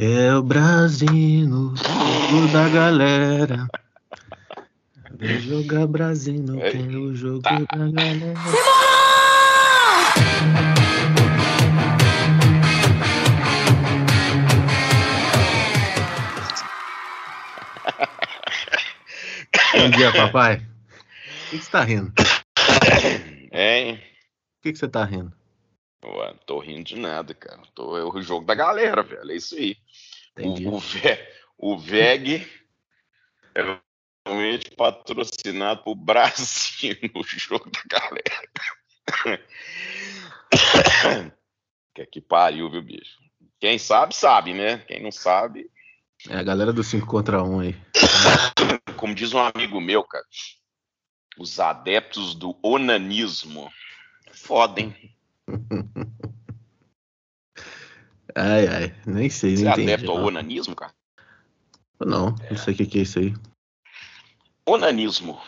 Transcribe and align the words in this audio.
É 0.00 0.32
o 0.32 0.44
Brasino, 0.44 1.74
o 1.74 2.52
da 2.52 2.68
galera. 2.68 3.66
Vem 5.18 5.40
jogar 5.40 5.88
Brasino, 5.88 6.62
É, 6.62 6.70
é 6.70 6.96
o 6.96 7.12
jogo 7.12 7.42
tá. 7.42 7.58
da 7.58 7.90
galera. 7.90 8.34
Bom 19.72 19.90
dia, 19.96 20.12
papai. 20.12 20.62
O 21.48 21.50
que, 21.50 21.58
você 21.58 21.70
tá 21.72 21.82
rindo? 21.82 22.12
Hein? 23.50 24.00
Que, 24.62 24.70
que 24.70 24.78
você 24.78 24.86
tá 24.86 25.04
rindo? 25.04 25.37
Tô 26.48 26.60
rindo 26.60 26.82
de 26.82 26.96
nada, 26.96 27.34
cara. 27.34 27.60
Tô, 27.74 27.98
é 27.98 28.02
o 28.02 28.22
jogo 28.22 28.46
da 28.46 28.54
galera, 28.54 29.02
velho. 29.02 29.30
É 29.30 29.36
isso 29.36 29.54
aí. 29.54 29.76
Entendi. 30.32 30.66
O, 30.66 30.76
o, 30.76 30.78
Ve- 30.78 31.28
o 31.58 31.76
VEG 31.78 32.50
é 33.54 33.78
realmente 34.26 34.70
patrocinado 34.70 35.82
por 35.84 35.94
Brasil 35.94 36.96
no 37.14 37.22
jogo 37.22 37.70
da 37.70 37.82
galera. 37.86 38.48
que 41.94 42.06
que 42.06 42.20
pariu, 42.22 42.70
viu, 42.70 42.82
bicho? 42.82 43.18
Quem 43.60 43.76
sabe, 43.78 44.16
sabe, 44.16 44.54
né? 44.54 44.78
Quem 44.88 45.02
não 45.02 45.12
sabe, 45.12 45.70
É 46.30 46.36
a 46.38 46.42
galera 46.42 46.72
do 46.72 46.82
5 46.82 47.06
contra 47.06 47.42
1 47.42 47.60
aí. 47.60 47.76
como 48.96 49.14
diz 49.14 49.34
um 49.34 49.38
amigo 49.38 49.82
meu, 49.82 50.02
cara, 50.02 50.24
os 51.38 51.60
adeptos 51.60 52.34
do 52.34 52.58
onanismo 52.62 53.70
fodem. 54.32 54.96
Ai, 58.38 58.66
ai, 58.68 58.94
nem 59.06 59.28
sei, 59.28 59.56
Você 59.56 59.66
é 59.66 59.70
entendi. 59.72 59.92
adepto 59.92 60.10
ao 60.12 60.18
não. 60.18 60.26
onanismo, 60.26 60.74
cara? 60.76 60.94
Não, 62.00 62.34
não 62.50 62.56
sei 62.56 62.74
o 62.74 62.76
que, 62.76 62.86
que 62.86 62.98
é 63.00 63.02
isso 63.02 63.18
aí. 63.18 63.34
Onanismo. 64.64 65.40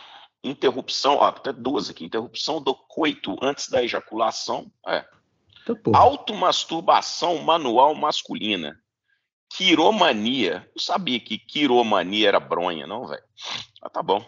Interrupção, 0.43 1.17
ó, 1.17 1.27
até 1.27 1.53
duas 1.53 1.89
aqui. 1.91 2.05
Interrupção 2.05 2.61
do 2.61 2.75
coito 2.75 3.37
antes 3.43 3.69
da 3.69 3.83
ejaculação. 3.83 4.73
É. 4.87 5.05
Porra. 5.85 5.99
Automasturbação 6.01 7.39
manual 7.39 7.95
masculina. 7.95 8.81
Quiromania. 9.51 10.69
Eu 10.75 10.81
sabia 10.81 11.21
que 11.21 11.39
quiromania 11.39 12.29
era 12.29 12.41
bronha, 12.41 12.87
não, 12.87 13.07
velho? 13.07 13.23
Mas 13.81 13.93
tá 13.93 14.03
bom. 14.03 14.25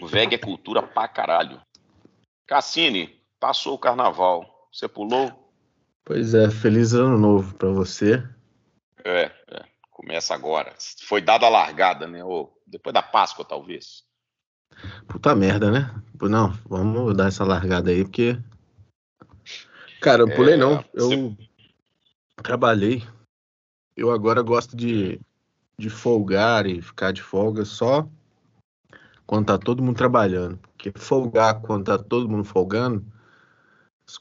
VEG 0.00 0.34
é 0.34 0.38
cultura 0.38 0.82
pra 0.82 1.08
caralho. 1.08 1.60
Cassini, 2.46 3.20
passou 3.38 3.74
o 3.74 3.78
carnaval. 3.78 4.68
Você 4.72 4.88
pulou? 4.88 5.41
Pois 6.04 6.34
é, 6.34 6.50
feliz 6.50 6.94
ano 6.94 7.16
novo 7.16 7.54
pra 7.54 7.68
você. 7.68 8.22
É, 9.04 9.24
é. 9.48 9.64
Começa 9.90 10.34
agora. 10.34 10.74
Foi 11.04 11.20
dada 11.20 11.46
a 11.46 11.50
largada, 11.50 12.08
né? 12.08 12.24
Ou 12.24 12.60
depois 12.66 12.92
da 12.92 13.02
Páscoa, 13.02 13.44
talvez. 13.44 14.04
Puta 15.06 15.34
merda, 15.34 15.70
né? 15.70 15.94
Não, 16.20 16.50
vamos 16.68 17.16
dar 17.16 17.28
essa 17.28 17.44
largada 17.44 17.90
aí, 17.90 18.04
porque. 18.04 18.38
Cara, 20.00 20.22
eu 20.22 20.34
pulei 20.34 20.54
É, 20.54 20.56
não. 20.56 20.84
Eu 20.92 21.08
se- 21.08 21.36
trabalhei. 22.42 23.06
Eu 23.96 24.10
agora 24.10 24.42
gosto 24.42 24.74
de, 24.76 25.20
de 25.78 25.90
folgar 25.90 26.66
e 26.66 26.82
ficar 26.82 27.12
de 27.12 27.22
folga 27.22 27.64
só 27.64 28.08
quando 29.26 29.46
tá 29.46 29.58
todo 29.58 29.82
mundo 29.82 29.96
trabalhando. 29.96 30.58
Porque 30.58 30.92
folgar 30.96 31.60
quando 31.60 31.84
tá 31.84 31.98
todo 31.98 32.28
mundo 32.28 32.44
folgando, 32.44 33.04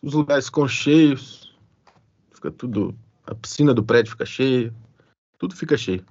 os 0.02 0.14
lugares 0.14 0.46
ficam 0.46 0.68
cheios, 0.68 1.51
fica 2.42 2.52
tudo. 2.52 2.98
A 3.26 3.36
piscina 3.36 3.74
do 3.74 3.84
prédio 3.84 4.12
fica 4.12 4.26
cheia, 4.26 4.74
tudo 5.38 5.56
fica 5.56 5.78
cheio. 5.78 6.04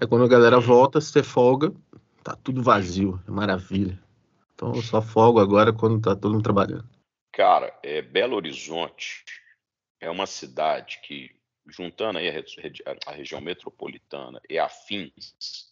Aí 0.00 0.08
quando 0.08 0.24
a 0.24 0.28
galera 0.28 0.58
volta, 0.58 1.00
você 1.00 1.22
folga, 1.22 1.72
tá 2.24 2.34
tudo 2.34 2.62
vazio, 2.62 3.20
é 3.28 3.30
maravilha. 3.30 4.02
Então 4.54 4.74
eu 4.74 4.82
só 4.82 5.02
folgo 5.02 5.38
agora 5.38 5.72
quando 5.72 6.00
tá 6.00 6.16
todo 6.16 6.32
mundo 6.32 6.42
trabalhando. 6.42 6.88
Cara, 7.32 7.78
é, 7.82 8.00
Belo 8.00 8.36
Horizonte 8.36 9.24
é 10.00 10.10
uma 10.10 10.26
cidade 10.26 11.00
que, 11.02 11.30
juntando 11.68 12.18
aí 12.18 12.28
a, 12.28 13.10
a 13.10 13.12
região 13.12 13.40
metropolitana 13.40 14.40
e 14.48 14.58
afins, 14.58 15.68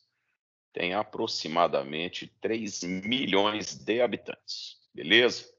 tem 0.73 0.95
aproximadamente 0.95 2.27
3 2.41 2.83
milhões 2.85 3.75
de 3.75 4.01
habitantes. 4.01 4.77
Beleza? 4.95 5.51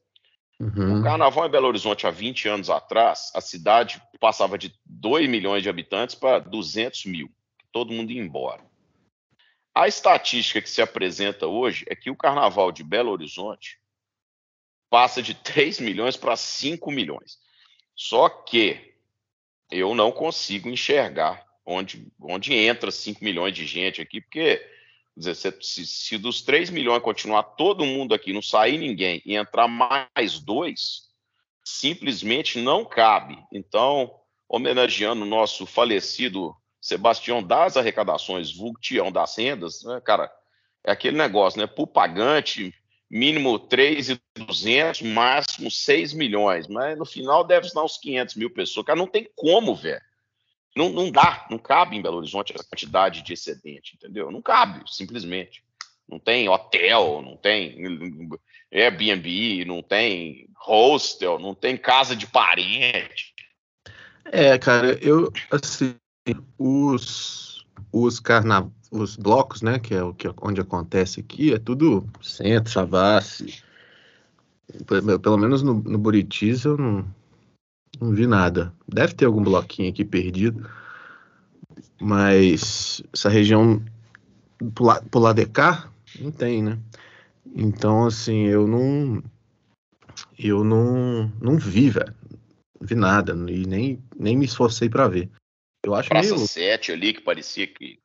O 0.59 0.63
Uhum. 0.65 1.01
carnaval 1.01 1.47
em 1.47 1.49
Belo 1.49 1.67
Horizonte, 1.67 2.05
há 2.05 2.11
20 2.11 2.49
anos 2.49 2.69
atrás, 2.69 3.31
a 3.33 3.39
cidade 3.39 4.01
passava 4.19 4.57
de 4.57 4.73
2 4.85 5.29
milhões 5.29 5.63
de 5.63 5.69
habitantes 5.69 6.15
para 6.15 6.39
200 6.39 7.05
mil. 7.05 7.31
Todo 7.71 7.93
mundo 7.93 8.11
ia 8.11 8.21
embora. 8.21 8.61
A 9.73 9.87
estatística 9.87 10.61
que 10.61 10.69
se 10.69 10.81
apresenta 10.81 11.47
hoje 11.47 11.85
é 11.87 11.95
que 11.95 12.09
o 12.11 12.15
carnaval 12.15 12.71
de 12.71 12.83
Belo 12.83 13.11
Horizonte 13.11 13.79
passa 14.89 15.21
de 15.21 15.33
3 15.33 15.79
milhões 15.79 16.17
para 16.17 16.35
5 16.35 16.91
milhões. 16.91 17.37
Só 17.95 18.27
que 18.27 18.95
eu 19.71 19.95
não 19.95 20.11
consigo 20.11 20.67
enxergar 20.67 21.45
onde, 21.65 22.11
onde 22.19 22.53
entra 22.53 22.91
5 22.91 23.23
milhões 23.23 23.53
de 23.53 23.65
gente 23.65 24.01
aqui, 24.01 24.19
porque 24.19 24.59
dizer, 25.19 25.35
se, 25.61 25.85
se- 25.85 26.17
dos 26.17 26.41
3 26.41 26.69
milhões 26.69 27.01
continuar 27.03 27.43
todo 27.43 27.85
mundo 27.85 28.13
aqui, 28.13 28.33
não 28.33 28.41
sair 28.41 28.77
ninguém 28.77 29.21
e 29.25 29.35
entrar 29.35 29.67
mais 29.67 30.39
dois, 30.39 31.09
simplesmente 31.63 32.59
não 32.59 32.85
cabe. 32.85 33.37
Então, 33.53 34.11
homenageando 34.47 35.23
o 35.23 35.27
nosso 35.27 35.65
falecido 35.65 36.55
Sebastião 36.81 37.43
das 37.43 37.75
arrecadações, 37.75 38.55
vulgo 38.55 38.79
Tião 38.79 39.11
das 39.11 39.37
rendas, 39.37 39.83
né, 39.83 39.99
cara, 39.99 40.31
é 40.85 40.91
aquele 40.91 41.17
negócio, 41.17 41.59
né? 41.59 41.67
Por 41.67 41.87
pagante, 41.87 42.73
mínimo 43.11 43.59
3,200, 43.59 45.01
máximo 45.01 45.69
6 45.69 46.13
milhões, 46.13 46.67
mas 46.67 46.97
no 46.97 47.05
final 47.05 47.43
deve 47.43 47.69
dar 47.73 47.83
uns 47.83 47.97
500 47.97 48.35
mil 48.35 48.49
pessoas. 48.49 48.85
Cara, 48.85 48.97
não 48.97 49.07
tem 49.07 49.29
como, 49.35 49.75
velho. 49.75 50.01
Não, 50.75 50.89
não 50.89 51.11
dá, 51.11 51.47
não 51.49 51.57
cabe 51.57 51.97
em 51.97 52.01
Belo 52.01 52.17
Horizonte 52.17 52.53
essa 52.53 52.63
quantidade 52.63 53.21
de 53.21 53.33
excedente, 53.33 53.95
entendeu? 53.95 54.31
Não 54.31 54.41
cabe, 54.41 54.83
simplesmente. 54.87 55.63
Não 56.07 56.19
tem 56.19 56.49
hotel, 56.49 57.21
não 57.21 57.35
tem 57.37 57.75
Airbnb, 58.71 59.65
não 59.65 59.81
tem 59.81 60.47
hostel, 60.55 61.39
não 61.39 61.53
tem 61.53 61.77
casa 61.77 62.15
de 62.15 62.25
parente. 62.27 63.33
É, 64.25 64.57
cara, 64.57 64.97
eu 65.03 65.31
assim, 65.51 65.95
os 66.57 67.65
os 67.91 68.19
carna... 68.19 68.71
os 68.91 69.15
blocos, 69.15 69.61
né, 69.61 69.79
que 69.79 69.93
é 69.93 70.03
o 70.03 70.13
que 70.13 70.27
onde 70.41 70.61
acontece 70.61 71.19
aqui, 71.19 71.53
é 71.53 71.59
tudo 71.59 72.07
centro, 72.21 72.71
Savassi. 72.71 73.63
Pelo 74.85 75.37
menos 75.37 75.63
no, 75.63 75.73
no 75.73 75.97
Buritis 75.97 76.63
eu 76.63 76.77
não, 76.77 77.05
não 77.99 78.11
vi 78.13 78.25
nada. 78.27 78.73
Deve 78.87 79.13
ter 79.13 79.25
algum 79.25 79.43
bloquinho 79.43 79.89
aqui 79.89 80.05
perdido, 80.05 80.69
mas 81.99 83.01
essa 83.13 83.29
região 83.29 83.83
pro, 84.73 84.85
la- 84.85 85.01
pro 85.01 85.19
lado 85.19 85.35
de 85.37 85.45
cá 85.45 85.91
não 86.19 86.31
tem, 86.31 86.63
né? 86.63 86.79
Então, 87.55 88.05
assim, 88.05 88.45
eu 88.47 88.67
não 88.67 89.23
eu 90.37 90.63
não 90.63 91.31
não 91.41 91.57
vi, 91.57 91.89
velho. 91.89 92.15
Não 92.79 92.87
vi 92.87 92.95
nada 92.95 93.33
e 93.51 93.65
nem, 93.65 94.01
nem 94.17 94.37
me 94.37 94.45
esforcei 94.45 94.89
pra 94.89 95.07
ver. 95.07 95.29
Eu 95.83 95.95
acho 95.95 96.09
Praça 96.09 96.35
meio 96.35 96.47
7 96.47 96.91
ali, 96.91 97.13
que 97.13 97.21
parecia 97.21 97.67
que 97.67 97.99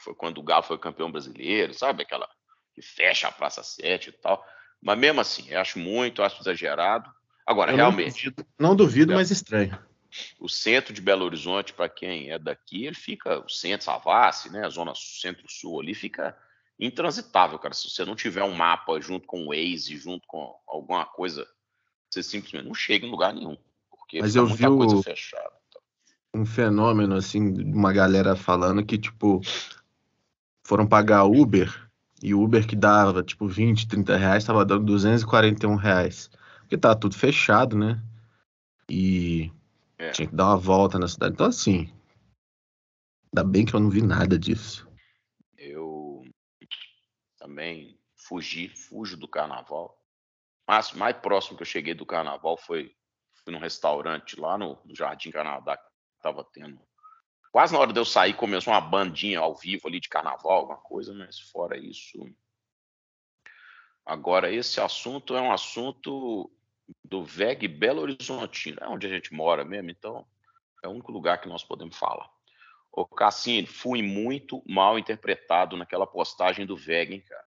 foi 0.00 0.14
quando 0.14 0.38
o 0.38 0.42
Galo 0.42 0.62
foi 0.62 0.78
campeão 0.78 1.10
brasileiro, 1.10 1.72
sabe? 1.74 2.02
Aquela 2.02 2.28
que 2.74 2.82
fecha 2.82 3.28
a 3.28 3.32
Praça 3.32 3.62
7 3.62 4.10
e 4.10 4.12
tal. 4.12 4.44
Mas 4.82 4.98
mesmo 4.98 5.20
assim, 5.20 5.48
eu 5.48 5.60
acho 5.60 5.78
muito, 5.78 6.22
acho 6.22 6.40
exagerado. 6.42 7.08
Agora, 7.46 7.72
Eu 7.72 7.76
não 7.76 7.84
realmente, 7.90 8.30
duvido, 8.30 8.46
não 8.58 8.76
duvido, 8.76 9.12
É. 9.12 9.16
mas 9.16 9.30
estranho. 9.30 9.78
o 10.40 10.48
centro 10.48 10.92
de 10.94 11.00
Belo 11.00 11.24
Horizonte, 11.24 11.72
para 11.74 11.88
quem 11.88 12.30
é 12.30 12.38
daqui, 12.38 12.86
ele 12.86 12.94
fica, 12.94 13.40
o 13.44 13.48
centro, 13.48 13.84
Savassi, 13.84 14.50
né? 14.50 14.64
A 14.64 14.68
zona 14.70 14.92
centro-sul 14.94 15.80
ali 15.80 15.94
fica 15.94 16.36
intransitável, 16.78 17.58
cara. 17.58 17.74
Se 17.74 17.90
você 17.90 18.04
não 18.04 18.14
tiver 18.16 18.42
um 18.42 18.54
mapa 18.54 19.00
junto 19.00 19.26
com 19.26 19.44
o 19.44 19.48
Waze, 19.48 19.96
junto 19.96 20.26
com 20.26 20.54
alguma 20.66 21.04
coisa, 21.04 21.46
você 22.08 22.22
simplesmente 22.22 22.66
não 22.66 22.74
chega 22.74 23.06
em 23.06 23.10
lugar 23.10 23.34
nenhum. 23.34 23.56
Porque 23.90 24.20
Mas 24.20 24.36
eu 24.36 24.46
vi 24.46 24.66
o- 24.66 24.76
coisa 24.76 25.02
fechada. 25.02 25.52
Um 26.32 26.44
fenômeno, 26.46 27.14
assim, 27.14 27.52
de 27.52 27.62
uma 27.62 27.92
galera 27.92 28.34
falando 28.34 28.84
que, 28.84 28.98
tipo, 28.98 29.40
foram 30.64 30.86
pagar 30.86 31.24
Uber 31.24 31.72
e 32.22 32.34
o 32.34 32.42
Uber 32.42 32.66
que 32.66 32.74
dava, 32.74 33.22
tipo, 33.22 33.46
20, 33.46 33.86
30 33.86 34.16
reais, 34.16 34.44
tava 34.44 34.64
dando 34.64 34.84
241 34.84 35.76
reais. 35.76 36.30
Porque 36.64 36.78
tá 36.78 36.94
tudo 36.94 37.16
fechado, 37.16 37.76
né? 37.76 38.02
E 38.88 39.52
É. 39.98 40.10
tinha 40.10 40.28
que 40.28 40.34
dar 40.34 40.46
uma 40.46 40.56
volta 40.56 40.98
na 40.98 41.06
cidade. 41.06 41.34
Então, 41.34 41.46
assim, 41.46 41.92
ainda 43.32 43.48
bem 43.48 43.64
que 43.64 43.74
eu 43.74 43.80
não 43.80 43.90
vi 43.90 44.02
nada 44.02 44.38
disso. 44.38 44.88
Eu 45.56 46.22
também 47.38 47.98
fugi, 48.16 48.68
fujo 48.68 49.16
do 49.16 49.28
carnaval. 49.28 49.96
Mas 50.66 50.92
mais 50.92 51.16
próximo 51.16 51.56
que 51.56 51.62
eu 51.62 51.66
cheguei 51.66 51.94
do 51.94 52.06
carnaval 52.06 52.56
foi 52.56 52.94
fui 53.44 53.52
num 53.52 53.60
restaurante 53.60 54.40
lá 54.40 54.56
no, 54.56 54.78
no 54.84 54.96
Jardim 54.96 55.30
Canadá 55.30 55.76
que 55.76 55.84
estava 56.16 56.42
tendo 56.44 56.80
Quase 57.54 57.72
na 57.72 57.78
hora 57.78 57.92
de 57.92 58.00
eu 58.00 58.04
sair, 58.04 58.34
começou 58.34 58.72
uma 58.72 58.80
bandinha 58.80 59.38
ao 59.38 59.54
vivo 59.54 59.86
ali 59.86 60.00
de 60.00 60.08
carnaval, 60.08 60.50
alguma 60.50 60.76
coisa, 60.78 61.14
mas 61.14 61.38
fora 61.38 61.78
isso. 61.78 62.18
Agora, 64.04 64.52
esse 64.52 64.80
assunto 64.80 65.36
é 65.36 65.40
um 65.40 65.52
assunto 65.52 66.50
do 67.02 67.24
VEG 67.24 67.66
Belo 67.66 68.02
Horizontino, 68.02 68.78
é 68.80 68.88
onde 68.88 69.06
a 69.06 69.10
gente 69.10 69.32
mora 69.32 69.64
mesmo, 69.64 69.90
então 69.90 70.26
é 70.82 70.88
o 70.88 70.90
único 70.90 71.10
lugar 71.10 71.40
que 71.40 71.48
nós 71.48 71.64
podemos 71.64 71.96
falar. 71.96 72.28
Ô, 72.92 73.06
Cassini, 73.06 73.66
fui 73.66 74.02
muito 74.02 74.62
mal 74.68 74.98
interpretado 74.98 75.76
naquela 75.76 76.06
postagem 76.06 76.66
do 76.66 76.76
VEG, 76.76 77.14
hein, 77.14 77.24
cara. 77.26 77.44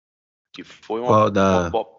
Que 0.52 0.64
foi 0.64 1.00
uma, 1.00 1.08
Qual 1.08 1.32
da... 1.32 1.70
uma 1.70 1.98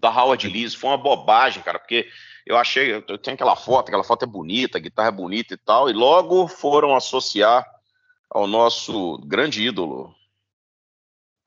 da 0.00 0.08
Howard 0.08 0.48
Lees, 0.48 0.74
foi 0.74 0.90
uma 0.90 0.96
bobagem, 0.96 1.62
cara, 1.62 1.78
porque 1.78 2.08
eu 2.46 2.56
achei, 2.56 2.94
eu 2.94 3.18
tenho 3.18 3.34
aquela 3.34 3.54
foto, 3.54 3.88
aquela 3.88 4.02
foto 4.02 4.24
é 4.24 4.26
bonita, 4.26 4.78
a 4.78 4.80
guitarra 4.80 5.08
é 5.08 5.12
bonita 5.12 5.52
e 5.52 5.58
tal, 5.58 5.90
e 5.90 5.92
logo 5.92 6.48
foram 6.48 6.96
associar 6.96 7.66
ao 8.30 8.46
nosso 8.46 9.18
grande 9.18 9.62
ídolo, 9.62 10.14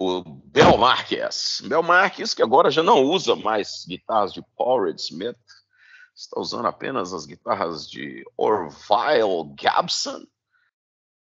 o 0.04 0.24
Bel 0.24 0.78
Marques. 0.78 1.62
Bel 1.66 1.84
Marques, 1.84 2.34
que 2.34 2.44
agora 2.44 2.70
já 2.70 2.84
não 2.84 3.04
usa 3.04 3.36
mais 3.36 3.86
guitarras 3.88 4.34
de 4.34 4.42
Paul 4.56 4.88
Smith, 4.90 5.38
está 6.16 6.40
usando 6.40 6.68
apenas 6.68 7.14
as 7.14 7.26
guitarras 7.26 7.90
de 7.90 8.24
Orville 8.38 9.54
Gibson, 9.60 10.26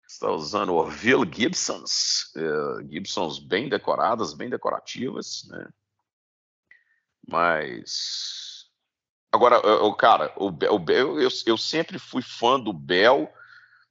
está 0.07 0.29
usando 0.31 0.73
Orville 0.73 1.29
Gibsons, 1.31 2.33
uh, 2.35 2.89
Gibsons 2.89 3.39
bem 3.39 3.69
decoradas, 3.69 4.33
bem 4.33 4.49
decorativas, 4.49 5.43
né? 5.49 5.67
Mas. 7.27 8.69
Agora, 9.31 9.59
o 9.85 9.95
cara, 9.95 10.33
o 10.35 10.51
Bel, 10.51 11.21
eu, 11.21 11.29
eu 11.45 11.57
sempre 11.57 11.97
fui 11.97 12.21
fã 12.21 12.59
do 12.59 12.73
Bel, 12.73 13.31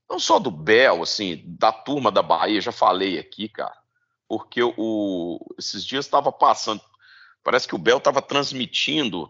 não 0.09 0.19
só 0.19 0.38
do 0.38 0.50
Bel, 0.50 1.03
assim, 1.03 1.43
da 1.47 1.73
turma 1.73 2.12
da 2.12 2.23
Bahia, 2.23 2.61
já 2.61 2.71
falei 2.71 3.19
aqui, 3.19 3.49
cara, 3.49 3.80
porque 4.31 4.62
o, 4.62 5.44
esses 5.59 5.85
dias 5.85 6.05
estava 6.05 6.31
passando, 6.31 6.81
parece 7.43 7.67
que 7.67 7.75
o 7.75 7.79
Bel 7.79 7.99
estava 7.99 8.23
transmitindo 8.23 9.29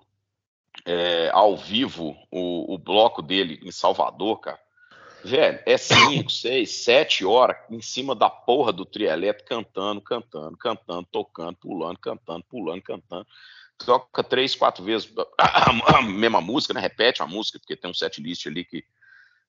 é, 0.85 1.31
ao 1.33 1.57
vivo 1.57 2.15
o, 2.31 2.75
o 2.75 2.77
bloco 2.77 3.23
dele 3.23 3.59
em 3.63 3.73
Salvador, 3.73 4.41
cara. 4.41 4.61
Velho, 5.25 5.59
é 5.65 5.79
5, 5.79 6.31
6, 6.31 6.71
7 6.71 7.25
horas 7.25 7.57
em 7.71 7.81
cima 7.81 8.15
da 8.15 8.29
porra 8.29 8.75
do 8.75 8.85
trielétrico 8.85 9.49
cantando, 9.49 10.03
cantando, 10.03 10.59
cantando, 10.59 11.09
tocando, 11.11 11.57
pulando, 11.57 11.99
cantando, 11.99 12.45
pulando, 12.45 12.83
cantando 12.83 13.27
toca 13.79 14.23
três, 14.23 14.55
quatro 14.55 14.85
vezes 14.85 15.11
a, 15.39 16.03
mesma 16.03 16.43
música, 16.43 16.75
né? 16.75 16.81
Repete 16.81 17.23
a 17.23 17.27
música, 17.27 17.59
porque 17.59 17.75
tem 17.75 17.91
um 17.91 17.95
set 17.95 18.21
list 18.21 18.47
ali 18.47 18.67
que, 18.67 18.85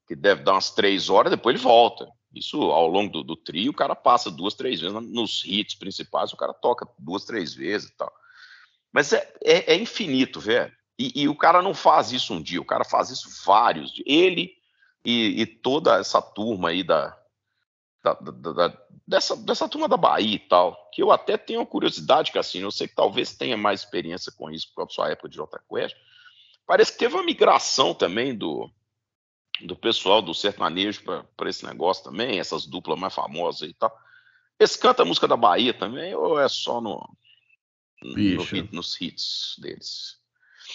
que 0.07 0.15
deve 0.15 0.43
dar 0.43 0.53
umas 0.53 0.71
três 0.71 1.09
horas, 1.09 1.29
depois 1.29 1.57
ele 1.57 1.61
volta. 1.61 2.07
Isso 2.33 2.61
ao 2.71 2.87
longo 2.87 3.11
do, 3.11 3.23
do 3.23 3.35
trio, 3.35 3.71
o 3.71 3.75
cara 3.75 3.95
passa 3.95 4.31
duas, 4.31 4.53
três 4.53 4.79
vezes 4.79 4.95
nos 5.09 5.43
hits 5.45 5.75
principais, 5.75 6.31
o 6.31 6.37
cara 6.37 6.53
toca 6.53 6.87
duas, 6.97 7.25
três 7.25 7.53
vezes 7.53 7.89
e 7.89 7.97
tal. 7.97 8.11
Mas 8.91 9.11
é, 9.13 9.33
é, 9.43 9.73
é 9.73 9.75
infinito, 9.75 10.39
velho. 10.39 10.71
E, 10.97 11.23
e, 11.23 11.27
o 11.27 11.35
cara 11.35 11.61
não 11.61 11.73
faz 11.73 12.11
isso 12.11 12.33
um 12.33 12.41
dia, 12.41 12.61
o 12.61 12.65
cara 12.65 12.83
faz 12.83 13.09
isso 13.09 13.27
vários. 13.45 14.01
Ele 14.05 14.53
e, 15.03 15.41
e 15.41 15.45
toda 15.45 15.99
essa 15.99 16.21
turma 16.21 16.69
aí 16.69 16.83
da, 16.83 17.17
da, 18.03 18.13
da, 18.13 18.53
da, 18.53 18.77
dessa, 19.07 19.35
dessa 19.35 19.67
turma 19.67 19.87
da 19.87 19.97
Bahia 19.97 20.35
e 20.35 20.39
tal, 20.39 20.89
que 20.93 21.01
eu 21.01 21.11
até 21.11 21.37
tenho 21.37 21.65
curiosidade, 21.65 22.31
assim, 22.37 22.59
eu 22.59 22.71
sei 22.71 22.87
que 22.87 22.95
talvez 22.95 23.35
tenha 23.35 23.57
mais 23.57 23.81
experiência 23.81 24.31
com 24.31 24.49
isso 24.49 24.67
por 24.69 24.75
causa 24.75 24.89
da 24.89 24.93
sua 24.93 25.11
época 25.11 25.29
de 25.29 25.35
Jota 25.37 25.61
Quest. 25.69 25.95
Parece 26.67 26.91
que 26.91 26.99
teve 26.99 27.15
uma 27.15 27.23
migração 27.23 27.93
também 27.93 28.35
do, 28.35 28.69
do 29.59 29.75
pessoal 29.75 30.21
do 30.21 30.33
sertanejo 30.33 31.03
para 31.03 31.49
esse 31.49 31.65
negócio 31.65 32.03
também, 32.03 32.39
essas 32.39 32.65
duplas 32.65 32.99
mais 32.99 33.13
famosas 33.13 33.69
e 33.69 33.73
tal. 33.73 33.95
Esse 34.59 34.77
canta 34.79 35.03
a 35.03 35.05
música 35.05 35.27
da 35.27 35.35
Bahia 35.35 35.73
também, 35.73 36.13
ou 36.15 36.39
é 36.39 36.47
só 36.47 36.79
no, 36.79 37.03
no 38.03 38.15
hit, 38.15 38.69
nos 38.71 38.99
hits 38.99 39.55
deles? 39.59 40.19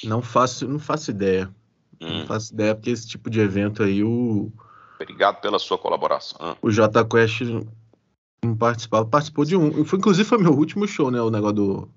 Não 0.03 0.21
faço, 0.21 0.67
não 0.67 0.79
faço 0.79 1.11
ideia. 1.11 1.55
Hum. 2.01 2.21
Não 2.21 2.27
faço 2.27 2.53
ideia, 2.53 2.75
porque 2.75 2.91
esse 2.91 3.09
tipo 3.09 3.31
de 3.31 3.41
evento 3.41 3.83
aí, 3.83 4.03
o. 4.03 4.53
Obrigado 5.01 5.41
pela 5.41 5.59
sua 5.59 5.79
colaboração. 5.79 6.57
O 6.63 6.71
J 6.71 7.05
Quest 7.05 7.43
não 8.43 8.57
participava, 8.57 9.07
participou 9.07 9.45
de 9.45 9.57
um. 9.57 9.85
Foi, 9.85 9.99
inclusive 9.99 10.29
foi 10.29 10.39
meu 10.39 10.53
último 10.53 10.87
show, 10.87 11.11
né? 11.11 11.21
O 11.21 11.31
negócio 11.31 11.55
do, 11.55 11.91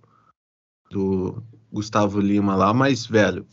do 0.92 1.44
Gustavo 1.72 2.20
Lima 2.20 2.56
lá, 2.56 2.74
mas, 2.74 3.06
velho. 3.06 3.46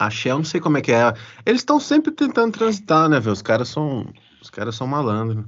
A 0.00 0.08
Shell, 0.08 0.38
não 0.38 0.44
sei 0.44 0.62
como 0.62 0.78
é 0.78 0.80
que 0.80 0.92
é. 0.92 1.12
Eles 1.44 1.60
estão 1.60 1.78
sempre 1.78 2.10
tentando 2.10 2.56
transitar, 2.56 3.06
né, 3.06 3.20
velho? 3.20 3.34
Os 3.34 3.42
caras 3.42 3.68
são. 3.68 4.10
Os 4.40 4.48
caras 4.48 4.74
são 4.74 4.86
malandros. 4.86 5.44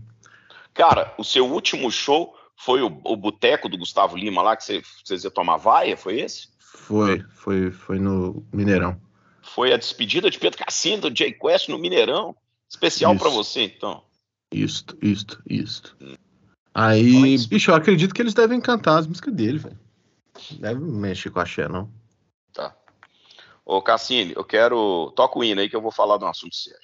Cara, 0.75 1.15
o 1.17 1.25
seu 1.25 1.51
último 1.51 1.91
show 1.91 2.37
foi 2.55 2.83
o, 2.83 3.01
o 3.05 3.17
boteco 3.17 3.67
do 3.67 3.79
Gustavo 3.79 4.15
Lima 4.15 4.43
lá, 4.43 4.55
que 4.55 4.63
você, 4.63 4.83
vocês 5.03 5.25
iam 5.25 5.33
tomar 5.33 5.57
vaia, 5.57 5.97
foi 5.97 6.21
esse? 6.21 6.49
Foi, 6.59 7.25
foi, 7.31 7.71
foi 7.71 7.99
no 7.99 8.45
Mineirão. 8.53 9.01
Foi 9.43 9.73
a 9.73 9.79
despedida 9.79 10.31
de 10.31 10.39
Pedro 10.39 10.63
Cassino, 10.63 11.09
do 11.09 11.17
Jay 11.17 11.33
Quest 11.33 11.71
no 11.71 11.79
Mineirão. 11.79 12.37
Especial 12.69 13.17
para 13.17 13.31
você, 13.31 13.63
então. 13.63 14.03
Isto, 14.53 14.99
isto, 15.01 15.43
isto. 15.49 15.97
Aí, 16.75 17.39
bicho, 17.49 17.71
eu 17.71 17.75
acredito 17.75 18.15
que 18.15 18.21
eles 18.21 18.35
devem 18.35 18.61
cantar 18.61 18.99
as 18.99 19.07
músicas 19.07 19.33
dele, 19.33 19.59
velho. 19.59 19.79
Deve 20.61 20.81
mexer 20.81 21.31
com 21.31 21.41
a 21.41 21.47
Xé, 21.47 21.69
não. 21.69 21.91
Ô, 23.65 23.81
Cassini, 23.81 24.33
eu 24.35 24.45
quero. 24.45 25.13
Toca 25.15 25.39
o 25.39 25.45
hino 25.45 25.61
aí 25.61 25.69
que 25.69 25.77
eu 25.77 25.81
vou 25.81 25.93
falar 25.93 26.19
de 26.19 26.25
um 26.25 26.29
assunto 26.29 26.55
sério. 26.55 26.81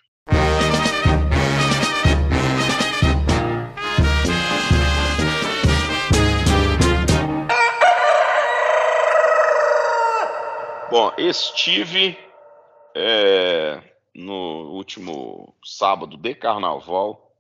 Bom, 10.91 11.13
estive 11.19 12.17
é, 12.95 13.83
no 14.15 14.71
último 14.73 15.55
sábado 15.63 16.17
de 16.17 16.35
carnaval 16.35 17.31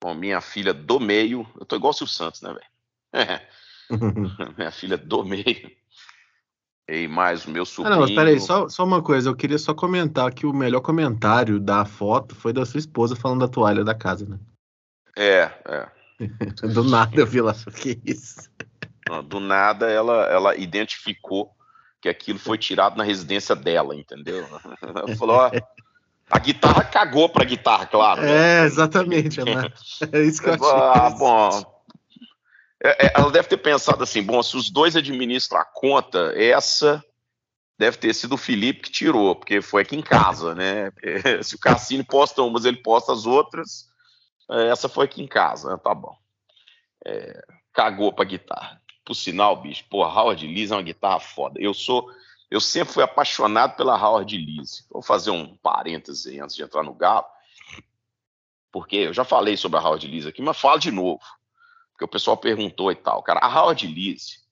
com 0.00 0.14
minha 0.14 0.40
filha 0.40 0.72
do 0.74 1.00
meio. 1.00 1.46
Eu 1.58 1.64
tô 1.64 1.76
igual 1.76 1.90
o 1.90 1.94
Silvio 1.94 2.14
Santos, 2.14 2.42
né, 2.42 2.52
velho? 2.52 3.42
minha 4.56 4.70
filha 4.70 4.96
do 4.96 5.24
meio. 5.24 5.81
E 6.88 7.06
mais 7.06 7.46
o 7.46 7.50
meu 7.50 7.64
sobrinho. 7.64 8.02
Ah, 8.02 8.06
não, 8.06 8.14
peraí, 8.14 8.40
só, 8.40 8.68
só 8.68 8.84
uma 8.84 9.02
coisa. 9.02 9.30
Eu 9.30 9.36
queria 9.36 9.58
só 9.58 9.72
comentar 9.72 10.32
que 10.32 10.44
o 10.46 10.52
melhor 10.52 10.80
comentário 10.80 11.60
da 11.60 11.84
foto 11.84 12.34
foi 12.34 12.52
da 12.52 12.66
sua 12.66 12.78
esposa 12.78 13.14
falando 13.14 13.40
da 13.40 13.48
toalha 13.48 13.84
da 13.84 13.94
casa, 13.94 14.26
né? 14.26 14.38
É, 15.16 15.50
é. 15.66 15.88
do 16.72 16.84
nada 16.84 17.16
eu 17.16 17.26
vi 17.26 17.40
lá, 17.40 17.54
que 17.54 18.00
isso. 18.04 18.50
Do 19.28 19.40
nada 19.40 19.90
ela, 19.90 20.24
ela 20.26 20.56
identificou 20.56 21.50
que 22.00 22.08
aquilo 22.08 22.38
foi 22.38 22.58
tirado 22.58 22.96
na 22.96 23.04
residência 23.04 23.54
dela, 23.54 23.94
entendeu? 23.94 24.44
Ela 24.82 25.16
falou, 25.16 25.36
ó, 25.36 25.50
a 26.30 26.38
guitarra 26.38 26.82
cagou 26.84 27.28
para 27.28 27.42
a 27.42 27.46
guitarra, 27.46 27.86
claro. 27.86 28.22
Né? 28.22 28.62
É, 28.62 28.64
exatamente. 28.64 29.38
Ela... 29.38 29.72
É 30.12 30.22
isso 30.22 30.42
que 30.42 30.48
eu 30.48 30.54
achei. 30.54 30.68
Ah, 30.68 31.10
bom. 31.10 31.71
É, 32.82 33.06
é, 33.06 33.12
ela 33.14 33.30
deve 33.30 33.48
ter 33.48 33.58
pensado 33.58 34.02
assim: 34.02 34.22
bom, 34.22 34.42
se 34.42 34.56
os 34.56 34.70
dois 34.70 34.96
administram 34.96 35.58
a 35.58 35.64
conta, 35.64 36.32
essa 36.36 37.04
deve 37.78 37.96
ter 37.96 38.14
sido 38.14 38.34
o 38.34 38.38
Felipe 38.38 38.82
que 38.82 38.90
tirou, 38.90 39.36
porque 39.36 39.62
foi 39.62 39.82
aqui 39.82 39.96
em 39.96 40.02
casa, 40.02 40.54
né? 40.54 40.92
Se 41.42 41.56
o 41.56 41.58
Cassino 41.58 42.04
posta 42.04 42.40
umas, 42.42 42.64
ele 42.64 42.76
posta 42.76 43.12
as 43.12 43.26
outras. 43.26 43.88
É, 44.50 44.68
essa 44.68 44.88
foi 44.88 45.06
aqui 45.06 45.22
em 45.22 45.26
casa, 45.26 45.70
né? 45.70 45.76
tá 45.82 45.92
bom. 45.92 46.16
É, 47.04 47.42
cagou 47.72 48.12
pra 48.12 48.24
guitarra. 48.24 48.80
Por 49.04 49.14
sinal, 49.14 49.60
bicho, 49.60 49.84
pô, 49.90 50.04
Howard 50.04 50.46
Lees 50.46 50.70
é 50.70 50.76
uma 50.76 50.82
guitarra 50.82 51.18
foda. 51.18 51.60
Eu 51.60 51.74
sou 51.74 52.08
eu 52.52 52.60
sempre 52.60 52.92
fui 52.92 53.02
apaixonado 53.02 53.76
pela 53.76 53.96
Howard 53.96 54.36
Lees. 54.36 54.86
Vou 54.90 55.00
fazer 55.00 55.30
um 55.30 55.56
parêntese 55.56 56.38
antes 56.38 56.54
de 56.54 56.62
entrar 56.62 56.82
no 56.82 56.92
Galo, 56.92 57.24
porque 58.70 58.96
eu 58.96 59.14
já 59.14 59.24
falei 59.24 59.56
sobre 59.56 59.78
a 59.78 59.82
Howard 59.82 60.06
Lees 60.06 60.26
aqui, 60.26 60.42
mas 60.42 60.60
falo 60.60 60.78
de 60.78 60.90
novo, 60.90 61.22
porque 61.92 62.04
o 62.04 62.08
pessoal 62.08 62.36
perguntou 62.36 62.90
e 62.90 62.96
tal. 62.96 63.22
Cara, 63.22 63.40
a 63.40 63.60
Howard 63.60 63.86
Lees, 63.86 64.44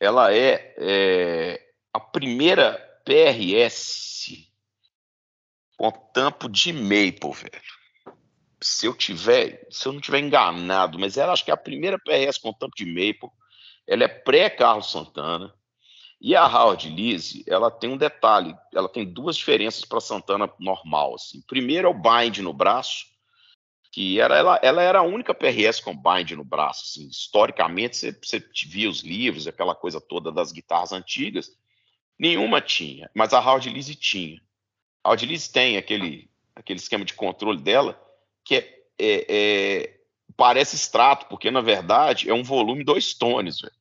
ela 0.00 0.32
é, 0.34 0.74
é 0.78 1.68
a 1.92 2.00
primeira 2.00 2.78
PRS 3.04 4.48
com 5.76 5.90
tampo 5.90 6.48
de 6.48 6.72
maple, 6.72 7.32
velho. 7.32 7.78
Se 8.60 8.86
eu 8.86 8.94
tiver, 8.94 9.66
se 9.70 9.86
eu 9.86 9.92
não 9.92 10.00
tiver 10.00 10.18
enganado, 10.18 10.98
mas 10.98 11.16
ela 11.16 11.32
acho 11.32 11.44
que 11.44 11.50
é 11.50 11.54
a 11.54 11.56
primeira 11.56 11.98
PRS 11.98 12.38
com 12.38 12.52
tampo 12.52 12.74
de 12.76 12.84
maple. 12.84 13.30
Ela 13.86 14.04
é 14.04 14.08
pré-Carlos 14.08 14.90
Santana. 14.90 15.54
E 16.20 16.34
a 16.34 16.44
Howard 16.44 16.88
Lise, 16.88 17.44
ela 17.46 17.70
tem 17.70 17.90
um 17.90 17.96
detalhe, 17.96 18.52
ela 18.74 18.88
tem 18.88 19.04
duas 19.04 19.36
diferenças 19.36 19.84
para 19.84 20.00
Santana 20.00 20.52
normal. 20.58 21.14
Assim. 21.14 21.40
Primeiro 21.42 21.86
é 21.86 21.90
o 21.90 21.94
bind 21.94 22.38
no 22.38 22.52
braço, 22.52 23.06
que 23.90 24.20
era, 24.20 24.36
ela, 24.36 24.60
ela 24.62 24.82
era 24.82 24.98
a 25.00 25.02
única 25.02 25.34
PRS 25.34 25.80
com 25.80 25.96
bind 25.96 26.32
no 26.32 26.44
braço. 26.44 26.84
Assim. 26.84 27.08
Historicamente, 27.08 27.96
você, 27.96 28.12
você 28.12 28.42
via 28.66 28.88
os 28.88 29.02
livros, 29.02 29.46
aquela 29.46 29.74
coisa 29.74 30.00
toda 30.00 30.30
das 30.30 30.52
guitarras 30.52 30.92
antigas, 30.92 31.50
nenhuma 32.18 32.60
tinha, 32.60 33.10
mas 33.14 33.32
a 33.32 33.40
Howard 33.40 33.68
Lise 33.70 33.94
tinha. 33.94 34.40
A 35.02 35.08
Howard 35.08 35.24
Lise 35.26 35.52
tem 35.52 35.76
aquele, 35.76 36.28
aquele 36.54 36.78
esquema 36.78 37.04
de 37.04 37.14
controle 37.14 37.60
dela, 37.60 38.00
que 38.44 38.56
é, 38.56 38.78
é, 38.98 39.26
é, 39.28 40.00
parece 40.36 40.76
extrato, 40.76 41.26
porque 41.26 41.50
na 41.50 41.60
verdade 41.60 42.28
é 42.28 42.34
um 42.34 42.42
volume 42.42 42.84
dois 42.84 43.14
tones, 43.14 43.60
velho. 43.60 43.74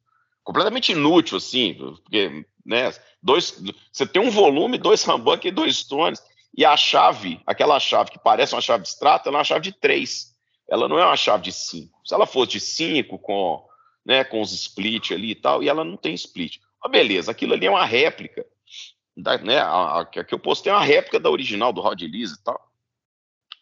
completamente 0.44 0.92
inútil 0.92 1.38
assim, 1.38 1.74
porque 1.74 2.46
né, 2.66 2.94
dois, 3.22 3.62
você 3.92 4.06
tem 4.06 4.22
um 4.22 4.30
volume, 4.30 4.78
dois 4.78 5.04
rambuck 5.04 5.48
e 5.48 5.52
dois 5.52 5.84
tones, 5.84 6.22
e 6.56 6.66
a 6.66 6.76
chave, 6.76 7.42
aquela 7.46 7.80
chave 7.80 8.12
que 8.12 8.20
parece 8.20 8.54
uma 8.54 8.62
chave 8.62 8.84
extrato, 8.84 9.30
ela 9.30 9.38
é 9.38 9.40
uma 9.40 9.44
chave 9.44 9.62
de 9.62 9.72
três, 9.72 10.36
ela 10.68 10.88
não 10.88 11.00
é 11.00 11.06
uma 11.06 11.16
chave 11.16 11.44
de 11.44 11.52
cinco. 11.52 12.00
Se 12.06 12.14
ela 12.14 12.26
fosse 12.26 12.54
de 12.54 12.60
cinco 12.60 13.18
com, 13.20 13.66
né, 14.06 14.24
com 14.24 14.42
os 14.42 14.52
split 14.52 15.12
ali 15.12 15.32
e 15.32 15.36
tal, 15.36 15.64
e 15.64 15.70
ela 15.70 15.84
não 15.84 15.98
tem 15.98 16.14
split. 16.14 16.60
Mas 16.82 16.92
beleza, 16.92 17.32
aquilo 17.32 17.54
ali 17.54 17.66
é 17.66 17.70
uma 17.70 17.86
réplica 17.86 18.46
da, 19.16 19.38
né, 19.38 19.60
a, 19.60 20.02
a, 20.02 20.06
que 20.06 20.34
eu 20.34 20.40
postei 20.40 20.72
é 20.72 20.76
uma 20.76 20.84
réplica 20.84 21.20
da 21.20 21.30
original 21.30 21.74
do 21.74 21.82
Rod 21.82 22.02
Lise 22.02 22.36
e 22.36 22.44
tal. 22.44 22.60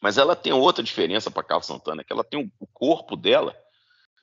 Mas 0.01 0.17
ela 0.17 0.35
tem 0.35 0.53
outra 0.53 0.83
diferença 0.83 1.31
para 1.31 1.43
Carlos 1.43 1.65
Santana, 1.65 2.03
que 2.03 2.13
ela 2.13 2.23
tem 2.23 2.51
o 2.59 2.67
corpo 2.67 3.15
dela 3.15 3.55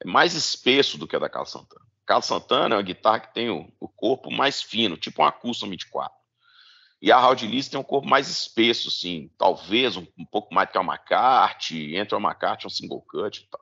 é 0.04 0.08
mais 0.08 0.34
espesso 0.34 0.98
do 0.98 1.06
que 1.06 1.14
a 1.14 1.18
da 1.18 1.28
Carlos 1.28 1.50
Santana. 1.50 1.86
Carlos 2.04 2.26
Santana 2.26 2.74
é 2.74 2.78
uma 2.78 2.82
guitarra 2.82 3.20
que 3.20 3.32
tem 3.32 3.48
o, 3.50 3.72
o 3.78 3.88
corpo 3.88 4.30
mais 4.30 4.60
fino, 4.60 4.96
tipo 4.96 5.22
uma 5.22 5.30
Custom 5.30 5.70
24. 5.70 6.12
E 7.02 7.10
a 7.10 7.18
Rod 7.18 7.42
Lise 7.42 7.68
tem 7.68 7.80
um 7.80 7.82
corpo 7.82 8.08
mais 8.08 8.28
espesso, 8.28 8.86
assim, 8.86 9.28
talvez 9.36 9.96
um, 9.96 10.06
um 10.16 10.24
pouco 10.24 10.54
mais 10.54 10.68
do 10.68 10.72
que 10.72 10.78
a 10.78 10.82
McCarthy, 10.82 11.96
entre 11.96 12.14
a 12.14 12.20
McCarthy 12.20 12.68
um 12.68 12.70
single 12.70 13.02
cut 13.02 13.40
e 13.40 13.50
tal. 13.50 13.60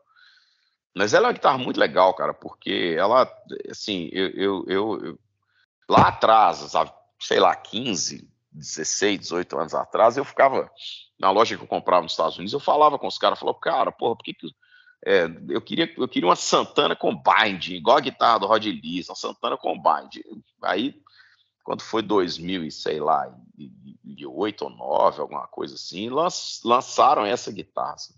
Mas 0.94 1.14
ela 1.14 1.24
é 1.24 1.28
uma 1.28 1.32
guitarra 1.32 1.56
muito 1.56 1.80
legal, 1.80 2.12
cara, 2.12 2.34
porque 2.34 2.94
ela, 2.98 3.26
assim, 3.70 4.10
eu, 4.12 4.28
eu, 4.28 4.64
eu, 4.68 5.04
eu 5.06 5.18
lá 5.88 6.08
atrás, 6.08 6.58
sabe, 6.58 6.92
sei 7.18 7.40
lá, 7.40 7.56
15, 7.56 8.28
16, 8.52 9.20
18 9.20 9.58
anos 9.58 9.74
atrás, 9.74 10.18
eu 10.18 10.24
ficava 10.24 10.70
na 11.18 11.30
loja 11.30 11.56
que 11.56 11.62
eu 11.62 11.68
comprava 11.68 12.02
nos 12.02 12.12
Estados 12.12 12.36
Unidos, 12.36 12.52
eu 12.52 12.60
falava 12.60 12.98
com 12.98 13.06
os 13.06 13.16
caras, 13.16 13.38
falava, 13.38 13.58
cara, 13.58 13.90
porra, 13.90 14.16
por 14.16 14.22
que 14.22 14.34
que 14.34 14.48
é, 15.06 15.24
eu 15.48 15.62
queria 15.62 15.90
eu 15.96 16.06
queria 16.06 16.28
uma 16.28 16.36
Santana 16.36 16.94
com 16.94 17.16
bind, 17.16 17.68
igual 17.68 17.96
a 17.96 18.00
guitarra 18.00 18.40
do 18.40 18.46
Rod 18.46 18.66
Lewis, 18.66 19.08
uma 19.08 19.16
Santana 19.16 19.56
com 19.56 19.80
bind. 19.80 20.22
Aí 20.62 20.94
quando 21.70 21.82
foi 21.82 22.02
2000 22.02 22.64
e 22.64 22.72
sei 22.72 22.98
lá, 22.98 23.32
e 23.56 24.26
8 24.26 24.62
ou 24.64 24.70
9, 24.70 25.20
alguma 25.20 25.46
coisa 25.46 25.76
assim, 25.76 26.10
lançaram 26.64 27.24
essa 27.24 27.52
guitarra. 27.52 27.94
Assim. 27.94 28.14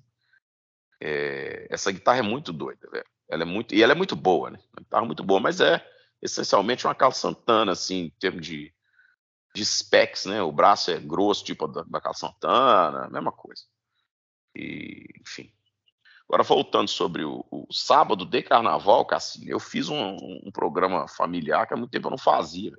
É, 0.98 1.66
essa 1.68 1.92
guitarra 1.92 2.20
é 2.20 2.22
muito 2.22 2.50
doida, 2.50 2.88
velho. 2.90 3.04
Ela 3.28 3.42
é 3.42 3.44
muito 3.44 3.74
e 3.74 3.82
ela 3.82 3.92
é 3.92 3.94
muito 3.94 4.16
boa, 4.16 4.52
né? 4.52 4.58
Uma 4.72 4.82
guitarra 4.82 5.04
muito 5.04 5.22
boa, 5.22 5.38
mas 5.38 5.60
é 5.60 5.86
essencialmente 6.22 6.86
uma 6.86 6.94
Carl 6.94 7.12
Santana 7.12 7.72
assim, 7.72 8.04
em 8.04 8.10
termos 8.18 8.46
de 8.46 8.72
de 9.54 9.66
specs, 9.66 10.24
né? 10.24 10.42
O 10.42 10.50
braço 10.50 10.90
é 10.90 10.98
grosso, 10.98 11.44
tipo 11.44 11.68
da, 11.68 11.82
da 11.82 12.00
Carl 12.00 12.14
Santana, 12.14 13.10
mesma 13.10 13.32
coisa. 13.32 13.64
E, 14.56 15.04
enfim. 15.20 15.52
Agora, 16.32 16.42
voltando 16.42 16.88
sobre 16.88 17.22
o, 17.26 17.44
o 17.50 17.70
sábado 17.70 18.24
de 18.24 18.42
carnaval, 18.42 19.04
Cassinho, 19.04 19.50
eu 19.50 19.60
fiz 19.60 19.90
um, 19.90 20.16
um, 20.46 20.50
programa 20.50 21.06
familiar 21.06 21.66
que 21.66 21.74
há 21.74 21.76
muito 21.76 21.90
tempo 21.90 22.06
eu 22.06 22.12
não 22.12 22.16
fazia. 22.16 22.72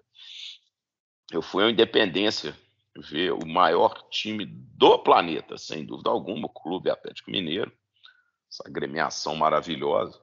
Eu 1.34 1.42
fui 1.42 1.64
à 1.64 1.72
Independência 1.72 2.56
ver 2.96 3.34
o 3.34 3.44
maior 3.44 4.08
time 4.12 4.46
do 4.46 5.00
planeta, 5.00 5.58
sem 5.58 5.84
dúvida 5.84 6.12
alguma, 6.12 6.46
o 6.46 6.50
Clube 6.50 6.92
Atlético 6.92 7.32
Mineiro, 7.32 7.72
essa 8.48 8.68
agremiação 8.68 9.36
maravilhosa. 9.36 10.22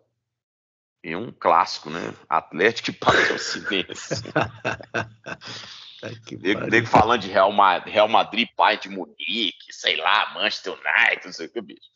E 1.03 1.17
um 1.17 1.33
clássico, 1.33 1.91
né? 1.91 2.15
Atlético 2.29 2.91
e 2.91 2.93
Patrocinense. 2.93 4.23
Nego 6.71 6.87
falando 6.87 7.23
de 7.23 7.29
Real 7.29 7.51
Madrid, 7.51 7.93
Real 7.93 8.09
Madrid, 8.09 8.49
pai 8.57 8.79
de 8.79 8.89
Munique, 8.89 9.73
sei 9.73 9.97
lá, 9.97 10.33
Manchester 10.35 10.75
United, 10.75 11.27
não 11.27 11.33
sei 11.33 11.47
o 11.47 11.51
que, 11.51 11.61
bicho. 11.61 11.91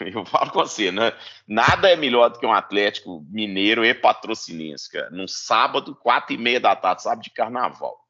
Eu 0.00 0.24
falo 0.24 0.50
com 0.50 0.60
você, 0.60 0.90
né? 0.90 1.12
Nada 1.46 1.90
é 1.90 1.96
melhor 1.96 2.30
do 2.30 2.38
que 2.38 2.46
um 2.46 2.54
Atlético 2.54 3.22
Mineiro 3.28 3.84
e 3.84 3.92
patrocinense, 3.92 4.90
cara. 4.90 5.10
Num 5.10 5.28
sábado, 5.28 5.94
quatro 5.94 6.34
e 6.34 6.38
meia 6.38 6.58
da 6.58 6.74
tarde, 6.74 7.02
sábado 7.02 7.22
de 7.22 7.30
carnaval. 7.30 8.05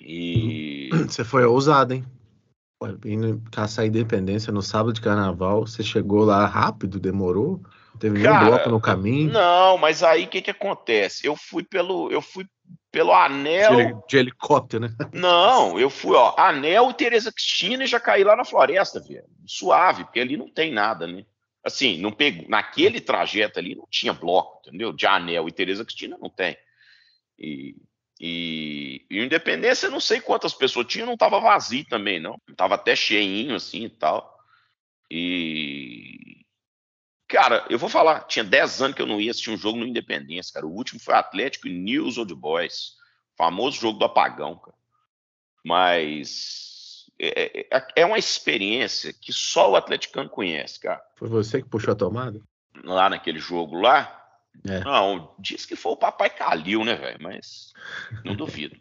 E. 0.00 0.88
Você 1.08 1.24
foi 1.24 1.44
ousado, 1.44 1.94
hein? 1.94 2.04
Indo 3.04 3.42
caçar 3.50 3.84
a 3.84 3.88
independência 3.88 4.52
no 4.52 4.60
sábado 4.60 4.92
de 4.92 5.00
carnaval, 5.00 5.66
você 5.66 5.82
chegou 5.82 6.26
lá 6.26 6.44
rápido, 6.44 7.00
demorou? 7.00 7.62
Teve 7.98 8.18
nenhum 8.18 8.38
bloco 8.44 8.68
no 8.68 8.78
caminho? 8.78 9.32
Não, 9.32 9.78
mas 9.78 10.02
aí 10.02 10.24
o 10.24 10.28
que 10.28 10.42
que 10.42 10.50
acontece? 10.50 11.26
Eu 11.26 11.34
fui 11.34 11.62
pelo, 11.62 12.10
eu 12.10 12.20
fui 12.20 12.46
pelo 12.92 13.12
anel. 13.12 13.76
De, 13.76 14.06
de, 14.08 14.16
helicóptero, 14.18 14.86
né? 14.86 14.94
Não, 15.12 15.78
eu 15.78 15.88
fui, 15.90 16.14
ó, 16.14 16.34
anel 16.38 16.90
e 16.90 16.94
Tereza 16.94 17.32
Cristina 17.32 17.84
e 17.84 17.86
já 17.86 17.98
caí 17.98 18.24
lá 18.24 18.36
na 18.36 18.44
floresta, 18.44 19.00
velho. 19.00 19.24
Suave, 19.46 20.04
porque 20.04 20.20
ali 20.20 20.36
não 20.36 20.48
tem 20.48 20.72
nada, 20.72 21.06
né? 21.06 21.24
Assim, 21.64 21.98
não 21.98 22.12
pegou, 22.12 22.48
naquele 22.48 23.00
trajeto 23.00 23.58
ali 23.58 23.74
não 23.74 23.86
tinha 23.90 24.12
bloco, 24.12 24.60
entendeu? 24.60 24.92
De 24.92 25.06
anel 25.06 25.48
e 25.48 25.52
Tereza 25.52 25.84
Cristina 25.84 26.16
não 26.20 26.30
tem. 26.30 26.56
E, 27.38 27.74
e, 28.20 29.04
e 29.10 29.22
Independência, 29.22 29.90
não 29.90 30.00
sei 30.00 30.20
quantas 30.20 30.54
pessoas 30.54 30.86
tinha, 30.86 31.06
não 31.06 31.16
tava 31.16 31.40
vazio 31.40 31.84
também, 31.86 32.18
não. 32.18 32.40
Tava 32.56 32.74
até 32.74 32.96
cheinho, 32.96 33.54
assim 33.54 33.84
e 33.84 33.90
tal. 33.90 34.34
E, 35.10 36.36
Cara, 37.28 37.66
eu 37.68 37.78
vou 37.78 37.88
falar, 37.88 38.20
tinha 38.20 38.44
10 38.44 38.82
anos 38.82 38.96
que 38.96 39.02
eu 39.02 39.06
não 39.06 39.20
ia 39.20 39.32
assistir 39.32 39.50
um 39.50 39.56
jogo 39.56 39.78
no 39.78 39.86
Independência, 39.86 40.54
cara. 40.54 40.66
O 40.66 40.72
último 40.72 41.00
foi 41.00 41.14
Atlético 41.14 41.66
e 41.66 41.72
News 41.72 42.18
Old 42.18 42.32
Boys. 42.34 42.94
Famoso 43.36 43.80
jogo 43.80 43.98
do 43.98 44.04
apagão, 44.04 44.56
cara. 44.56 44.76
Mas 45.64 47.06
é, 47.18 47.60
é, 47.60 47.76
é, 47.76 47.86
é 47.96 48.06
uma 48.06 48.18
experiência 48.18 49.12
que 49.12 49.32
só 49.32 49.72
o 49.72 49.76
atleticano 49.76 50.30
conhece, 50.30 50.78
cara. 50.78 51.02
Foi 51.16 51.28
você 51.28 51.60
que 51.60 51.68
puxou 51.68 51.92
a 51.92 51.96
tomada? 51.96 52.40
Lá 52.84 53.10
naquele 53.10 53.40
jogo 53.40 53.80
lá? 53.80 54.25
É. 54.64 54.80
Não, 54.80 55.34
diz 55.38 55.66
que 55.66 55.76
foi 55.76 55.92
o 55.92 55.96
papai 55.96 56.30
Calil, 56.30 56.84
né, 56.84 56.94
velho? 56.94 57.18
Mas 57.20 57.72
não 58.24 58.34
duvido. 58.36 58.76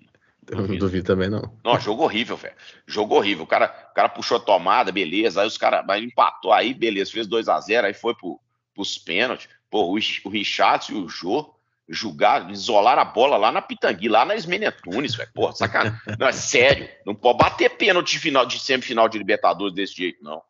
Não 0.52 0.78
duvido 0.78 1.06
também, 1.06 1.30
não. 1.30 1.58
Não, 1.64 1.80
jogo 1.80 2.04
horrível, 2.04 2.38
velho. 2.38 2.54
Jogo 2.86 3.16
horrível. 3.16 3.46
O 3.46 3.48
cara, 3.48 3.88
o 3.92 3.94
cara 3.96 4.10
puxou 4.10 4.38
a 4.38 4.40
tomada, 4.40 4.92
beleza. 4.92 5.42
Aí 5.42 5.48
os 5.48 5.58
caras 5.58 5.84
empatou 6.02 6.54
aí, 6.54 6.74
beleza. 6.74 7.12
Fez 7.12 7.26
2 7.26 7.50
a 7.50 7.60
0 7.60 7.88
aí 7.88 7.94
foi 7.94 8.14
pro, 8.14 8.40
pros 8.74 8.98
pênaltis. 8.98 9.50
Pô, 9.70 9.86
o, 9.86 9.98
o 9.98 10.30
Richard 10.30 10.92
e 10.92 10.96
o 10.96 11.10
Jô 11.10 11.56
julgaram, 11.88 12.50
isolaram 12.50 13.02
a 13.02 13.06
bola 13.06 13.38
lá 13.38 13.52
na 13.52 13.62
Pitangui, 13.62 14.08
lá 14.08 14.26
na 14.26 14.36
Esmenetunes, 14.36 15.16
velho. 15.16 15.30
Porra, 15.34 15.54
sacanagem. 15.54 16.00
Não, 16.20 16.28
é 16.28 16.32
sério. 16.32 16.90
Não 17.06 17.16
pode 17.16 17.38
bater 17.38 17.70
pênalti 17.78 18.14
de, 18.14 18.20
final, 18.20 18.46
de 18.46 18.60
semifinal 18.60 19.10
de 19.10 19.18
Libertadores 19.18 19.74
desse 19.74 19.96
jeito, 19.96 20.24
não. 20.24 20.42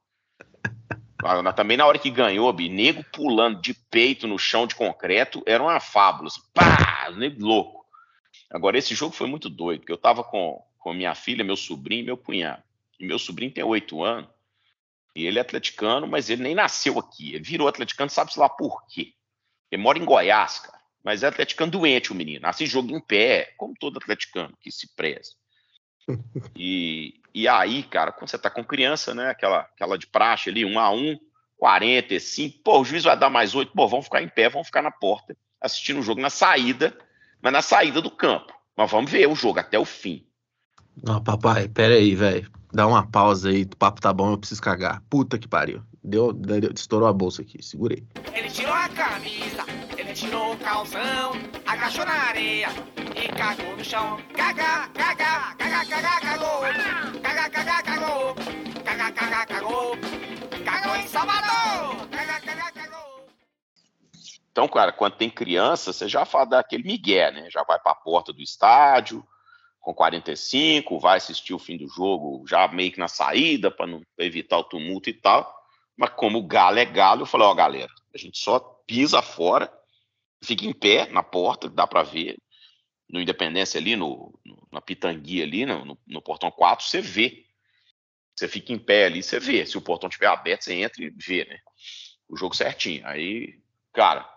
Também 1.56 1.78
na 1.78 1.86
hora 1.86 1.98
que 1.98 2.10
ganhou, 2.10 2.52
bi, 2.52 2.70
nego 2.70 3.04
pulando 3.12 3.62
de 3.62 3.74
peito 3.74 4.28
no 4.28 4.38
chão 4.38 4.68
de 4.68 4.76
concreto, 4.76 5.42
era 5.46 5.64
uma 5.64 5.80
fábula. 5.80 6.28
Assim, 6.28 6.42
pá, 6.54 7.10
nego 7.16 7.44
louco. 7.46 7.86
Agora, 8.52 8.78
esse 8.78 8.94
jogo 8.94 9.16
foi 9.16 9.28
muito 9.28 9.50
doido, 9.50 9.80
porque 9.80 9.92
eu 9.92 9.98
estava 9.98 10.24
com, 10.24 10.62
com 10.78 10.94
minha 10.94 11.16
filha, 11.16 11.44
meu 11.44 11.56
sobrinho 11.56 12.02
e 12.02 12.06
meu 12.06 12.18
cunhado. 12.18 12.64
E 13.00 13.06
meu 13.06 13.20
sobrinho 13.20 13.52
tem 13.52 13.64
oito 13.64 14.04
anos, 14.04 14.30
e 15.16 15.26
ele 15.26 15.40
é 15.40 15.42
atleticano, 15.42 16.06
mas 16.06 16.30
ele 16.30 16.44
nem 16.44 16.54
nasceu 16.54 17.00
aqui. 17.00 17.34
Ele 17.34 17.44
virou 17.44 17.68
atleticano, 17.68 18.10
sabe-se 18.10 18.38
lá 18.38 18.50
por 18.50 18.86
quê. 18.88 19.14
Ele 19.72 19.82
mora 19.82 19.98
em 19.98 20.06
Goiás, 20.06 20.60
cara. 20.60 20.78
Mas 21.04 21.24
é 21.24 21.28
atleticano 21.28 21.72
doente, 21.72 22.12
o 22.12 22.16
menino. 22.16 22.42
Nasce 22.42 22.66
jogo 22.66 22.96
em 22.96 23.00
pé, 23.00 23.54
como 23.58 23.74
todo 23.80 23.98
atleticano 23.98 24.58
que 24.60 24.72
se 24.72 24.94
preza. 24.96 25.32
E, 26.56 27.22
e 27.36 27.48
aí, 27.48 27.84
cara, 27.84 28.12
quando 28.12 28.30
você 28.30 28.38
tá 28.38 28.50
com 28.50 28.64
criança, 28.64 29.14
né? 29.14 29.30
Aquela, 29.30 29.60
aquela 29.60 29.98
de 29.98 30.08
praxe 30.08 30.50
ali, 30.50 30.66
um 30.66 30.80
a 30.80 30.90
um, 30.90 31.18
45, 31.58 32.64
pô, 32.64 32.80
o 32.80 32.86
juiz 32.86 33.04
vai 33.04 33.18
dar 33.18 33.30
mais 33.30 33.54
oito, 33.54 33.72
pô, 33.74 33.88
vamos 33.88 34.06
ficar 34.06 34.24
em 34.24 34.30
pé, 34.30 34.50
vamos 34.50 34.68
ficar 34.68 34.82
na 34.82 34.92
porta, 34.92 35.36
assistindo 35.62 36.00
o 36.00 36.04
jogo 36.04 36.22
na 36.22 36.30
saída 36.30 36.98
mas 37.46 37.54
na 37.54 37.62
saída 37.62 38.02
do 38.02 38.10
campo. 38.10 38.52
Mas 38.76 38.90
vamos 38.90 39.12
ver 39.12 39.28
o 39.28 39.36
jogo 39.36 39.60
até 39.60 39.78
o 39.78 39.86
fim. 39.86 40.26
Não, 41.04 41.24
papai, 41.24 41.68
pera 41.68 41.94
aí, 41.94 42.16
velho. 42.16 42.50
Dá 42.74 42.88
uma 42.88 43.06
pausa 43.06 43.50
aí, 43.50 43.62
o 43.62 43.78
papo 43.78 44.02
tá 44.02 44.12
bom, 44.12 44.32
eu 44.32 44.38
preciso 44.40 44.64
cagar. 44.64 45.00
Puta 45.08 45.38
que 45.38 45.48
pariu. 45.48 45.84
Deu, 46.04 46.34
deu, 46.34 46.72
estourou 46.74 47.08
a 47.08 47.14
bolsa 47.14 47.44
aqui, 47.44 47.62
segurei. 47.62 48.04
Ele 48.34 48.50
tirou 48.50 48.74
a 48.74 48.90
camisa, 48.90 49.64
ele 49.96 50.12
tirou 50.14 50.54
o 50.54 50.58
calção, 50.58 51.34
agachou 51.68 52.04
na 52.04 52.14
areia 52.14 52.68
e 53.16 53.28
cagou 53.30 53.78
no 53.78 53.86
chão. 53.86 54.18
Caga, 54.34 54.90
caga, 54.90 55.15
caga, 55.76 56.02
caga, 56.02 56.22
cagou. 56.22 56.62
Caga, 57.22 57.50
caga, 57.50 57.84
cagou. 57.84 58.36
Caga, 58.86 59.12
caga, 59.12 59.46
cagou. 59.46 59.98
Cagou 60.64 60.96
em 60.96 61.08
Salvador. 61.08 62.08
Caga, 62.10 62.42
caga, 62.42 62.86
então, 64.52 64.70
cara, 64.70 64.94
quando 64.94 65.18
tem 65.18 65.30
criança, 65.30 65.92
você 65.92 66.08
já 66.08 66.24
fala 66.24 66.46
daquele 66.46 66.84
migué, 66.84 67.30
né? 67.30 67.50
Já 67.52 67.62
vai 67.64 67.78
para 67.78 67.92
a 67.92 67.96
porta 67.96 68.32
do 68.32 68.42
estádio 68.42 69.22
com 69.82 69.94
45, 69.94 70.98
vai 70.98 71.18
assistir 71.18 71.54
o 71.54 71.60
fim 71.60 71.76
do 71.76 71.90
jogo 71.90 72.46
já 72.48 72.66
meio 72.70 72.90
que 72.92 72.98
na 72.98 73.10
saída 73.10 73.70
para 73.70 73.86
não 73.86 74.02
evitar 74.18 74.58
o 74.58 74.64
tumulto 74.64 75.10
e 75.10 75.14
tal. 75.14 75.54
Mas 75.98 76.12
como 76.12 76.40
o 76.40 76.48
galo 76.48 76.80
é 76.80 76.86
galo, 76.86 77.24
eu 77.24 77.26
falei, 77.26 77.48
ó, 77.48 77.54
galera, 77.54 77.92
a 78.14 78.18
gente 78.18 78.40
só 78.40 78.60
pisa 78.88 79.22
fora, 79.22 79.70
fica 80.42 80.66
em 80.66 80.72
pé 80.72 81.08
na 81.12 81.22
porta, 81.22 81.70
dá 81.70 81.86
para 81.86 82.02
ver. 82.02 82.38
No 83.16 83.22
Independência 83.22 83.80
ali, 83.80 83.96
no, 83.96 84.38
no, 84.44 84.68
na 84.70 84.82
Pitangui 84.82 85.42
ali, 85.42 85.66
no, 85.66 85.98
no, 86.06 86.22
portão 86.22 86.52
4, 86.52 86.86
você 86.86 87.00
vê. 87.00 87.46
Você 88.36 88.46
fica 88.46 88.74
em 88.74 88.78
pé 88.78 89.06
ali, 89.06 89.24
você 89.24 89.40
vê. 89.40 89.66
Se 89.66 89.78
o 89.78 89.82
portão 89.82 90.10
estiver 90.10 90.28
aberto, 90.28 90.66
você 90.66 90.74
entra 90.74 91.02
e 91.02 91.10
vê, 91.10 91.46
né? 91.46 91.60
O 92.28 92.36
jogo 92.36 92.54
certinho. 92.54 93.08
Aí, 93.08 93.58
cara, 93.94 94.30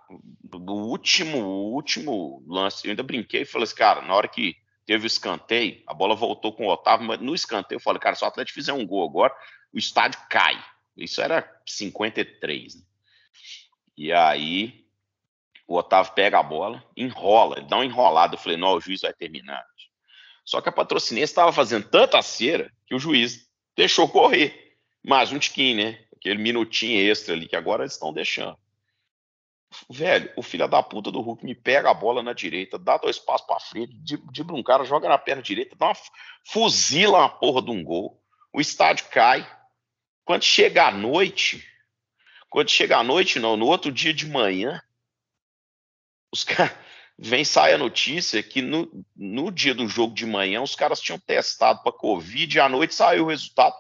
no 0.53 0.75
último, 0.75 1.39
último 1.39 2.45
lance, 2.47 2.87
eu 2.87 2.91
ainda 2.91 3.03
brinquei 3.03 3.43
e 3.43 3.45
falei 3.45 3.65
assim, 3.65 3.75
cara, 3.75 4.01
na 4.03 4.15
hora 4.15 4.29
que 4.29 4.55
teve 4.87 5.05
o 5.05 5.09
escanteio, 5.09 5.83
a 5.85 5.93
bola 5.93 6.15
voltou 6.15 6.53
com 6.53 6.65
o 6.65 6.71
Otávio, 6.71 7.05
mas 7.05 7.19
no 7.19 7.35
escanteio 7.35 7.79
eu 7.79 7.83
falei, 7.83 8.01
cara, 8.01 8.15
se 8.15 8.23
o 8.23 8.29
Atlético 8.29 8.55
fizer 8.55 8.73
um 8.73 8.87
gol 8.87 9.09
agora, 9.09 9.35
o 9.73 9.79
estádio 9.79 10.21
cai. 10.31 10.57
Isso 10.97 11.21
era 11.21 11.61
53, 11.67 12.77
né? 12.77 12.83
E 13.97 14.13
aí 14.13 14.88
o 15.69 15.77
Otávio 15.77 16.15
pega 16.15 16.39
a 16.39 16.43
bola, 16.43 16.83
enrola, 16.97 17.61
dá 17.61 17.77
uma 17.77 17.85
enrolada. 17.85 18.35
Eu 18.35 18.39
falei, 18.39 18.57
não, 18.57 18.73
o 18.73 18.81
juiz 18.81 19.03
vai 19.03 19.13
terminar. 19.13 19.63
Só 20.43 20.63
que 20.63 20.69
a 20.71 20.73
patrocinense 20.73 21.31
estava 21.31 21.53
fazendo 21.53 21.87
tanta 21.91 22.23
cera 22.23 22.73
que 22.87 22.95
o 22.95 22.99
juiz 22.99 23.47
deixou 23.77 24.09
correr. 24.09 24.77
Mais 25.07 25.31
um 25.31 25.39
tiquinho, 25.39 25.77
né? 25.77 26.03
Aquele 26.17 26.41
minutinho 26.41 26.99
extra 27.11 27.35
ali 27.35 27.47
que 27.47 27.55
agora 27.55 27.83
eles 27.83 27.93
estão 27.93 28.15
deixando. 28.15 28.59
Velho, 29.91 30.33
o 30.37 30.43
filho 30.43 30.67
da 30.67 30.83
puta 30.83 31.13
do 31.13 31.21
Hulk 31.21 31.45
me 31.45 31.55
pega 31.55 31.91
a 31.91 31.95
bola 31.95 32.23
na 32.23 32.33
direita, 32.33 32.79
dá 32.79 32.97
dois 32.97 33.19
passos 33.19 33.47
para 33.47 33.61
frente, 33.61 33.95
dribla 34.33 34.57
um 34.57 34.63
cara, 34.63 34.85
joga 34.85 35.07
na 35.07 35.19
perna 35.19 35.43
direita, 35.43 35.77
dá 35.77 35.89
uma 35.89 35.97
fuzila 36.47 37.19
uma 37.19 37.29
porra 37.29 37.61
de 37.61 37.71
um 37.71 37.85
gol. 37.85 38.19
O 38.55 38.59
estádio 38.59 39.05
cai. 39.11 39.47
Quando 40.25 40.45
chega 40.45 40.87
a 40.87 40.91
noite, 40.91 41.63
quando 42.49 42.71
chega 42.71 42.97
a 42.97 43.05
noite, 43.05 43.39
não, 43.39 43.55
no 43.55 43.67
outro 43.67 43.93
dia 43.93 44.15
de 44.15 44.27
manhã, 44.27 44.81
os 46.33 46.45
caras. 46.45 46.77
Vem 47.21 47.45
sai 47.45 47.73
a 47.73 47.79
notícia 47.79 48.41
que 48.45 48.63
no, 48.63 49.05
no 49.17 49.51
dia 49.51 49.75
do 49.75 49.89
jogo 49.89 50.15
de 50.15 50.25
manhã 50.25 50.63
os 50.63 50.77
caras 50.77 51.01
tinham 51.01 51.19
testado 51.19 51.83
para 51.83 51.91
Covid 51.91 52.57
e 52.57 52.61
à 52.61 52.69
noite 52.69 52.95
saiu 52.95 53.25
o 53.25 53.29
resultado. 53.29 53.75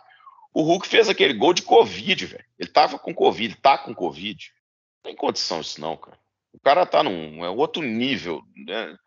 O 0.52 0.62
Hulk 0.62 0.88
fez 0.88 1.08
aquele 1.08 1.34
gol 1.34 1.54
de 1.54 1.62
Covid, 1.62 2.26
velho. 2.26 2.44
Ele 2.58 2.68
tava 2.68 2.98
com 2.98 3.14
Covid, 3.14 3.54
tá 3.54 3.78
com 3.78 3.94
Covid. 3.94 4.52
Não 4.96 5.10
tem 5.10 5.14
condição 5.14 5.60
isso, 5.60 5.80
não, 5.80 5.96
cara. 5.96 6.18
O 6.52 6.58
cara 6.58 6.84
tá 6.84 7.00
num 7.04 7.44
é 7.44 7.48
outro 7.48 7.80
nível, 7.80 8.42
né? 8.56 8.98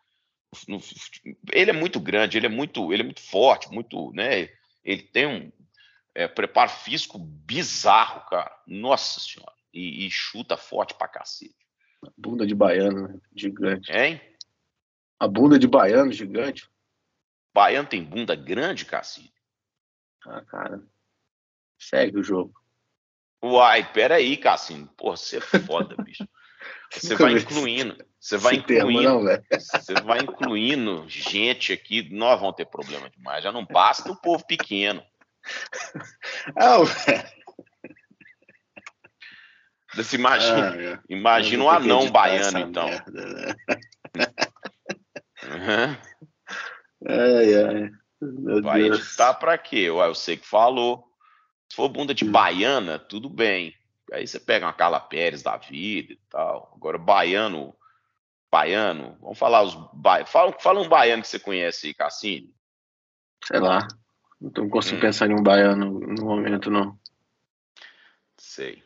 Ele 1.52 1.70
é 1.70 1.74
muito 1.74 2.00
grande, 2.00 2.38
ele 2.38 2.46
é 2.46 2.48
muito, 2.48 2.90
ele 2.90 3.02
é 3.02 3.04
muito 3.04 3.20
forte, 3.20 3.70
muito, 3.70 4.12
né? 4.14 4.48
Ele 4.82 5.02
tem 5.02 5.26
um 5.26 5.52
é, 6.14 6.26
preparo 6.26 6.70
físico 6.70 7.18
bizarro, 7.18 8.22
cara. 8.30 8.50
Nossa 8.66 9.20
senhora. 9.20 9.52
E, 9.74 10.06
e 10.06 10.10
chuta 10.10 10.56
forte 10.56 10.94
pra 10.94 11.08
cacete. 11.08 11.54
Bunda 12.16 12.46
de 12.46 12.54
baiano, 12.54 13.08
né? 13.08 13.20
gigante. 13.34 13.92
Hein? 13.92 14.20
A 15.18 15.28
bunda 15.28 15.58
de 15.58 15.68
baiano, 15.68 16.10
gigante. 16.12 16.68
Baiano 17.54 17.88
tem 17.88 18.02
bunda 18.02 18.34
grande, 18.34 18.84
Cassi? 18.84 19.32
Ah, 20.26 20.42
cara. 20.42 20.82
Segue 21.78 22.18
o 22.18 22.22
jogo. 22.22 22.54
Uai, 23.42 23.92
peraí, 23.92 24.36
Cassim. 24.36 24.86
Pô, 24.96 25.16
você 25.16 25.38
é 25.38 25.40
foda, 25.40 25.96
bicho. 26.02 26.26
Você 26.92 27.16
vai 27.16 27.32
incluindo. 27.32 27.96
Você 28.20 28.36
vai 28.36 28.54
incluindo. 28.54 29.02
Não, 29.02 29.22
você 29.50 29.94
vai 29.94 30.20
incluindo 30.20 31.04
gente 31.08 31.72
aqui. 31.72 32.08
Nós 32.14 32.38
vamos 32.38 32.54
ter 32.54 32.66
problema 32.66 33.10
demais. 33.10 33.42
Já 33.42 33.50
não 33.50 33.66
basta 33.66 34.12
o 34.12 34.20
povo 34.20 34.46
pequeno. 34.46 35.02
Não, 36.54 36.84
velho. 36.84 37.41
Você 39.94 40.16
imagina, 40.16 40.70
ah, 40.70 40.82
é. 40.82 40.98
imagina 41.08 41.64
um 41.64 41.70
anão 41.70 42.10
baiano, 42.10 42.58
então. 42.58 42.88
Merda, 42.88 43.26
né? 43.26 43.54
uhum. 45.44 45.96
Ai, 47.08 47.54
ai. 47.64 47.90
Meu 48.20 48.62
Vai 48.62 48.82
Deus. 48.82 49.00
editar 49.00 49.34
pra 49.34 49.58
quê? 49.58 49.90
Ué, 49.90 50.06
eu 50.06 50.14
sei 50.14 50.36
que 50.36 50.46
falou. 50.46 51.04
Se 51.68 51.76
for 51.76 51.88
bunda 51.88 52.14
de 52.14 52.24
baiana, 52.24 52.98
tudo 52.98 53.28
bem. 53.28 53.74
Aí 54.12 54.26
você 54.26 54.38
pega 54.38 54.66
uma 54.66 54.72
Carla 54.72 55.00
Pérez 55.00 55.42
da 55.42 55.56
vida 55.56 56.12
e 56.12 56.18
tal. 56.30 56.72
Agora, 56.76 56.98
baiano, 56.98 57.74
baiano, 58.50 59.16
vamos 59.20 59.38
falar 59.38 59.62
os 59.62 59.74
ba... 59.92 60.24
fala, 60.26 60.52
fala 60.60 60.80
um 60.80 60.88
baiano 60.88 61.22
que 61.22 61.28
você 61.28 61.38
conhece 61.38 61.88
aí, 61.88 61.94
Cassini. 61.94 62.54
Sei 63.44 63.58
lá. 63.58 63.88
Não 64.40 64.68
conseguindo 64.68 64.98
hum. 64.98 65.08
pensar 65.08 65.30
em 65.30 65.34
um 65.34 65.42
baiano 65.42 65.98
no 66.00 66.24
momento, 66.24 66.70
não. 66.70 66.98
Sei. 68.36 68.82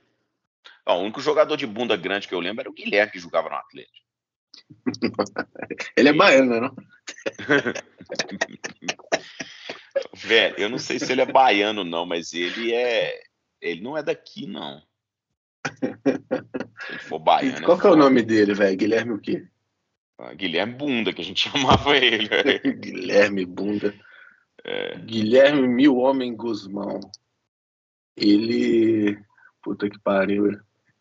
O 0.86 0.94
único 0.94 1.20
jogador 1.20 1.56
de 1.56 1.66
bunda 1.66 1.96
grande 1.96 2.28
que 2.28 2.34
eu 2.34 2.40
lembro 2.40 2.60
era 2.62 2.70
o 2.70 2.74
Guilherme 2.74 3.12
que 3.12 3.18
jogava 3.18 3.48
no 3.48 3.56
Atlético. 3.56 4.06
ele 5.96 6.08
é 6.10 6.12
baiano, 6.12 6.60
não? 6.60 6.76
Velho, 10.14 10.54
eu 10.58 10.68
não 10.68 10.78
sei 10.78 10.98
se 10.98 11.10
ele 11.10 11.22
é 11.22 11.26
baiano, 11.26 11.84
não, 11.84 12.06
mas 12.06 12.32
ele 12.32 12.72
é. 12.72 13.20
Ele 13.60 13.80
não 13.80 13.96
é 13.96 14.02
daqui, 14.02 14.46
não. 14.46 14.82
Se 15.66 16.92
ele 16.92 16.98
for 17.00 17.18
baiano. 17.18 17.64
Qual 17.64 17.78
é 17.78 17.80
que 17.80 17.86
é 17.86 17.90
o 17.90 17.96
nome 17.96 18.22
dele, 18.22 18.54
velho? 18.54 18.76
Guilherme 18.76 19.12
o 19.12 19.18
quê? 19.18 19.46
Ah, 20.18 20.32
Guilherme 20.34 20.74
Bunda, 20.74 21.12
que 21.12 21.20
a 21.20 21.24
gente 21.24 21.48
chamava 21.50 21.96
ele. 21.96 22.28
Guilherme 22.74 23.44
Bunda. 23.44 23.94
É. 24.64 24.98
Guilherme 24.98 25.66
Mil 25.68 25.96
Homem 25.96 26.34
Guzmão. 26.34 27.00
Ele. 28.16 29.18
Puta 29.62 29.90
que 29.90 29.98
pariu. 29.98 30.50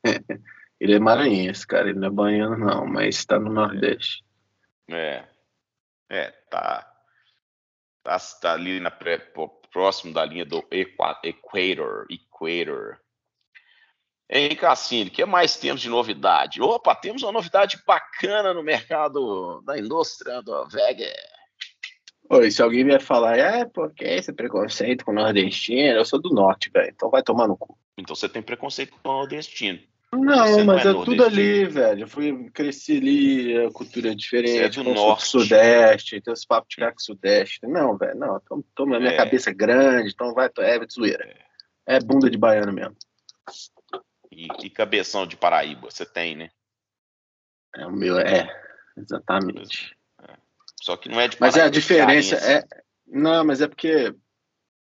ele 0.80 0.94
é 0.94 1.00
maranhense, 1.00 1.65
cara. 1.65 1.89
Ele 1.89 2.00
não 2.00 2.08
é 2.08 2.12
baiano, 2.12 2.58
não, 2.58 2.86
mas 2.86 3.15
está 3.15 3.39
no 3.39 3.52
Nordeste. 3.52 4.24
É. 4.89 5.26
É, 6.10 6.32
tá. 6.50 6.91
Tá, 8.04 8.18
tá 8.41 8.54
ali 8.54 8.80
na 8.80 8.91
pré, 8.91 9.18
próximo 9.72 10.13
da 10.13 10.24
linha 10.24 10.46
do 10.46 10.65
Equator. 10.72 12.06
Equator. 12.10 13.00
Hein, 14.30 14.56
Cassini, 14.56 15.10
o 15.10 15.13
que 15.13 15.24
mais 15.26 15.58
temos 15.58 15.82
de 15.82 15.89
novidade? 15.89 16.62
Opa, 16.62 16.96
temos 16.96 17.22
uma 17.22 17.32
novidade 17.32 17.80
bacana 17.86 18.54
no 18.54 18.63
mercado 18.63 19.62
da 19.62 19.78
indústria 19.78 20.41
do 20.41 20.68
VEG. 20.68 21.06
Oi, 22.28 22.50
se 22.50 22.62
alguém 22.62 22.84
vier 22.84 23.02
falar, 23.02 23.38
é, 23.38 23.65
porque 23.65 24.04
esse 24.04 24.34
preconceito 24.34 25.06
com 25.06 25.12
o 25.12 25.15
nordestino, 25.15 25.98
eu 25.98 26.06
sou 26.06 26.20
do 26.20 26.30
norte, 26.30 26.72
velho, 26.72 26.89
então 26.89 27.12
vai 27.12 27.22
tomar 27.22 27.48
no 27.48 27.56
cu. 27.56 27.78
Então 27.96 28.15
você 28.15 28.28
tem 28.28 28.41
preconceito 28.41 28.94
com 28.94 29.10
o 29.10 29.13
nordestino. 29.13 29.80
Não, 30.17 30.65
mas 30.65 30.86
é, 30.86 30.89
é 30.89 30.93
tudo 30.93 31.23
ali, 31.23 31.65
velho. 31.65 32.01
Eu 32.04 32.08
fui, 32.08 32.49
cresci 32.51 32.97
ali, 32.97 33.65
a 33.65 33.71
cultura 33.71 34.12
é 34.12 34.15
diferente. 34.15 34.73
Você 34.73 34.80
é 34.80 34.84
do 34.84 34.93
norte. 34.93 35.28
Sudeste, 35.28 36.21
tem 36.21 36.34
os 36.34 36.45
papos 36.45 36.69
de 36.69 36.78
cá 36.78 36.91
com 36.91 36.99
Sudeste. 36.99 37.65
Não, 37.67 37.97
velho, 37.97 38.17
não. 38.17 38.39
Tô, 38.39 38.63
tô 38.75 38.86
na 38.86 38.99
minha 38.99 39.12
é. 39.12 39.17
cabeça 39.17 39.51
grande, 39.51 40.12
então 40.13 40.34
vai, 40.34 40.49
é, 40.60 40.78
é 40.78 40.88
zoeira. 40.91 41.36
É 41.86 41.99
bunda 41.99 42.30
de 42.30 42.38
baiano 42.38 42.73
mesmo. 42.73 42.95
E, 44.32 44.47
e 44.63 44.69
cabeção 44.69 45.25
de 45.25 45.38
Paraíba, 45.38 45.89
você 45.89 46.06
tem, 46.06 46.36
né? 46.36 46.49
É 47.75 47.86
o 47.86 47.91
meu, 47.91 48.17
é, 48.17 48.47
exatamente. 48.97 49.95
É. 50.21 50.34
Só 50.82 50.97
que 50.97 51.10
não 51.10 51.19
é 51.19 51.28
de 51.28 51.38
Paraíba, 51.38 51.58
Mas 51.58 51.63
é 51.63 51.67
a 51.67 51.69
diferença, 51.69 52.36
é. 52.36 52.63
Não, 53.08 53.45
mas 53.45 53.62
é 53.62 53.67
porque 53.67 54.15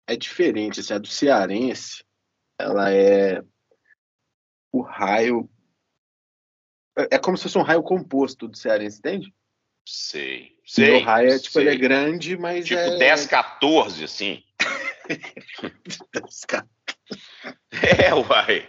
é 0.07 0.17
diferente, 0.17 0.81
assim, 0.81 0.95
a 0.95 0.99
do 0.99 1.09
cearense, 1.09 2.05
ela 2.59 2.93
é 2.93 3.43
o 4.73 4.81
raio. 4.81 5.49
É, 6.97 7.17
é 7.17 7.19
como 7.19 7.37
se 7.37 7.45
fosse 7.45 7.59
um 7.59 7.63
raio 7.63 7.83
composto 7.83 8.49
do 8.49 8.57
cearense, 8.57 8.99
entende? 8.99 9.33
Sei. 9.87 10.57
sei 10.65 11.03
o 11.03 11.05
raio 11.05 11.31
é 11.31 11.39
tipo, 11.39 11.53
sei. 11.53 11.63
ele 11.63 11.71
é 11.71 11.77
grande, 11.77 12.37
mas. 12.37 12.67
Tipo 12.67 12.81
é... 12.81 12.97
10, 12.97 13.27
14, 13.27 14.05
assim. 14.05 14.43
10, 16.13 16.45
14. 16.47 16.69
É, 17.99 18.15
uai. 18.15 18.69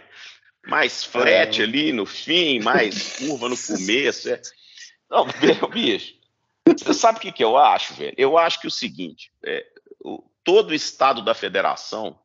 Mais 0.66 1.04
flat 1.04 1.60
é. 1.60 1.64
ali 1.64 1.92
no 1.92 2.06
fim, 2.06 2.60
mais 2.60 3.18
curva 3.18 3.48
no 3.48 3.56
começo. 3.56 4.30
É. 4.30 4.40
Não, 5.10 5.26
meu 5.42 5.68
bicho. 5.68 6.14
Você 6.66 6.94
sabe 6.94 7.18
o 7.18 7.20
que, 7.20 7.32
que 7.32 7.44
eu 7.44 7.56
acho, 7.58 7.94
velho? 7.94 8.14
Eu 8.16 8.38
acho 8.38 8.60
que 8.60 8.66
é 8.66 8.68
o 8.68 8.72
seguinte: 8.72 9.30
é, 9.44 9.64
o, 10.02 10.24
todo 10.42 10.70
o 10.70 10.74
estado 10.74 11.22
da 11.22 11.34
federação 11.34 12.18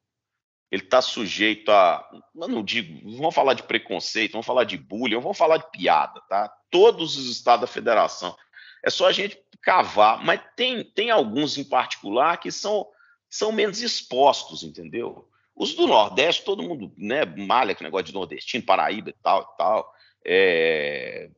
ele 0.72 0.84
está 0.84 1.02
sujeito 1.02 1.72
a, 1.72 2.08
não 2.36 2.64
digo, 2.64 3.00
vamos 3.18 3.34
falar 3.34 3.54
de 3.54 3.64
preconceito, 3.64 4.34
vamos 4.34 4.46
falar 4.46 4.66
de 4.66 4.78
bullying, 4.78 5.20
vamos 5.20 5.38
falar 5.38 5.58
de 5.58 5.72
piada, 5.72 6.22
tá? 6.30 6.52
Todos 6.70 7.18
os 7.18 7.30
estados 7.30 7.62
da 7.62 7.68
federação. 7.68 8.36
É 8.84 8.90
só 8.90 9.08
a 9.08 9.12
gente 9.12 9.42
cavar, 9.62 10.24
mas 10.24 10.40
tem, 10.56 10.84
tem 10.84 11.10
alguns 11.10 11.58
em 11.58 11.64
particular 11.64 12.38
que 12.38 12.52
são, 12.52 12.88
são 13.30 13.52
menos 13.52 13.82
expostos, 13.82 14.64
entendeu? 14.64 15.28
Os 15.56 15.74
do 15.74 15.88
Nordeste, 15.88 16.46
todo 16.46 16.64
mundo 16.64 16.94
né, 16.96 17.26
malha 17.26 17.76
com 17.76 17.84
negócio 17.84 18.06
de 18.06 18.14
nordestino, 18.14 18.64
Paraíba 18.64 19.10
e 19.10 19.16
tal 19.22 19.42
e 19.42 19.58
tal. 19.58 19.94
É, 20.24 21.30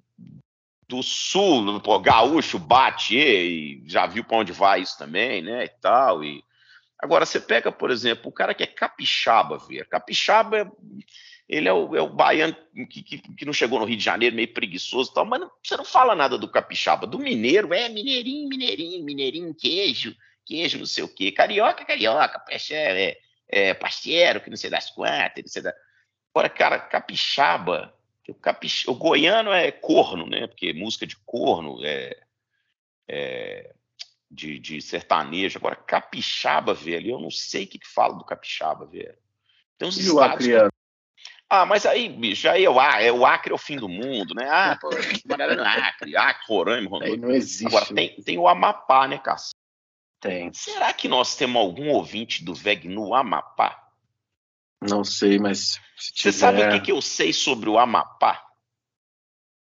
do 0.88 1.02
Sul, 1.02 1.80
pô, 1.80 1.98
gaúcho 2.00 2.60
bate 2.60 3.18
e 3.18 3.82
já 3.88 4.06
viu 4.06 4.26
para 4.26 4.38
onde 4.38 4.52
vai 4.52 4.82
isso 4.82 4.98
também, 4.98 5.42
né, 5.42 5.64
e 5.64 5.70
tal, 5.70 6.22
e 6.22 6.44
Agora, 7.02 7.26
você 7.26 7.40
pega, 7.40 7.72
por 7.72 7.90
exemplo, 7.90 8.30
o 8.30 8.32
cara 8.32 8.54
que 8.54 8.62
é 8.62 8.68
capixaba, 8.68 9.58
ver. 9.58 9.88
Capixaba, 9.88 10.72
ele 11.50 11.68
é 11.68 11.74
o, 11.74 11.96
é 11.96 12.02
o 12.02 12.08
baiano 12.08 12.56
que, 12.90 13.02
que, 13.02 13.18
que, 13.18 13.46
não 13.46 13.52
chegou 13.52 13.80
no 13.80 13.86
Rio 13.86 13.98
de 13.98 14.04
Janeiro, 14.04 14.36
meio 14.36 14.54
preguiçoso 14.54 15.10
e 15.10 15.14
tal, 15.16 15.26
mas 15.26 15.42
não, 15.42 15.52
você 15.64 15.76
não 15.76 15.84
fala 15.84 16.16
nada 16.16 16.38
do 16.38 16.48
capixaba. 16.48 17.08
Do 17.08 17.18
mineiro, 17.18 17.74
é 17.74 17.90
mineirinho, 17.90 18.48
mineirinho, 18.48 19.04
mineirinho, 19.04 19.56
queijo, 19.56 20.16
queijo, 20.46 20.78
não 20.78 20.86
sei 20.86 21.04
o 21.04 21.08
quê. 21.08 21.32
Carioca, 21.32 21.84
carioca, 21.84 22.44
é, 22.48 22.70
é, 22.70 23.18
é, 23.50 23.74
parceiro, 23.74 24.40
que 24.40 24.52
não 24.52 24.58
sei 24.58 24.70
das 24.70 24.92
quantas, 24.92 25.44
não 25.44 25.50
sei 25.50 25.64
da... 25.64 25.74
Agora, 26.34 26.50
cara, 26.50 26.80
capixaba, 26.80 27.94
o, 28.30 28.36
capix... 28.36 28.88
o 28.88 28.94
goiano 28.94 29.52
é 29.52 29.72
corno, 29.72 30.28
né? 30.28 30.46
Porque 30.46 30.72
música 30.72 31.08
de 31.08 31.18
corno 31.26 31.84
é, 31.84 32.16
é 33.10 33.74
de, 34.32 34.58
de, 34.58 34.82
sertanejo. 34.82 35.60
Agora, 35.60 35.76
capixaba, 35.76 36.74
velho, 36.74 37.12
eu 37.12 37.20
não 37.20 37.30
sei 37.30 37.66
o 37.66 37.68
que, 37.68 37.80
que 37.80 37.88
fala 37.88 38.16
do 38.16 38.24
capixaba, 38.24 38.86
velho. 38.86 39.18
Tem 39.78 39.88
uns 39.88 39.98
e 39.98 40.10
o 40.10 40.20
acreano? 40.20 40.72
Ah, 41.50 41.66
mas 41.66 41.86
aí, 41.86 42.08
bicho, 42.08 42.48
aí 42.48 42.64
é 42.64 42.70
o, 42.70 42.80
é 42.80 43.12
o 43.12 43.26
Acre 43.26 43.52
é 43.52 43.56
o 43.56 43.58
fim 43.58 43.76
do 43.76 43.90
mundo, 43.90 44.34
né? 44.34 44.48
Ah, 44.50 44.78
pô, 44.80 44.90
galera 45.26 45.54
no 45.54 45.64
Acre, 45.64 46.16
Acre, 46.16 46.46
Roraima, 46.48 46.90
Rondônia. 46.90 47.18
Não 47.18 47.32
existe. 47.32 47.68
Agora, 47.68 47.94
tem, 47.94 48.16
tem 48.22 48.38
o 48.38 48.48
Amapá, 48.48 49.06
né, 49.06 49.18
Cássio? 49.18 49.52
Tem. 50.22 50.54
Será 50.54 50.94
que 50.94 51.10
nós 51.10 51.36
temos 51.36 51.62
algum 51.62 51.90
ouvinte 51.90 52.46
do 52.46 52.54
VEG 52.54 52.88
no 52.88 53.14
Amapá? 53.14 53.92
Não 54.80 55.04
sei, 55.04 55.38
mas. 55.40 55.78
Você 55.98 56.14
tiver... 56.14 56.32
sabe 56.32 56.64
o 56.64 56.72
que, 56.72 56.80
que 56.80 56.92
eu 56.92 57.02
sei 57.02 57.34
sobre 57.34 57.70
o 57.70 57.78
Amapá? 57.78 58.42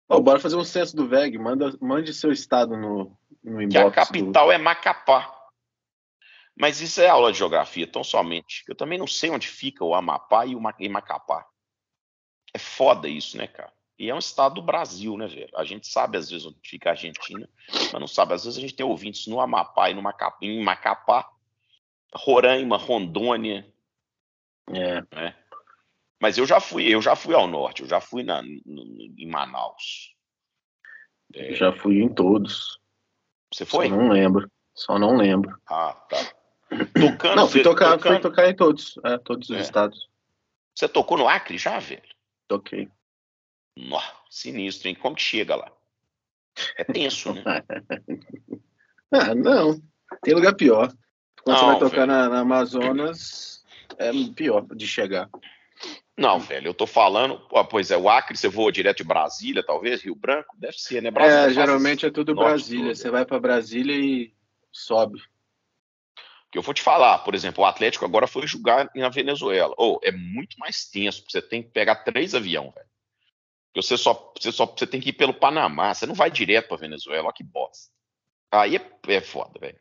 Oh, 0.08 0.20
bora 0.20 0.38
fazer 0.38 0.56
um 0.56 0.64
censo 0.64 0.94
do 0.94 1.08
VEG. 1.08 1.36
Manda, 1.38 1.76
mande 1.80 2.14
seu 2.14 2.30
estado 2.30 2.76
no. 2.76 3.16
Que 3.70 3.78
a 3.78 3.90
capital 3.90 4.46
do... 4.46 4.52
é 4.52 4.58
Macapá. 4.58 5.38
Mas 6.56 6.80
isso 6.80 7.00
é 7.00 7.08
aula 7.08 7.32
de 7.32 7.38
geografia, 7.38 7.86
tão 7.86 8.04
somente. 8.04 8.62
Eu 8.68 8.74
também 8.74 8.98
não 8.98 9.06
sei 9.06 9.30
onde 9.30 9.48
fica 9.48 9.84
o 9.84 9.94
Amapá 9.94 10.46
e 10.46 10.54
o 10.54 10.60
Macapá. 10.60 11.46
É 12.54 12.58
foda 12.58 13.08
isso, 13.08 13.36
né, 13.36 13.46
cara? 13.46 13.72
E 13.98 14.10
é 14.10 14.14
um 14.14 14.18
estado 14.18 14.56
do 14.56 14.62
Brasil, 14.62 15.16
né, 15.16 15.26
velho? 15.26 15.50
A 15.56 15.64
gente 15.64 15.86
sabe 15.86 16.18
às 16.18 16.28
vezes 16.30 16.46
onde 16.46 16.58
fica 16.62 16.90
a 16.90 16.92
Argentina, 16.92 17.48
mas 17.92 18.00
não 18.00 18.06
sabe. 18.06 18.34
Às 18.34 18.44
vezes 18.44 18.58
a 18.58 18.60
gente 18.60 18.74
tem 18.74 18.84
ouvintes 18.84 19.26
no 19.26 19.40
Amapá 19.40 19.90
e 19.90 19.94
no 19.94 20.02
Macapá, 20.02 20.38
em 20.42 20.62
Macapá, 20.62 21.30
Roraima, 22.14 22.76
Rondônia. 22.76 23.66
É. 24.68 25.00
Né? 25.14 25.36
Mas 26.20 26.36
eu 26.36 26.46
já 26.46 26.60
fui, 26.60 26.84
eu 26.84 27.00
já 27.00 27.16
fui 27.16 27.34
ao 27.34 27.46
norte, 27.46 27.82
eu 27.82 27.88
já 27.88 28.00
fui 28.00 28.22
na, 28.22 28.42
no, 28.42 28.82
em 29.18 29.26
Manaus. 29.26 30.14
É... 31.34 31.54
Já 31.54 31.72
fui 31.72 32.02
em 32.02 32.08
todos. 32.08 32.81
Você 33.52 33.64
foi? 33.64 33.88
Só 33.88 33.96
não 33.96 34.08
lembro. 34.08 34.50
Só 34.74 34.98
não 34.98 35.16
lembro. 35.16 35.60
Ah, 35.66 35.94
tá. 36.08 36.16
Tocando, 36.98 37.36
não, 37.36 37.48
fui 37.48 37.62
tocar, 37.62 37.98
tocando... 37.98 38.12
fui 38.14 38.22
tocar 38.22 38.48
em 38.48 38.56
todos, 38.56 38.98
é, 39.04 39.18
todos 39.18 39.50
os 39.50 39.56
é. 39.56 39.60
estados. 39.60 40.08
Você 40.74 40.88
tocou 40.88 41.18
no 41.18 41.28
Acre 41.28 41.58
já, 41.58 41.78
velho? 41.78 42.02
Toquei. 42.48 42.88
Nossa, 43.76 44.12
sinistro, 44.30 44.88
hein? 44.88 44.94
Como 44.94 45.16
que 45.16 45.22
chega 45.22 45.54
lá? 45.54 45.70
É 46.76 46.84
tenso, 46.84 47.32
né? 47.34 47.42
ah, 49.12 49.34
não. 49.34 49.80
Tem 50.22 50.34
lugar 50.34 50.54
pior. 50.54 50.92
Quando 51.42 51.56
não, 51.56 51.64
você 51.64 51.70
vai 51.72 51.78
tocar 51.78 52.06
na, 52.06 52.28
na, 52.28 52.40
Amazonas, 52.40 53.64
é 53.98 54.10
pior 54.34 54.64
de 54.74 54.86
chegar. 54.86 55.28
Não, 56.16 56.38
velho, 56.38 56.68
eu 56.68 56.74
tô 56.74 56.86
falando. 56.86 57.40
pois 57.70 57.90
é, 57.90 57.96
o 57.96 58.08
Acre, 58.08 58.36
você 58.36 58.48
voa 58.48 58.70
direto 58.70 58.98
de 58.98 59.04
Brasília, 59.04 59.64
talvez, 59.64 60.02
Rio 60.02 60.14
Branco? 60.14 60.54
Deve 60.58 60.78
ser, 60.78 61.02
né? 61.02 61.10
Brasília, 61.10 61.46
é, 61.46 61.54
geralmente 61.54 62.04
é 62.04 62.10
tudo 62.10 62.34
Brasília. 62.34 62.94
Você 62.94 63.10
vai 63.10 63.24
para 63.24 63.40
Brasília 63.40 63.96
e 63.96 64.34
sobe. 64.70 65.22
Que 66.50 66.58
eu 66.58 66.62
vou 66.62 66.74
te 66.74 66.82
falar, 66.82 67.18
por 67.20 67.34
exemplo, 67.34 67.64
o 67.64 67.66
Atlético 67.66 68.04
agora 68.04 68.26
foi 68.26 68.46
jogar 68.46 68.90
na 68.94 69.08
Venezuela. 69.08 69.74
Ou 69.78 69.96
oh, 69.96 70.06
é 70.06 70.12
muito 70.12 70.58
mais 70.58 70.84
tenso, 70.84 71.24
você 71.26 71.40
tem 71.40 71.62
que 71.62 71.70
pegar 71.70 72.04
três 72.04 72.34
aviões, 72.34 72.74
velho. 72.74 72.86
Porque 73.72 73.86
você 73.86 73.96
só, 73.96 74.34
você 74.38 74.52
só 74.52 74.66
você 74.66 74.86
tem 74.86 75.00
que 75.00 75.08
ir 75.08 75.14
pelo 75.14 75.32
Panamá, 75.32 75.94
você 75.94 76.04
não 76.04 76.14
vai 76.14 76.30
direto 76.30 76.68
para 76.68 76.76
Venezuela, 76.76 77.24
olha 77.24 77.32
que 77.32 77.42
bosta. 77.42 77.90
Aí 78.50 78.76
é, 78.76 78.92
é 79.08 79.20
foda, 79.22 79.58
velho. 79.58 79.80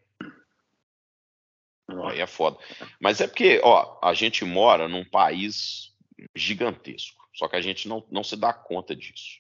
Aí 2.06 2.22
é 2.22 2.28
foda. 2.28 2.58
Mas 3.02 3.20
é 3.20 3.28
porque, 3.28 3.60
ó, 3.62 4.00
a 4.02 4.14
gente 4.14 4.46
mora 4.46 4.88
num 4.88 5.04
país 5.04 5.91
gigantesco, 6.36 7.28
só 7.34 7.48
que 7.48 7.56
a 7.56 7.62
gente 7.62 7.88
não, 7.88 8.06
não 8.12 8.24
se 8.24 8.36
dá 8.36 8.54
conta 8.54 8.96
disso. 8.96 9.40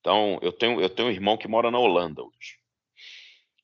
Então, 0.00 0.38
eu 0.42 0.52
tenho, 0.52 0.80
eu 0.80 0.88
tenho 0.88 1.08
um 1.08 1.12
irmão 1.12 1.36
que 1.36 1.48
mora 1.48 1.70
na 1.70 1.78
Holanda 1.78 2.22
hoje. 2.22 2.58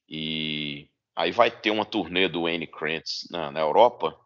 E 0.08 0.88
aí 1.14 1.32
vai 1.32 1.50
ter 1.50 1.70
uma 1.70 1.84
turnê 1.84 2.28
do 2.28 2.46
Anne 2.46 2.66
Krantz 2.66 3.26
na, 3.30 3.50
na 3.50 3.60
Europa. 3.60 4.18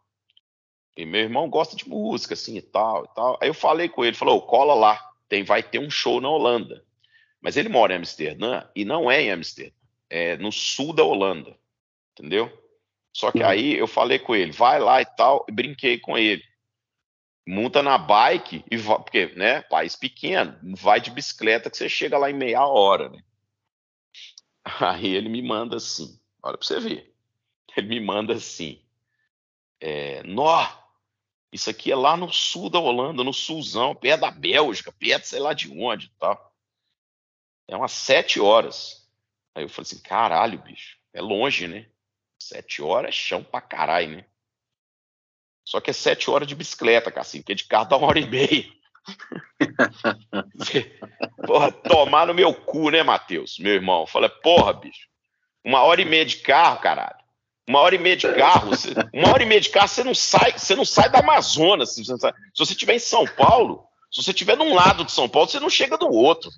E 0.96 1.06
meu 1.06 1.20
irmão 1.20 1.48
gosta 1.48 1.76
de 1.76 1.88
música, 1.88 2.34
assim, 2.34 2.56
e 2.56 2.62
tal, 2.62 3.04
e 3.04 3.14
tal. 3.14 3.38
Aí 3.40 3.48
eu 3.48 3.54
falei 3.54 3.88
com 3.88 4.04
ele, 4.04 4.16
falou, 4.16 4.42
cola 4.42 4.74
lá 4.74 5.10
tem, 5.30 5.44
vai 5.44 5.62
ter 5.62 5.78
um 5.78 5.88
show 5.88 6.20
na 6.20 6.28
Holanda. 6.28 6.84
Mas 7.40 7.56
ele 7.56 7.70
mora 7.70 7.94
em 7.94 7.96
Amsterdã 7.96 8.64
e 8.74 8.84
não 8.84 9.10
é 9.10 9.22
em 9.22 9.30
Amsterdã, 9.30 9.74
é 10.10 10.36
no 10.36 10.52
sul 10.52 10.92
da 10.92 11.04
Holanda, 11.04 11.56
entendeu? 12.12 12.52
Só 13.12 13.32
que 13.32 13.38
uhum. 13.38 13.48
aí 13.48 13.78
eu 13.78 13.86
falei 13.86 14.18
com 14.18 14.34
ele, 14.34 14.52
vai 14.52 14.78
lá 14.78 15.00
e 15.00 15.06
tal, 15.06 15.46
e 15.48 15.52
brinquei 15.52 15.98
com 15.98 16.18
ele. 16.18 16.42
Monta 17.46 17.82
na 17.82 17.98
bike 17.98 18.64
e 18.70 18.76
vai, 18.76 18.96
porque, 18.98 19.26
né, 19.34 19.62
país 19.62 19.96
pequeno, 19.96 20.58
vai 20.76 21.00
de 21.00 21.10
bicicleta 21.10 21.70
que 21.70 21.76
você 21.76 21.88
chega 21.88 22.18
lá 22.18 22.30
em 22.30 22.34
meia 22.34 22.66
hora, 22.66 23.08
né? 23.08 23.22
Aí 24.80 25.08
ele 25.08 25.28
me 25.28 25.42
manda 25.42 25.76
assim, 25.76 26.20
olha 26.42 26.56
para 26.56 26.66
você 26.66 26.78
ver. 26.80 27.14
Ele 27.76 27.88
me 27.88 28.00
manda 28.00 28.34
assim, 28.34 28.82
é, 29.80 30.22
nó, 30.24 30.66
isso 31.52 31.70
aqui 31.70 31.90
é 31.90 31.96
lá 31.96 32.16
no 32.16 32.32
sul 32.32 32.68
da 32.68 32.78
Holanda, 32.78 33.24
no 33.24 33.32
sulzão, 33.32 33.94
perto 33.94 34.20
da 34.20 34.30
Bélgica, 34.30 34.92
perto 34.92 35.24
sei 35.26 35.40
lá 35.40 35.52
de 35.52 35.70
onde 35.70 36.10
tal. 36.18 36.54
É 37.66 37.76
umas 37.76 37.92
sete 37.92 38.40
horas. 38.40 39.08
Aí 39.54 39.64
eu 39.64 39.68
falei 39.68 39.82
assim, 39.82 40.02
caralho, 40.02 40.62
bicho, 40.62 40.98
é 41.12 41.20
longe, 41.20 41.66
né? 41.66 41.88
Sete 42.38 42.82
horas 42.82 43.10
é 43.10 43.12
chão 43.12 43.42
pra 43.42 43.60
caralho, 43.60 44.16
né? 44.16 44.26
Só 45.70 45.80
que 45.80 45.90
é 45.90 45.92
sete 45.92 46.28
horas 46.28 46.48
de 46.48 46.56
bicicleta, 46.56 47.12
Cassim, 47.12 47.42
porque 47.42 47.54
de 47.54 47.62
carro 47.64 47.88
dá 47.88 47.96
uma 47.96 48.08
hora 48.08 48.18
e 48.18 48.26
meia. 48.26 48.66
porra, 51.46 51.70
tomar 51.70 52.26
no 52.26 52.34
meu 52.34 52.52
cu, 52.52 52.90
né, 52.90 53.04
Matheus, 53.04 53.56
meu 53.60 53.74
irmão? 53.74 54.04
Falei, 54.04 54.28
porra, 54.42 54.72
bicho, 54.72 55.06
uma 55.64 55.82
hora 55.82 56.02
e 56.02 56.04
meia 56.04 56.26
de 56.26 56.38
carro, 56.38 56.80
caralho 56.80 57.20
uma 57.68 57.78
hora 57.78 57.94
e 57.94 57.98
meia 57.98 58.16
de 58.16 58.26
carro, 58.34 58.72
uma 59.14 59.28
hora 59.28 59.44
e 59.44 59.46
meia 59.46 59.60
de 59.60 59.70
carro, 59.70 59.86
você 59.86 60.02
não 60.02 60.12
sai, 60.12 60.58
você 60.58 60.74
não 60.74 60.84
sai 60.84 61.08
da 61.08 61.20
Amazonas. 61.20 61.94
Se 61.94 62.04
você, 62.04 62.32
se 62.52 62.62
estiver 62.64 62.94
em 62.96 62.98
São 62.98 63.24
Paulo, 63.24 63.86
se 64.10 64.20
você 64.20 64.32
estiver 64.32 64.56
num 64.56 64.74
lado 64.74 65.04
de 65.04 65.12
São 65.12 65.28
Paulo, 65.28 65.48
você 65.48 65.60
não 65.60 65.70
chega 65.70 65.96
do 65.96 66.08
outro. 66.08 66.50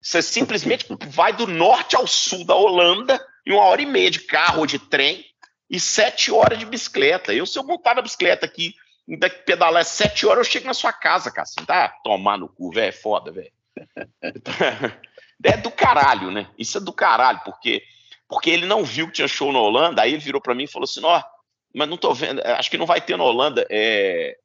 Você 0.00 0.22
simplesmente 0.22 0.86
vai 1.08 1.34
do 1.34 1.46
norte 1.46 1.96
ao 1.96 2.06
sul 2.06 2.46
da 2.46 2.54
Holanda 2.54 3.22
em 3.46 3.52
uma 3.52 3.64
hora 3.64 3.82
e 3.82 3.86
meia 3.86 4.10
de 4.10 4.20
carro 4.20 4.60
ou 4.60 4.66
de 4.66 4.78
trem 4.78 5.22
e 5.68 5.80
sete 5.80 6.30
horas 6.30 6.58
de 6.58 6.64
bicicleta. 6.64 7.32
Eu, 7.32 7.46
se 7.46 7.58
eu 7.58 7.64
montar 7.64 7.94
na 7.94 8.02
bicicleta 8.02 8.46
aqui, 8.46 8.74
ainda 9.08 9.28
pedalar 9.28 9.84
sete 9.84 10.26
horas, 10.26 10.46
eu 10.46 10.52
chego 10.52 10.66
na 10.66 10.74
sua 10.74 10.92
casa, 10.92 11.30
cara. 11.30 11.42
Assim, 11.42 11.64
tá? 11.64 11.88
Tomar 12.02 12.38
no 12.38 12.48
cu, 12.48 12.70
velho, 12.72 12.88
é 12.88 12.92
foda, 12.92 13.30
velho. 13.32 13.52
É 15.44 15.54
do 15.54 15.70
caralho, 15.70 16.30
né? 16.30 16.48
Isso 16.58 16.78
é 16.78 16.80
do 16.80 16.92
caralho, 16.92 17.40
porque 17.44 17.82
porque 18.28 18.50
ele 18.50 18.66
não 18.66 18.84
viu 18.84 19.06
que 19.06 19.14
tinha 19.14 19.28
show 19.28 19.52
na 19.52 19.60
Holanda, 19.60 20.02
aí 20.02 20.12
ele 20.12 20.22
virou 20.22 20.40
para 20.40 20.54
mim 20.54 20.64
e 20.64 20.68
falou 20.68 20.84
assim: 20.84 21.04
ó, 21.04 21.22
mas 21.74 21.88
não 21.88 21.96
tô 21.96 22.12
vendo, 22.12 22.40
acho 22.40 22.70
que 22.70 22.78
não 22.78 22.86
vai 22.86 23.00
ter 23.00 23.16
na 23.16 23.24
Holanda. 23.24 23.66
É... 23.70 24.36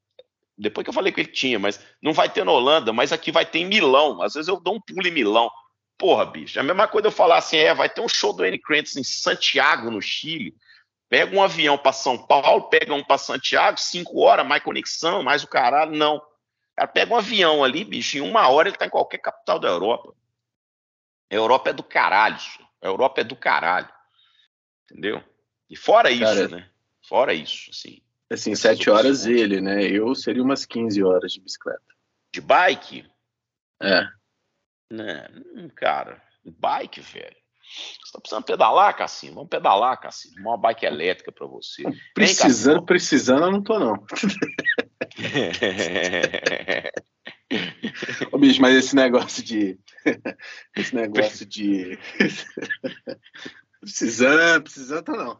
Depois 0.58 0.84
que 0.84 0.90
eu 0.90 0.94
falei 0.94 1.12
que 1.12 1.22
ele 1.22 1.32
tinha, 1.32 1.58
mas 1.58 1.80
não 2.02 2.14
vai 2.14 2.30
ter 2.30 2.44
na 2.46 2.52
Holanda, 2.52 2.94
mas 2.94 3.12
aqui 3.12 3.32
vai 3.32 3.46
ter 3.46 3.60
em 3.60 3.66
Milão. 3.66 4.22
Às 4.22 4.34
vezes 4.34 4.48
eu 4.48 4.60
dou 4.60 4.76
um 4.76 4.82
pulo 4.82 5.08
em 5.08 5.12
Milão. 5.12 5.50
Porra, 5.98 6.26
bicho, 6.26 6.60
é 6.60 6.62
a 6.62 6.64
mesma 6.64 6.88
coisa 6.88 7.08
eu 7.08 7.12
falar 7.12 7.38
assim: 7.38 7.58
é, 7.58 7.74
vai 7.74 7.90
ter 7.90 8.02
um 8.02 8.10
show 8.10 8.34
do 8.34 8.44
Annie 8.44 8.60
Krantz 8.60 8.96
em 8.96 9.04
Santiago, 9.04 9.90
no 9.90 10.02
Chile. 10.02 10.54
Pega 11.12 11.36
um 11.36 11.44
avião 11.44 11.78
para 11.78 11.92
São 11.92 12.18
Paulo, 12.18 12.70
pega 12.70 12.94
um 12.94 13.04
para 13.04 13.18
Santiago, 13.18 13.78
cinco 13.78 14.22
horas, 14.22 14.48
mais 14.48 14.64
conexão, 14.64 15.22
mais 15.22 15.44
o 15.44 15.48
caralho. 15.48 15.92
Não. 15.92 16.22
Cara, 16.74 16.88
pega 16.88 17.14
um 17.14 17.18
avião 17.18 17.66
ali, 17.66 17.84
bicho, 17.84 18.18
em 18.18 18.22
uma 18.22 18.48
hora 18.48 18.70
ele 18.70 18.78
tá 18.78 18.86
em 18.86 18.90
qualquer 18.90 19.18
capital 19.18 19.60
da 19.60 19.68
Europa. 19.68 20.16
A 21.30 21.36
Europa 21.36 21.70
é 21.72 21.74
do 21.74 21.84
caralho. 21.84 22.38
A 22.82 22.88
Europa 22.88 23.20
é 23.20 23.24
do 23.26 23.36
caralho. 23.36 23.90
Entendeu? 24.86 25.22
E 25.70 25.76
fora 25.76 26.10
isso, 26.10 26.24
Cara, 26.24 26.48
né? 26.48 26.70
Fora 27.02 27.34
isso, 27.34 27.70
assim. 27.72 28.02
Assim, 28.30 28.56
sete 28.56 28.90
horas 28.90 29.26
ele, 29.26 29.60
né? 29.60 29.84
Eu 29.84 30.16
seria 30.16 30.42
umas 30.42 30.64
15 30.64 31.04
horas 31.04 31.34
de 31.34 31.42
bicicleta. 31.42 31.94
De 32.34 32.40
bike? 32.40 33.06
É. 33.82 34.08
Né? 34.90 35.28
Cara, 35.76 36.24
bike, 36.46 37.02
velho. 37.02 37.41
Você 38.04 38.12
tá 38.12 38.20
precisando 38.20 38.44
pedalar, 38.44 38.96
Cassinho? 38.96 39.34
Vamos 39.34 39.50
pedalar, 39.50 40.00
Cassinho. 40.00 40.42
Uma 40.42 40.58
bike 40.58 40.86
elétrica 40.86 41.32
para 41.32 41.48
você. 41.48 41.84
Precisando, 42.14 42.78
Vem, 42.78 42.86
precisando, 42.86 43.46
eu 43.46 43.52
não 43.52 43.64
tô, 43.64 43.80
não. 43.80 43.94
Ô, 48.32 48.38
bicho, 48.38 48.62
mas 48.62 48.76
esse 48.76 48.96
negócio 48.96 49.44
de. 49.44 49.80
esse 50.76 50.96
negócio 50.96 51.46
de. 51.46 51.98
precisando, 53.82 54.64
precisando, 54.64 55.04
tá 55.04 55.14
não. 55.14 55.40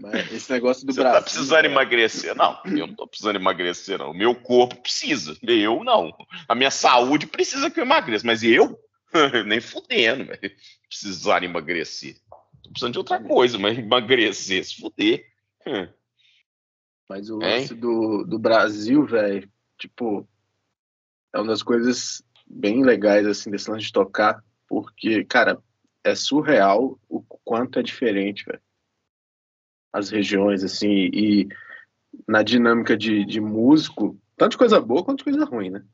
Mas 0.00 0.32
esse 0.32 0.50
negócio 0.50 0.86
do 0.86 0.92
Você 0.92 1.00
Brasil. 1.00 1.18
tá 1.18 1.24
precisando 1.24 1.64
é... 1.64 1.68
emagrecer? 1.68 2.34
Não, 2.34 2.60
eu 2.64 2.86
não 2.86 2.94
tô 2.94 3.06
precisando 3.06 3.36
emagrecer, 3.36 3.98
não. 3.98 4.10
O 4.10 4.16
meu 4.16 4.34
corpo 4.34 4.76
precisa. 4.76 5.36
Eu 5.42 5.84
não. 5.84 6.12
A 6.48 6.54
minha 6.54 6.70
saúde 6.70 7.26
precisa 7.26 7.70
que 7.70 7.80
eu 7.80 7.84
emagreça, 7.84 8.26
mas 8.26 8.42
eu, 8.42 8.78
nem 9.46 9.60
fudendo, 9.60 10.26
velho. 10.26 10.56
Precisar 10.88 11.42
emagrecer. 11.42 12.16
Tô 12.62 12.70
precisando 12.70 12.92
de 12.92 12.98
outra 12.98 13.22
coisa, 13.22 13.58
mas 13.58 13.78
emagrecer, 13.78 14.64
se 14.64 14.80
fuder. 14.80 15.26
Hum. 15.66 15.88
Mas 17.08 17.28
o 17.28 17.38
lance 17.38 17.74
do, 17.74 18.24
do 18.24 18.38
Brasil, 18.38 19.04
velho, 19.04 19.50
tipo, 19.78 20.28
é 21.32 21.38
uma 21.38 21.48
das 21.48 21.62
coisas 21.62 22.22
bem 22.46 22.84
legais, 22.84 23.26
assim, 23.26 23.50
desse 23.50 23.70
lance 23.70 23.86
de 23.86 23.92
tocar, 23.92 24.44
porque, 24.68 25.24
cara, 25.24 25.60
é 26.04 26.14
surreal 26.14 26.98
o 27.08 27.22
quanto 27.44 27.78
é 27.78 27.82
diferente, 27.82 28.44
velho. 28.44 28.62
As 29.92 30.10
regiões, 30.10 30.62
assim, 30.62 31.10
e 31.12 31.48
na 32.26 32.42
dinâmica 32.42 32.96
de, 32.96 33.24
de 33.24 33.40
músico, 33.40 34.16
tanto 34.36 34.52
de 34.52 34.58
coisa 34.58 34.80
boa 34.80 35.04
quanto 35.04 35.18
de 35.18 35.24
coisa 35.24 35.44
ruim, 35.44 35.70
né? 35.70 35.84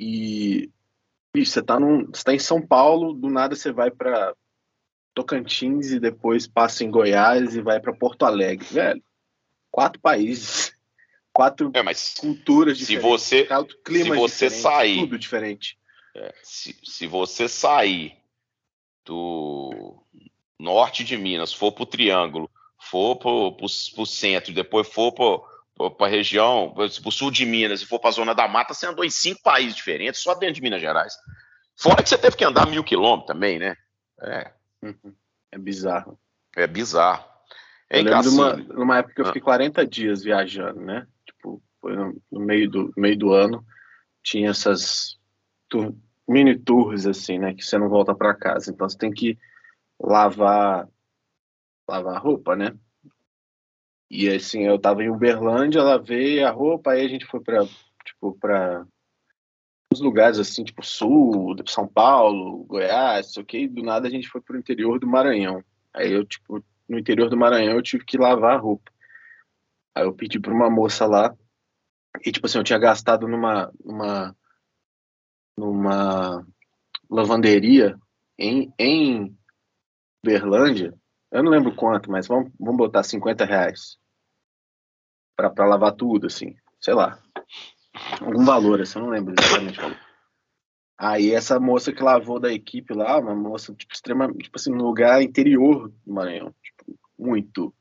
E, 0.00 0.70
e 1.34 1.44
você 1.44 1.62
tá 1.62 1.78
num, 1.78 2.06
você 2.06 2.24
tá 2.24 2.34
em 2.34 2.38
São 2.38 2.64
Paulo, 2.64 3.12
do 3.12 3.28
nada 3.28 3.54
você 3.54 3.72
vai 3.72 3.90
para 3.90 4.34
Tocantins 5.14 5.90
e 5.90 6.00
depois 6.00 6.46
passa 6.46 6.84
em 6.84 6.90
Goiás 6.90 7.54
e 7.54 7.60
vai 7.60 7.80
para 7.80 7.92
Porto 7.92 8.24
Alegre, 8.24 8.66
velho. 8.66 9.02
Quatro 9.70 10.00
países, 10.00 10.72
quatro 11.32 11.70
é, 11.74 11.82
culturas 12.20 12.78
diferentes, 12.78 13.02
você, 13.02 13.48
clima 13.84 14.14
se 14.14 14.20
você 14.20 14.50
sair, 14.50 15.00
tudo 15.00 15.18
diferente. 15.18 15.78
É, 16.14 16.34
se, 16.42 16.76
se 16.82 17.06
você 17.06 17.48
sair 17.48 18.16
do 19.04 20.02
norte 20.58 21.04
de 21.04 21.16
Minas, 21.16 21.52
for 21.52 21.72
para 21.72 21.82
o 21.82 21.86
Triângulo, 21.86 22.50
for 22.78 23.16
para 23.16 23.28
o 23.30 24.06
centro, 24.06 24.52
depois 24.52 24.88
for 24.88 25.12
para 25.96 26.06
a 26.06 26.10
região, 26.10 26.72
para 26.74 26.84
o 26.84 27.12
sul 27.12 27.30
de 27.30 27.46
Minas 27.46 27.80
e 27.80 27.86
for 27.86 28.00
para 28.00 28.10
a 28.10 28.12
zona 28.12 28.34
da 28.34 28.48
mata, 28.48 28.74
você 28.74 28.86
andou 28.86 29.04
em 29.04 29.10
cinco 29.10 29.42
países 29.42 29.76
diferentes, 29.76 30.20
só 30.20 30.34
dentro 30.34 30.56
de 30.56 30.62
Minas 30.62 30.80
Gerais. 30.80 31.14
Fora 31.76 32.02
que 32.02 32.08
você 32.08 32.18
teve 32.18 32.36
que 32.36 32.44
andar 32.44 32.66
mil 32.66 32.82
quilômetros 32.82 33.26
também, 33.26 33.58
né? 33.58 33.76
É. 34.22 34.52
É 35.50 35.56
bizarro. 35.56 36.20
É 36.54 36.66
bizarro. 36.66 37.24
É 37.88 38.00
Eu 38.00 38.04
lembro 38.04 38.20
de 38.20 38.28
uma, 38.28 38.56
numa 38.56 38.98
época 38.98 39.14
que 39.14 39.20
eu 39.22 39.26
fiquei 39.26 39.40
40 39.40 39.80
ah. 39.80 39.84
dias 39.86 40.22
viajando, 40.22 40.78
né? 40.78 41.06
Tipo, 41.24 41.62
foi 41.80 41.96
no, 41.96 42.22
no 42.30 42.40
meio, 42.40 42.68
do, 42.68 42.82
no 42.84 42.92
meio 42.98 43.16
do 43.16 43.32
ano, 43.32 43.64
tinha 44.22 44.50
essas 44.50 45.18
mini 46.28 46.58
tours, 46.58 47.06
assim, 47.06 47.38
né? 47.38 47.54
Que 47.54 47.64
você 47.64 47.78
não 47.78 47.88
volta 47.88 48.14
para 48.14 48.34
casa. 48.34 48.70
Então 48.70 48.86
você 48.86 48.98
tem 48.98 49.10
que 49.10 49.38
lavar, 49.98 50.86
lavar 51.88 52.22
roupa, 52.22 52.54
né? 52.54 52.76
E 54.10 54.28
assim, 54.28 54.62
eu 54.64 54.78
tava 54.78 55.02
em 55.02 55.10
Uberlândia, 55.10 55.82
lavei 55.82 56.42
a 56.42 56.50
roupa, 56.50 56.92
aí 56.92 57.04
a 57.04 57.08
gente 57.08 57.26
foi 57.26 57.40
para 57.40 57.66
tipo, 58.04 58.32
para 58.40 58.86
os 59.92 60.00
lugares 60.00 60.38
assim, 60.38 60.64
tipo 60.64 60.84
Sul, 60.84 61.54
São 61.66 61.86
Paulo, 61.86 62.64
Goiás, 62.64 63.36
ok? 63.36 63.68
Do 63.68 63.82
nada 63.82 64.08
a 64.08 64.10
gente 64.10 64.28
foi 64.28 64.40
pro 64.40 64.58
interior 64.58 64.98
do 64.98 65.06
Maranhão. 65.06 65.62
Aí 65.92 66.12
eu, 66.12 66.24
tipo, 66.24 66.64
no 66.88 66.98
interior 66.98 67.28
do 67.28 67.36
Maranhão 67.36 67.74
eu 67.74 67.82
tive 67.82 68.04
que 68.04 68.18
lavar 68.18 68.56
a 68.56 68.60
roupa. 68.60 68.90
Aí 69.94 70.04
eu 70.04 70.14
pedi 70.14 70.38
para 70.38 70.54
uma 70.54 70.70
moça 70.70 71.06
lá, 71.06 71.36
e 72.24 72.32
tipo 72.32 72.46
assim, 72.46 72.58
eu 72.58 72.64
tinha 72.64 72.78
gastado 72.78 73.28
numa, 73.28 73.72
numa, 73.84 74.36
numa 75.56 76.46
lavanderia 77.10 77.98
em, 78.38 78.72
em 78.78 79.36
Berlândia, 80.24 80.97
eu 81.30 81.42
não 81.42 81.50
lembro 81.50 81.74
quanto, 81.74 82.10
mas 82.10 82.26
vamos, 82.26 82.52
vamos 82.58 82.76
botar 82.76 83.02
50 83.02 83.44
reais 83.44 83.98
para 85.36 85.66
lavar 85.66 85.92
tudo, 85.92 86.26
assim, 86.26 86.56
sei 86.80 86.94
lá 86.94 87.22
algum 88.20 88.44
valor, 88.44 88.80
assim, 88.80 88.98
eu 88.98 89.04
não 89.04 89.10
lembro 89.10 89.34
exatamente 89.38 89.78
qual. 89.78 89.90
Aí 90.96 91.32
essa 91.32 91.60
moça 91.60 91.92
que 91.92 92.02
lavou 92.02 92.40
da 92.40 92.52
equipe 92.52 92.92
lá, 92.92 93.18
uma 93.18 93.34
moça 93.34 93.74
tipo 93.74 93.92
extremamente, 93.92 94.44
tipo 94.44 94.58
assim, 94.58 94.70
no 94.70 94.84
lugar 94.84 95.22
interior 95.22 95.92
do 96.04 96.12
Maranhão, 96.12 96.54
tipo, 96.62 96.98
muito, 97.16 97.74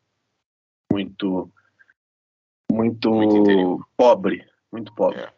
muito, 0.92 1.52
muito, 2.72 3.12
muito 3.12 3.88
pobre, 3.96 4.48
muito 4.72 4.94
pobre. 4.94 5.22
É. 5.22 5.34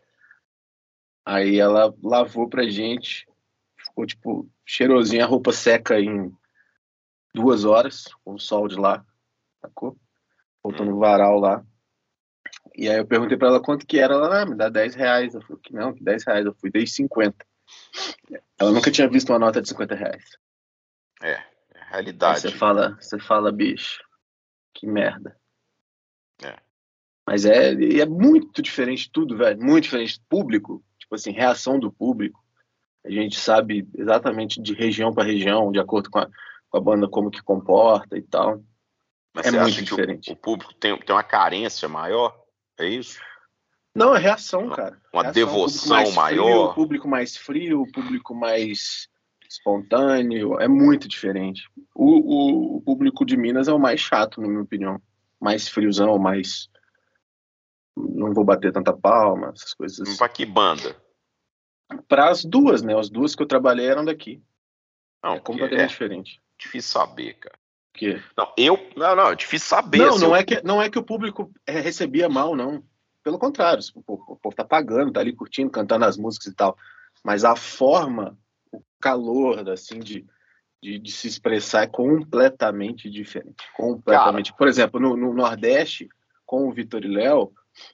Aí 1.26 1.60
ela 1.60 1.94
lavou 2.04 2.50
pra 2.50 2.68
gente, 2.68 3.28
ficou 3.78 4.06
tipo 4.06 4.50
cheirosinha, 4.66 5.24
a 5.24 5.28
roupa 5.28 5.54
seca 5.54 6.00
em 6.00 6.36
duas 7.40 7.64
horas, 7.64 8.06
com 8.24 8.34
o 8.34 8.40
sol 8.40 8.68
de 8.68 8.76
lá, 8.76 9.06
sacou? 9.62 9.98
Voltando 10.62 10.90
hum. 10.90 10.94
no 10.96 11.00
varal 11.00 11.40
lá. 11.40 11.66
E 12.76 12.90
aí 12.90 12.98
eu 12.98 13.06
perguntei 13.06 13.38
para 13.38 13.48
ela 13.48 13.62
quanto 13.62 13.86
que 13.86 14.00
era, 14.00 14.14
ela, 14.14 14.42
ah, 14.42 14.46
me 14.46 14.56
dá 14.56 14.70
10 14.70 14.96
reais. 14.96 15.34
Eu 15.34 15.42
falei, 15.42 15.62
que 15.62 15.74
não, 15.74 15.94
que 15.94 16.04
10 16.04 16.24
reais. 16.26 16.46
Eu 16.46 16.54
fui, 16.54 16.70
dei 16.70 16.86
50. 16.86 17.46
Ela 18.60 18.72
nunca 18.72 18.92
tinha 18.92 19.10
visto 19.10 19.30
uma 19.30 19.40
nota 19.40 19.62
de 19.62 19.70
50 19.70 19.96
reais. 19.96 20.24
É, 21.22 21.32
é 21.32 21.44
realidade. 21.90 22.36
Aí 22.36 22.52
você 22.52 22.58
fala, 22.58 22.98
você 23.00 23.20
fala, 23.20 23.52
bicho, 23.52 24.04
que 24.74 24.86
merda. 24.86 25.38
É. 26.44 26.58
Mas 27.26 27.46
é, 27.46 27.72
é 27.74 28.06
muito 28.06 28.62
diferente 28.62 29.10
tudo, 29.12 29.38
velho. 29.38 29.62
Muito 29.62 29.84
diferente. 29.84 30.22
Público, 30.28 30.84
tipo 30.98 31.16
assim, 31.16 31.32
reação 31.32 31.80
do 31.80 31.92
público. 31.92 32.44
A 33.06 33.10
gente 33.10 33.40
sabe 33.40 33.88
exatamente 33.98 34.62
de 34.62 34.74
região 34.74 35.14
para 35.14 35.24
região, 35.24 35.72
de 35.72 35.80
acordo 35.80 36.10
com 36.10 36.20
a, 36.20 36.30
com 36.70 36.78
a 36.78 36.82
banda, 36.82 37.08
como 37.08 37.32
que 37.32 37.42
comporta 37.42 38.18
e 38.18 38.22
tal. 38.22 38.62
Mas 39.34 39.48
é 39.48 39.52
muito 39.52 39.82
diferente. 39.82 40.32
O, 40.32 40.34
o, 40.34 40.38
público 40.38 40.74
tem, 40.74 40.98
tem 40.98 41.16
uma 41.16 41.24
carência 41.24 41.88
maior? 41.88 42.38
É 42.80 42.88
isso? 42.88 43.20
Não, 43.96 44.16
é 44.16 44.20
reação, 44.20 44.70
cara. 44.70 45.00
Uma 45.14 45.24
reação, 45.24 45.34
devoção 45.34 46.12
maior. 46.12 46.72
o 46.72 46.74
público 46.74 47.08
mais 47.08 47.36
frio, 47.36 47.82
o 47.82 47.92
público 47.92 48.34
mais 48.34 49.10
espontâneo, 49.50 50.60
é 50.60 50.68
muito 50.68 51.08
diferente. 51.08 51.68
O, 51.96 52.06
o, 52.06 52.78
o, 52.78 52.82
público 52.82 53.26
de 53.26 53.36
Minas 53.36 53.68
é 53.68 53.74
o 53.74 53.80
mais 53.80 54.00
chato, 54.00 54.40
na 54.40 54.48
minha 54.48 54.62
opinião. 54.62 55.02
Mais 55.40 55.68
friozão, 55.68 56.18
mais. 56.20 56.70
Não 57.98 58.34
vou 58.34 58.46
bater 58.46 58.72
tanta 58.72 58.96
palma, 58.96 59.52
essas 59.56 59.74
coisas. 59.74 60.18
Pra 60.18 60.30
que 60.30 60.46
banda? 60.46 60.96
Para 62.08 62.30
as 62.30 62.46
duas, 62.46 62.82
né? 62.82 62.98
As 62.98 63.10
duas 63.10 63.36
que 63.36 63.42
eu 63.42 63.48
trabalhei 63.48 63.88
eram 63.88 64.06
daqui. 64.06 64.42
Não, 65.24 65.36
é 65.36 65.40
completamente 65.40 65.84
é 65.84 65.88
diferente. 65.88 66.42
Difícil 66.60 66.92
saber, 66.92 67.36
cara? 67.36 67.58
Não, 68.38 68.54
eu. 68.58 68.78
Não, 68.96 69.16
não, 69.16 69.32
é 69.32 69.36
difícil 69.36 69.68
saber. 69.68 69.98
Não, 69.98 70.18
não, 70.18 70.28
eu... 70.30 70.36
é 70.36 70.44
que, 70.44 70.62
não 70.62 70.82
é 70.82 70.90
que 70.90 71.00
o 71.00 71.04
público 71.04 71.52
é, 71.66 71.80
recebia 71.80 72.30
mal, 72.30 72.56
não. 72.56 72.84
Pelo 73.24 73.40
contrário, 73.40 73.84
o, 73.96 74.00
o 74.00 74.36
povo 74.38 74.56
tá 74.56 74.64
pagando, 74.64 75.12
tá 75.12 75.20
ali 75.20 75.34
curtindo, 75.34 75.70
cantando 75.70 76.06
as 76.06 76.18
músicas 76.18 76.48
e 76.48 76.56
tal. 76.56 76.78
Mas 77.24 77.44
a 77.44 77.56
forma, 77.56 78.38
o 78.72 78.82
calor, 79.00 79.70
assim, 79.70 80.00
de, 80.00 80.26
de, 80.82 80.98
de 81.00 81.12
se 81.12 81.28
expressar 81.28 81.84
é 81.84 81.88
completamente 81.88 83.10
diferente. 83.10 83.68
Completamente. 83.76 84.52
Cara, 84.52 84.58
Por 84.58 84.68
exemplo, 84.68 85.00
no, 85.00 85.18
no, 85.18 85.34
Nordeste, 85.34 86.08
com 86.46 86.68
o 86.68 86.72
Vitor 86.72 87.04
e 87.04 87.10
Léo, 87.10 87.52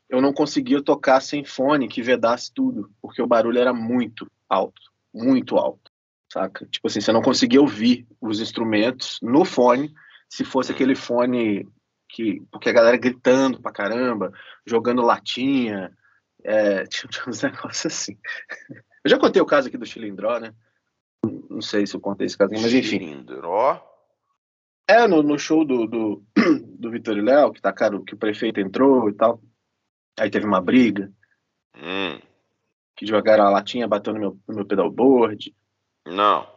eu 0.09 0.21
não 0.21 0.33
conseguia 0.33 0.81
tocar 0.81 1.21
sem 1.21 1.43
fone 1.43 1.87
que 1.87 2.01
vedasse 2.01 2.53
tudo, 2.53 2.91
porque 3.01 3.21
o 3.21 3.27
barulho 3.27 3.59
era 3.59 3.73
muito 3.73 4.29
alto, 4.47 4.91
muito 5.13 5.57
alto 5.57 5.94
saca? 6.35 6.65
Tipo 6.65 6.87
assim, 6.87 6.99
você 6.99 7.13
não 7.13 7.21
conseguia 7.21 7.61
ouvir 7.61 8.05
os 8.19 8.41
instrumentos 8.41 9.19
no 9.21 9.45
fone, 9.45 9.93
se 10.29 10.43
fosse 10.43 10.71
aquele 10.71 10.95
fone 10.95 11.65
que. 12.09 12.41
Porque 12.51 12.69
a 12.69 12.73
galera 12.73 12.97
gritando 12.97 13.61
pra 13.61 13.71
caramba, 13.71 14.31
jogando 14.65 15.01
latinha, 15.01 15.95
é, 16.43 16.85
tinha, 16.85 17.07
tinha 17.09 17.25
uns 17.27 17.41
negócios 17.41 17.85
assim. 17.85 18.17
Eu 19.03 19.09
já 19.09 19.17
contei 19.17 19.41
o 19.41 19.45
caso 19.45 19.69
aqui 19.69 19.77
do 19.77 19.85
Chilindró, 19.85 20.39
né? 20.39 20.53
Não 21.49 21.61
sei 21.61 21.87
se 21.87 21.95
eu 21.95 22.01
contei 22.01 22.27
esse 22.27 22.37
caso, 22.37 22.51
mas 22.51 22.73
enfim. 22.73 22.99
Chilindró? 22.99 23.81
É, 24.87 25.07
no, 25.07 25.23
no 25.23 25.39
show 25.39 25.65
do, 25.65 25.87
do, 25.87 26.23
do 26.77 26.91
Vitor 26.91 27.17
e 27.17 27.21
Léo, 27.21 27.51
que 27.53 27.61
tá 27.61 27.71
caro, 27.71 28.03
que 28.03 28.13
o 28.13 28.17
prefeito 28.17 28.59
entrou 28.59 29.09
e 29.09 29.13
tal. 29.13 29.41
Aí 30.19 30.29
teve 30.29 30.45
uma 30.45 30.61
briga. 30.61 31.11
Hum. 31.75 32.19
Que 32.95 33.05
jogaram 33.05 33.45
a 33.45 33.49
latinha, 33.49 33.87
bateu 33.87 34.13
no 34.13 34.19
meu, 34.19 34.39
no 34.47 34.55
meu 34.55 34.65
pedalboard. 34.65 35.53
Não. 36.05 36.47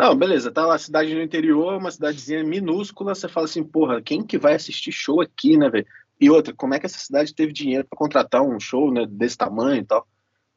Não, 0.00 0.16
beleza, 0.16 0.50
tá 0.50 0.66
lá, 0.66 0.76
cidade 0.78 1.14
do 1.14 1.22
interior, 1.22 1.76
uma 1.76 1.90
cidadezinha 1.90 2.42
minúscula, 2.42 3.14
você 3.14 3.28
fala 3.28 3.46
assim, 3.46 3.62
porra, 3.62 4.02
quem 4.02 4.22
que 4.24 4.38
vai 4.38 4.54
assistir 4.54 4.90
show 4.90 5.20
aqui, 5.20 5.56
né, 5.56 5.68
velho? 5.70 5.86
E 6.20 6.30
outra, 6.30 6.54
como 6.54 6.74
é 6.74 6.78
que 6.78 6.86
essa 6.86 6.98
cidade 6.98 7.34
teve 7.34 7.52
dinheiro 7.52 7.86
para 7.88 7.98
contratar 7.98 8.42
um 8.42 8.58
show, 8.58 8.92
né, 8.92 9.06
desse 9.08 9.36
tamanho 9.36 9.80
e 9.80 9.84
tal? 9.84 10.06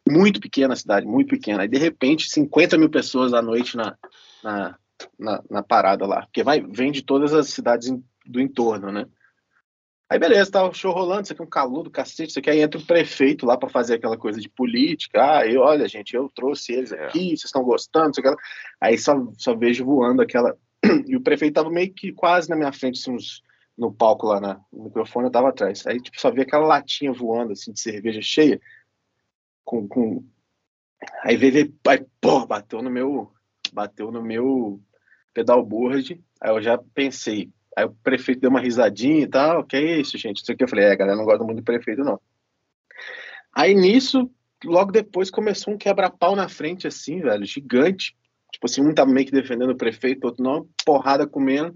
Muito 0.07 0.39
pequena 0.39 0.73
a 0.73 0.77
cidade, 0.77 1.05
muito 1.05 1.29
pequena. 1.29 1.63
Aí, 1.63 1.67
de 1.67 1.77
repente, 1.77 2.29
50 2.29 2.77
mil 2.77 2.89
pessoas 2.89 3.33
à 3.33 3.41
noite 3.41 3.75
na, 3.75 3.97
na, 4.43 4.77
na, 5.17 5.43
na 5.49 5.63
parada 5.63 6.05
lá. 6.05 6.21
Porque 6.21 6.43
vai, 6.43 6.61
vem 6.61 6.91
de 6.91 7.01
todas 7.03 7.33
as 7.33 7.49
cidades 7.49 7.91
do 8.25 8.39
entorno, 8.39 8.91
né? 8.91 9.07
Aí 10.07 10.19
beleza, 10.19 10.51
tá 10.51 10.63
o 10.63 10.73
show 10.73 10.93
rolando, 10.93 11.23
isso 11.23 11.33
aqui 11.33 11.41
é 11.41 11.45
um 11.45 11.49
calor 11.49 11.81
do 11.81 11.89
cacete, 11.89 12.29
isso 12.29 12.39
aqui 12.39 12.51
aí 12.51 12.61
entra 12.61 12.79
o 12.79 12.85
prefeito 12.85 13.43
lá 13.43 13.57
para 13.57 13.69
fazer 13.69 13.95
aquela 13.95 14.15
coisa 14.15 14.39
de 14.39 14.47
política. 14.47 15.37
Ah, 15.39 15.47
eu, 15.47 15.61
olha, 15.61 15.87
gente, 15.87 16.15
eu 16.15 16.29
trouxe 16.29 16.73
eles 16.73 16.91
é. 16.91 17.05
aqui, 17.05 17.29
vocês 17.29 17.45
estão 17.45 17.63
gostando, 17.63 18.11
isso 18.11 18.19
aqui. 18.19 18.41
Aí 18.79 18.97
só, 18.99 19.15
só 19.37 19.55
vejo 19.55 19.83
voando 19.83 20.21
aquela. 20.21 20.55
E 21.07 21.15
o 21.15 21.21
prefeito 21.21 21.55
tava 21.55 21.71
meio 21.71 21.91
que 21.91 22.11
quase 22.13 22.47
na 22.49 22.55
minha 22.55 22.71
frente, 22.71 22.99
assim, 22.99 23.11
uns, 23.11 23.41
no 23.75 23.91
palco 23.91 24.27
lá 24.27 24.39
na, 24.39 24.61
no 24.71 24.83
microfone, 24.85 25.27
eu 25.27 25.31
tava 25.31 25.49
atrás. 25.49 25.85
Aí, 25.87 25.99
tipo, 25.99 26.19
só 26.19 26.29
vi 26.29 26.41
aquela 26.41 26.67
latinha 26.67 27.11
voando, 27.11 27.53
assim, 27.53 27.71
de 27.73 27.79
cerveja 27.79 28.21
cheia, 28.21 28.61
com. 29.63 29.87
com... 29.87 30.23
Aí 31.23 31.35
veio, 31.35 31.73
aí, 31.87 32.05
pô, 32.21 32.45
bateu 32.45 32.81
no 32.83 32.91
meu. 32.91 33.31
Bateu 33.73 34.11
no 34.11 34.21
meu 34.21 34.79
pedalboard. 35.33 36.23
Aí 36.39 36.51
eu 36.51 36.61
já 36.61 36.77
pensei, 36.77 37.49
Aí 37.75 37.85
o 37.85 37.93
prefeito 38.03 38.41
deu 38.41 38.49
uma 38.49 38.61
risadinha 38.61 39.23
e 39.23 39.27
tal, 39.27 39.63
que 39.63 39.75
é 39.75 39.99
isso, 39.99 40.17
gente? 40.17 40.41
Isso 40.41 40.51
aqui 40.51 40.63
eu 40.63 40.67
falei, 40.67 40.85
é, 40.85 40.95
galera, 40.95 41.17
não 41.17 41.25
gosta 41.25 41.43
muito 41.43 41.57
do 41.57 41.63
prefeito, 41.63 42.03
não. 42.03 42.19
Aí 43.53 43.73
nisso, 43.73 44.31
logo 44.63 44.91
depois 44.91 45.29
começou 45.29 45.73
um 45.73 45.77
quebra-pau 45.77 46.35
na 46.35 46.47
frente, 46.47 46.87
assim, 46.87 47.19
velho, 47.19 47.45
gigante. 47.45 48.15
Tipo 48.51 48.67
assim, 48.67 48.81
um 48.81 48.93
tava 48.93 49.11
meio 49.11 49.25
que 49.25 49.31
defendendo 49.31 49.71
o 49.71 49.77
prefeito, 49.77 50.25
outro 50.25 50.43
não, 50.43 50.67
porrada 50.85 51.27
comendo. 51.27 51.75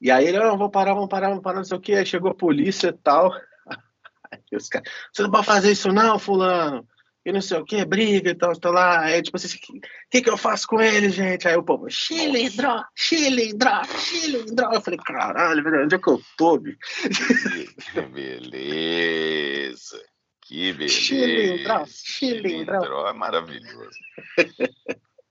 E 0.00 0.10
aí 0.10 0.26
ele, 0.26 0.38
não, 0.38 0.56
vou 0.56 0.70
parar, 0.70 0.94
vamos 0.94 1.08
parar, 1.08 1.28
vamos 1.28 1.42
parar, 1.42 1.58
não 1.58 1.64
sei 1.64 1.76
o 1.76 1.80
que. 1.80 1.94
Aí 1.94 2.06
chegou 2.06 2.30
a 2.30 2.34
polícia 2.34 2.88
e 2.88 2.92
tal. 2.92 3.32
Aí 4.30 4.40
os 4.56 4.68
caras, 4.68 4.90
você 5.12 5.22
não 5.22 5.30
pode 5.30 5.46
fazer 5.46 5.72
isso 5.72 5.92
não, 5.92 6.18
fulano 6.18 6.86
e 7.26 7.32
não 7.32 7.40
sei 7.40 7.58
o 7.58 7.64
que, 7.64 7.84
briga 7.84 8.30
e 8.30 8.34
tal, 8.36 8.56
tá 8.56 8.70
lá, 8.70 9.00
aí 9.00 9.20
tipo 9.20 9.36
assim, 9.36 9.48
o 9.48 9.80
que, 10.08 10.22
que 10.22 10.30
eu 10.30 10.36
faço 10.36 10.68
com 10.68 10.80
ele, 10.80 11.10
gente? 11.10 11.48
Aí 11.48 11.56
o 11.56 11.62
povo, 11.64 11.90
chilindró, 11.90 12.84
chilindró, 12.94 13.82
chilindró. 13.84 14.72
Eu 14.72 14.80
falei, 14.80 15.00
caralho, 15.04 15.64
velho, 15.64 15.82
onde 15.82 15.96
é 15.96 15.98
que 15.98 16.08
eu 16.08 16.22
tô, 16.38 16.56
bicho? 16.56 16.78
Que 17.92 18.00
beleza, 18.14 20.00
que 20.42 20.72
beleza. 20.72 20.94
Chilindró, 20.94 21.84
chilindró. 21.88 23.08
é 23.08 23.12
maravilhoso. 23.12 23.98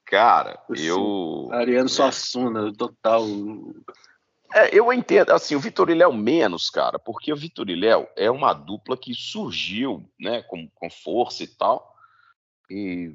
Cara, 0.05 0.60
eu... 0.75 1.47
Ariano 1.53 1.88
Suassuna, 1.88 2.73
total... 2.73 3.25
É, 4.56 4.74
eu 4.74 4.94
entendo, 4.94 5.32
assim, 5.32 5.54
o 5.54 5.60
Vitor 5.60 5.89
Iléu 5.89 6.13
menos, 6.13 6.70
cara, 6.70 6.98
porque 6.98 7.34
o 7.34 7.36
Vitor 7.36 7.70
Iléu 7.70 8.10
é 8.15 8.32
uma 8.32 8.54
dupla 8.54 8.96
que 8.96 9.13
surgiu, 9.13 10.10
né, 10.18 10.44
com, 10.44 10.70
com 10.70 10.89
força 10.89 11.44
e 11.44 11.48
tal, 11.48 11.94
e 12.72 13.13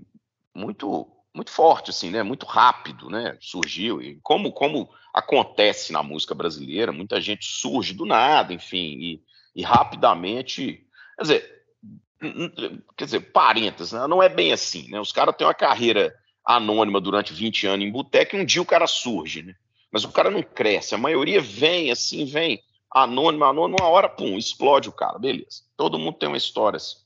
muito 0.55 1.11
muito 1.33 1.51
forte, 1.51 1.91
assim, 1.91 2.11
né, 2.11 2.23
muito 2.23 2.45
rápido, 2.45 3.09
né, 3.09 3.39
surgiu, 3.41 4.03
e 4.03 4.19
como, 4.21 4.53
como 4.53 4.91
acontece 5.15 5.93
na 5.93 6.03
música 6.03 6.35
brasileira, 6.35 6.93
muita 6.93 7.21
gente 7.21 7.47
surge 7.47 7.95
do 7.95 8.05
nada, 8.05 8.53
enfim, 8.53 8.99
e, 9.01 9.23
e 9.55 9.63
rapidamente, 9.63 10.87
quer 11.17 11.23
dizer, 11.23 11.65
quer 12.97 13.05
dizer, 13.05 13.21
parênteses, 13.33 13.93
né, 13.93 14.07
não 14.07 14.23
é 14.23 14.29
bem 14.29 14.53
assim, 14.53 14.91
né, 14.91 15.01
os 15.01 15.13
caras 15.13 15.35
têm 15.37 15.47
uma 15.47 15.55
carreira 15.55 16.15
anônima 16.45 17.01
durante 17.01 17.33
20 17.33 17.67
anos 17.67 17.87
em 17.87 17.93
boteca 17.93 18.37
e 18.37 18.41
um 18.41 18.45
dia 18.45 18.61
o 18.61 18.67
cara 18.67 18.87
surge, 18.87 19.43
né, 19.43 19.55
mas 19.91 20.05
o 20.05 20.13
cara 20.13 20.31
não 20.31 20.43
cresce. 20.43 20.95
A 20.95 20.99
maioria 20.99 21.41
vem 21.41 21.91
assim, 21.91 22.25
vem 22.25 22.63
anônimo, 22.91 23.45
anônimo, 23.45 23.77
uma 23.81 23.89
hora, 23.89 24.09
pum, 24.09 24.37
explode 24.37 24.89
o 24.89 24.93
cara, 24.93 25.19
beleza. 25.19 25.63
Todo 25.77 25.99
mundo 25.99 26.19
tem 26.19 26.29
uma 26.29 26.37
história 26.37 26.77
assim. 26.77 26.97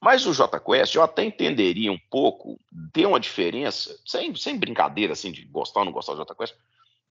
Mas 0.00 0.26
o 0.26 0.34
J 0.34 0.58
Quest, 0.58 0.94
eu 0.94 1.02
até 1.02 1.22
entenderia 1.22 1.92
um 1.92 1.98
pouco, 2.10 2.58
tem 2.92 3.06
uma 3.06 3.20
diferença, 3.20 3.96
sem, 4.04 4.34
sem 4.34 4.58
brincadeira 4.58 5.12
assim 5.12 5.30
de 5.30 5.44
gostar 5.44 5.80
ou 5.80 5.86
não 5.86 5.92
gostar 5.92 6.14
do 6.14 6.18
J 6.18 6.34
Quest, 6.34 6.54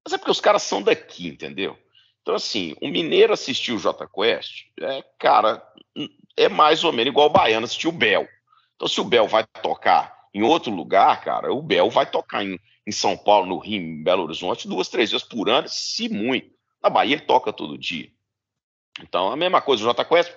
mas 0.04 0.14
é 0.14 0.18
porque 0.18 0.32
os 0.32 0.42
caras 0.42 0.64
são 0.64 0.82
daqui, 0.82 1.30
entendeu? 1.30 1.78
Então, 2.22 2.36
assim, 2.36 2.76
o 2.82 2.88
mineiro 2.88 3.34
assistiu 3.34 3.76
o 3.76 3.80
J 3.80 4.08
Quest, 4.08 4.66
é, 4.80 5.04
cara, 5.18 5.66
é 6.36 6.50
mais 6.50 6.84
ou 6.84 6.92
menos 6.92 7.12
igual 7.12 7.28
o 7.28 7.32
baiano 7.32 7.66
assistiu 7.66 7.92
o 7.92 7.94
Bel. 7.94 8.28
Então, 8.76 8.88
se 8.88 9.00
o 9.00 9.06
Bel 9.06 9.28
vai 9.28 9.46
tocar 9.62 10.28
em 10.34 10.42
outro 10.42 10.72
lugar, 10.72 11.22
cara, 11.24 11.54
o 11.54 11.62
Bel 11.62 11.90
vai 11.90 12.06
tocar 12.06 12.44
em 12.44 12.60
em 12.86 12.92
São 12.92 13.16
Paulo, 13.18 13.48
no 13.48 13.60
Rio, 13.60 13.82
em 13.82 14.04
Belo 14.04 14.24
Horizonte, 14.24 14.68
duas, 14.68 14.90
três 14.90 15.12
vezes 15.12 15.26
por 15.26 15.50
ano, 15.50 15.68
se 15.70 16.10
muito. 16.10 16.52
Na 16.82 16.90
Bahia 16.90 17.16
ele 17.16 17.22
toca 17.22 17.54
todo 17.54 17.78
dia. 17.78 18.10
Então, 19.02 19.32
a 19.32 19.36
mesma 19.36 19.62
coisa, 19.62 19.84
o 19.84 19.86
Jota 19.86 20.04
Quest 20.04 20.32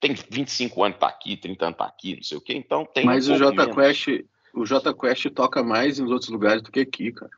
tem 0.00 0.14
25 0.14 0.84
anos, 0.84 0.98
tá 0.98 1.08
aqui, 1.08 1.36
30 1.36 1.66
anos 1.66 1.78
tá 1.78 1.84
aqui, 1.84 2.16
não 2.16 2.22
sei 2.22 2.38
o 2.38 2.40
quê, 2.40 2.54
então 2.54 2.84
tem. 2.86 3.04
Mas 3.04 3.28
um 3.28 3.34
o 3.34 3.38
Jota 3.38 3.68
Quest, 3.68 4.08
o 4.54 4.64
Jota 4.64 4.94
Quest 4.94 5.26
toca 5.30 5.62
mais 5.62 5.98
nos 5.98 6.10
outros 6.10 6.30
lugares 6.30 6.62
do 6.62 6.70
que 6.70 6.80
aqui, 6.80 7.12
cara. 7.12 7.32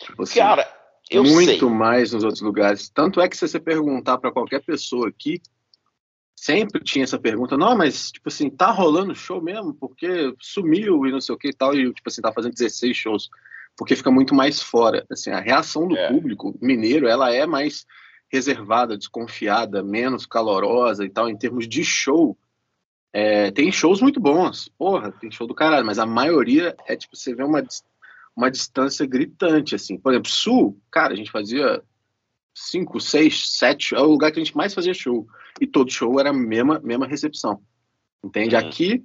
Tipo 0.00 0.22
assim, 0.22 0.38
cara, 0.38 0.68
eu 1.10 1.24
muito 1.24 1.66
sei. 1.66 1.68
mais 1.68 2.12
nos 2.12 2.22
outros 2.22 2.42
lugares. 2.42 2.88
Tanto 2.88 3.20
é 3.20 3.28
que 3.28 3.36
se 3.36 3.48
você 3.48 3.58
perguntar 3.58 4.18
para 4.18 4.32
qualquer 4.32 4.62
pessoa 4.62 5.08
aqui, 5.08 5.40
sempre 6.34 6.82
tinha 6.84 7.04
essa 7.04 7.18
pergunta, 7.18 7.56
não, 7.56 7.76
mas, 7.76 8.12
tipo 8.12 8.28
assim, 8.28 8.50
tá 8.50 8.70
rolando 8.70 9.14
show 9.14 9.40
mesmo? 9.42 9.74
Porque 9.74 10.34
sumiu 10.38 11.06
e 11.06 11.10
não 11.10 11.20
sei 11.20 11.34
o 11.34 11.38
que 11.38 11.48
e 11.48 11.54
tal, 11.54 11.74
e, 11.74 11.92
tipo 11.92 12.08
assim, 12.08 12.20
tá 12.20 12.32
fazendo 12.32 12.54
16 12.54 12.96
shows 12.96 13.30
porque 13.76 13.96
fica 13.96 14.10
muito 14.10 14.34
mais 14.34 14.60
fora. 14.60 15.04
Assim, 15.10 15.30
a 15.30 15.40
reação 15.40 15.86
do 15.86 15.96
é. 15.96 16.08
público 16.08 16.56
mineiro 16.60 17.06
ela 17.06 17.32
é 17.32 17.46
mais 17.46 17.84
reservada, 18.32 18.96
desconfiada, 18.96 19.82
menos 19.82 20.26
calorosa 20.26 21.04
e 21.04 21.10
tal, 21.10 21.28
em 21.28 21.36
termos 21.36 21.68
de 21.68 21.84
show. 21.84 22.36
É, 23.12 23.50
tem 23.50 23.70
shows 23.70 24.00
muito 24.00 24.20
bons, 24.20 24.68
porra, 24.76 25.12
tem 25.12 25.30
show 25.30 25.46
do 25.46 25.54
caralho, 25.54 25.86
mas 25.86 25.98
a 25.98 26.04
maioria 26.04 26.76
é 26.86 26.96
tipo, 26.96 27.16
você 27.16 27.34
vê 27.34 27.44
uma, 27.44 27.62
uma 28.36 28.50
distância 28.50 29.06
gritante, 29.06 29.74
assim. 29.74 29.96
Por 29.96 30.12
exemplo, 30.12 30.30
Sul, 30.30 30.78
cara, 30.90 31.14
a 31.14 31.16
gente 31.16 31.30
fazia 31.30 31.82
cinco, 32.54 33.00
seis, 33.00 33.52
sete, 33.56 33.94
é 33.94 34.00
o 34.00 34.06
lugar 34.06 34.32
que 34.32 34.40
a 34.40 34.44
gente 34.44 34.56
mais 34.56 34.74
fazia 34.74 34.92
show. 34.92 35.26
E 35.60 35.66
todo 35.66 35.90
show 35.90 36.18
era 36.18 36.30
a 36.30 36.34
mesma, 36.34 36.80
mesma 36.80 37.06
recepção. 37.06 37.60
Entende? 38.22 38.54
Uhum. 38.54 38.60
Aqui 38.60 39.04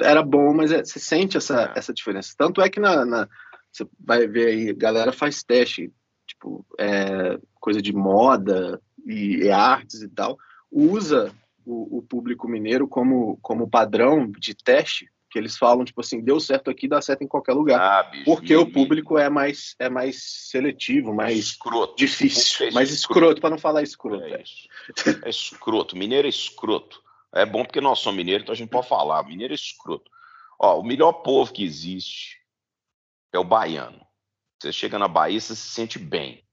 era 0.00 0.22
bom, 0.22 0.52
mas 0.54 0.72
é, 0.72 0.84
você 0.84 0.98
sente 0.98 1.36
essa, 1.36 1.72
é. 1.74 1.78
essa 1.78 1.92
diferença. 1.92 2.34
Tanto 2.36 2.60
é 2.60 2.68
que 2.68 2.80
na, 2.80 3.04
na, 3.04 3.28
você 3.72 3.86
vai 3.98 4.26
ver 4.26 4.48
aí, 4.48 4.70
a 4.70 4.74
galera 4.74 5.12
faz 5.12 5.42
teste, 5.42 5.92
tipo, 6.26 6.66
é, 6.78 7.38
coisa 7.54 7.80
de 7.80 7.92
moda 7.92 8.80
e, 9.06 9.44
e, 9.44 9.50
artes 9.50 10.02
e 10.02 10.08
tal, 10.08 10.38
usa 10.70 11.32
o, 11.64 11.98
o, 11.98 12.02
público 12.02 12.48
mineiro 12.48 12.88
como, 12.88 13.38
como 13.42 13.68
padrão 13.68 14.30
de 14.30 14.54
teste, 14.54 15.08
que 15.30 15.38
eles 15.38 15.56
falam, 15.56 15.84
tipo 15.84 16.00
assim, 16.00 16.20
deu 16.20 16.40
certo 16.40 16.70
aqui, 16.70 16.88
dá 16.88 17.00
certo 17.00 17.22
em 17.22 17.28
qualquer 17.28 17.52
lugar. 17.52 17.80
Ah, 17.80 18.02
bicho, 18.02 18.24
porque 18.24 18.56
o 18.56 18.70
público 18.70 19.16
é 19.16 19.30
mais, 19.30 19.76
é 19.78 19.88
mais 19.88 20.20
seletivo, 20.50 21.14
mais 21.14 21.38
escroto. 21.38 21.94
difícil, 21.96 22.66
é 22.66 22.70
mais 22.72 22.90
escroto, 22.90 23.40
para 23.40 23.50
não 23.50 23.58
falar 23.58 23.82
escroto. 23.82 24.24
É, 24.24 24.42
é. 24.42 24.42
é 25.26 25.30
escroto, 25.30 25.96
mineiro 25.96 26.26
é 26.26 26.30
escroto. 26.30 27.00
É 27.32 27.46
bom 27.46 27.64
porque 27.64 27.80
nós 27.80 28.00
somos 28.00 28.16
mineiros, 28.16 28.42
então 28.42 28.52
a 28.52 28.56
gente 28.56 28.70
pode 28.70 28.88
falar. 28.88 29.22
Mineiro 29.24 29.52
é 29.52 29.56
escroto. 29.56 30.10
Ó, 30.58 30.80
o 30.80 30.84
melhor 30.84 31.12
povo 31.12 31.52
que 31.52 31.64
existe 31.64 32.38
é 33.32 33.38
o 33.38 33.44
baiano. 33.44 34.04
Você 34.58 34.72
chega 34.72 34.98
na 34.98 35.08
Bahia, 35.08 35.40
você 35.40 35.54
se 35.54 35.68
sente 35.68 35.98
bem. 35.98 36.44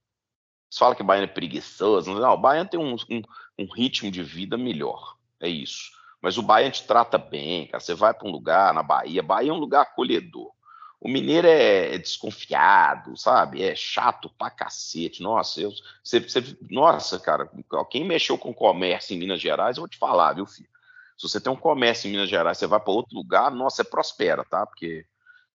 Você 0.70 0.80
fala 0.80 0.96
que 0.96 1.02
o 1.02 1.06
baiano 1.06 1.26
é 1.26 1.34
preguiçoso. 1.34 2.14
Não, 2.14 2.34
o 2.34 2.38
baiano 2.38 2.70
tem 2.70 2.80
um, 2.80 2.96
um, 2.96 3.22
um 3.60 3.74
ritmo 3.74 4.12
de 4.12 4.24
vida 4.24 4.58
melhor. 4.58 5.18
É 5.40 5.50
isso. 5.50 5.92
Mas 6.22 6.38
o 6.38 6.44
baiano 6.44 6.72
te 6.72 6.86
trata 6.86 7.18
bem, 7.18 7.68
cara. 7.68 7.80
Você 7.80 7.94
vai 7.94 8.14
para 8.14 8.28
um 8.28 8.32
lugar 8.32 8.74
na 8.74 8.84
Bahia, 8.84 9.22
Bahia 9.24 9.52
é 9.52 9.54
um 9.54 9.60
lugar 9.60 9.82
acolhedor. 9.82 10.52
O 11.00 11.08
mineiro 11.08 11.48
é, 11.48 11.94
é, 11.94 11.98
desconfiado, 11.98 13.16
sabe? 13.16 13.62
É 13.62 13.76
chato 13.76 14.30
pra 14.30 14.50
cacete. 14.50 15.22
Nossa, 15.22 15.62
eu, 15.62 15.72
você, 16.04 16.20
você, 16.20 16.58
nossa, 16.70 17.20
cara, 17.20 17.50
quem 17.90 18.04
mexeu 18.04 18.38
com 18.38 18.54
comércio 18.54 19.14
em 19.14 19.20
Minas 19.20 19.40
Gerais, 19.40 19.78
eu 19.78 19.82
vou 19.82 19.88
te 19.88 19.98
falar, 19.98 20.34
viu, 20.34 20.46
filho? 20.48 20.70
Se 21.16 21.28
você 21.28 21.40
tem 21.40 21.52
um 21.52 21.58
comércio 21.58 22.08
em 22.08 22.12
Minas 22.12 22.30
Gerais, 22.30 22.58
você 22.58 22.66
vai 22.66 22.80
para 22.80 22.92
outro 22.92 23.16
lugar, 23.16 23.52
nossa, 23.52 23.78
você 23.78 23.84
prospera, 23.84 24.44
tá? 24.44 24.66
Porque 24.66 25.06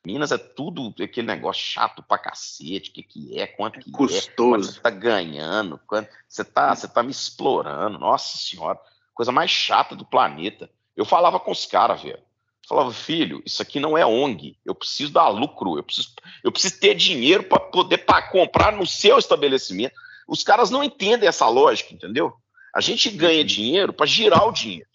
Minas 0.07 0.31
é 0.31 0.39
tudo 0.39 0.95
aquele 1.03 1.27
negócio 1.27 1.63
chato 1.63 2.03
pra 2.05 2.19
cacete, 2.19 2.91
o 2.91 2.93
que, 2.93 3.03
que 3.03 3.39
é, 3.39 3.47
quanto 3.47 3.81
que 3.81 3.91
Custoso. 3.91 4.29
é, 4.29 4.35
quanto 4.37 4.65
você 4.65 4.81
tá 4.81 4.91
ganhando, 4.91 5.81
quanto 5.87 6.09
você 6.29 6.45
tá, 6.45 6.75
você 6.75 6.87
tá 6.87 7.03
me 7.03 7.11
explorando, 7.11 7.99
nossa 7.99 8.39
senhora, 8.39 8.79
coisa 9.13 9.33
mais 9.33 9.51
chata 9.51 9.97
do 9.97 10.05
planeta. 10.05 10.71
Eu 10.97 11.05
falava 11.05 11.41
com 11.41 11.51
os 11.51 11.67
caras, 11.67 12.03
velho 12.03 12.23
falava, 12.69 12.93
filho, 12.93 13.43
isso 13.45 13.61
aqui 13.61 13.81
não 13.81 13.97
é 13.97 14.07
ONG, 14.07 14.57
eu 14.65 14.75
preciso 14.75 15.13
dar 15.13 15.29
lucro, 15.29 15.77
eu 15.77 15.83
preciso, 15.83 16.15
eu 16.45 16.53
preciso 16.53 16.79
ter 16.79 16.95
dinheiro 16.95 17.45
para 17.45 17.59
poder 17.59 17.99
pra 17.99 18.23
comprar 18.23 18.73
no 18.73 18.87
seu 18.87 19.19
estabelecimento. 19.19 19.95
Os 20.29 20.43
caras 20.43 20.71
não 20.71 20.83
entendem 20.83 21.29
essa 21.29 21.49
lógica, 21.49 21.93
entendeu? 21.93 22.33
A 22.75 22.81
gente 22.81 23.11
ganha 23.11 23.41
uhum. 23.41 23.47
dinheiro 23.47 23.93
para 23.93 24.07
girar 24.07 24.47
o 24.47 24.53
dinheiro. 24.53 24.89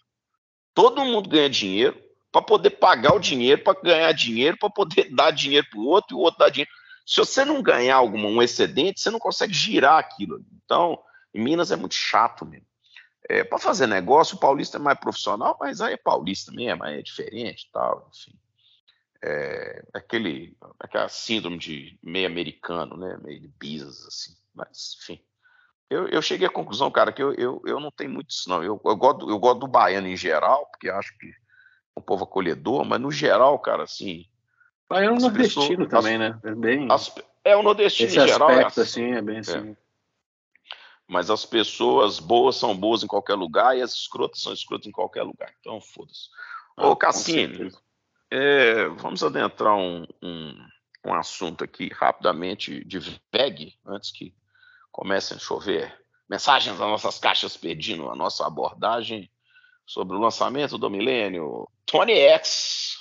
Todo 0.74 1.04
mundo 1.04 1.28
ganha 1.28 1.48
dinheiro 1.48 2.00
para 2.32 2.42
poder 2.42 2.70
pagar 2.70 3.14
o 3.14 3.20
dinheiro, 3.20 3.62
para 3.62 3.80
ganhar 3.80 4.12
dinheiro, 4.12 4.56
para 4.58 4.70
poder 4.70 5.08
dar 5.14 5.30
dinheiro 5.30 5.66
para 5.70 5.78
o 5.78 5.86
outro 5.86 6.16
e 6.16 6.18
o 6.18 6.20
outro 6.20 6.38
dar 6.38 6.50
dinheiro. 6.50 6.70
Se 7.06 7.16
você 7.16 7.44
não 7.44 7.62
ganhar 7.62 7.96
algum 7.96 8.26
um 8.26 8.42
excedente, 8.42 9.00
você 9.00 9.10
não 9.10 9.18
consegue 9.18 9.54
girar 9.54 9.98
aquilo. 9.98 10.44
Então, 10.64 10.98
em 11.34 11.42
Minas 11.42 11.70
é 11.70 11.76
muito 11.76 11.94
chato 11.94 12.44
mesmo. 12.44 12.67
É, 13.28 13.44
para 13.44 13.58
fazer 13.58 13.86
negócio, 13.86 14.36
o 14.36 14.40
paulista 14.40 14.78
é 14.78 14.80
mais 14.80 14.98
profissional, 14.98 15.56
mas 15.60 15.82
aí 15.82 15.92
é 15.92 15.98
paulista 15.98 16.50
mesmo, 16.50 16.82
aí 16.82 16.98
é 16.98 17.02
diferente 17.02 17.68
tal, 17.70 18.10
enfim. 18.10 18.32
É, 19.22 19.84
aquele, 19.92 20.56
aquela 20.80 21.08
síndrome 21.08 21.58
de 21.58 21.98
meio 22.02 22.26
americano, 22.26 22.96
né, 22.96 23.18
meio 23.22 23.40
de 23.40 23.48
business, 23.48 24.06
assim, 24.06 24.32
mas, 24.54 24.96
enfim. 25.02 25.20
Eu, 25.90 26.06
eu 26.08 26.22
cheguei 26.22 26.46
à 26.46 26.50
conclusão, 26.50 26.90
cara, 26.90 27.12
que 27.12 27.22
eu, 27.22 27.34
eu, 27.34 27.62
eu 27.66 27.80
não 27.80 27.90
tenho 27.90 28.10
muito 28.10 28.30
isso, 28.30 28.48
não. 28.48 28.62
Eu, 28.62 28.80
eu, 28.84 28.96
gosto, 28.96 29.28
eu 29.28 29.38
gosto 29.38 29.60
do 29.60 29.66
baiano 29.66 30.06
em 30.06 30.16
geral, 30.16 30.66
porque 30.66 30.88
acho 30.88 31.16
que 31.18 31.26
é 31.26 32.00
um 32.00 32.02
povo 32.02 32.24
acolhedor, 32.24 32.84
mas 32.84 33.00
no 33.00 33.10
geral, 33.10 33.58
cara, 33.58 33.82
assim. 33.82 34.24
Baiano 34.88 35.18
nordestino 35.18 35.86
pessoas, 35.86 35.90
também, 35.90 36.14
as, 36.14 36.20
né? 36.20 36.40
É, 36.44 36.54
bem... 36.54 36.88
As, 36.90 37.14
é 37.44 37.56
o 37.56 37.62
nordestino 37.62 38.08
Esse 38.08 38.18
em 38.18 38.26
geral. 38.26 38.48
Aspecto, 38.50 38.80
é 38.80 38.82
assim, 38.82 39.04
assim, 39.04 39.14
é 39.14 39.22
bem 39.22 39.38
assim. 39.38 39.70
É 39.70 39.87
mas 41.08 41.30
as 41.30 41.46
pessoas 41.46 42.20
boas 42.20 42.56
são 42.56 42.76
boas 42.76 43.02
em 43.02 43.06
qualquer 43.06 43.34
lugar 43.34 43.76
e 43.76 43.80
as 43.80 43.92
escrotas 43.92 44.42
são 44.42 44.52
escrotas 44.52 44.86
em 44.86 44.92
qualquer 44.92 45.22
lugar. 45.22 45.52
Então, 45.58 45.80
foda-se. 45.80 46.28
Ô, 46.76 46.94
Cassini, 46.94 47.72
é, 48.30 48.86
vamos 48.88 49.24
adentrar 49.24 49.74
um, 49.74 50.06
um, 50.22 50.54
um, 51.06 51.14
assunto 51.14 51.64
aqui 51.64 51.88
rapidamente 51.88 52.84
de 52.84 52.98
VEG, 53.32 53.74
antes 53.86 54.12
que 54.12 54.34
comecem 54.92 55.36
a 55.36 55.40
chover 55.40 55.98
mensagens 56.28 56.78
das 56.78 56.86
nossas 56.86 57.18
caixas 57.18 57.56
pedindo 57.56 58.10
a 58.10 58.14
nossa 58.14 58.46
abordagem 58.46 59.30
sobre 59.86 60.14
o 60.14 60.20
lançamento 60.20 60.76
do 60.76 60.90
milênio 60.90 61.66
Tony 61.86 62.12
X. 62.12 62.98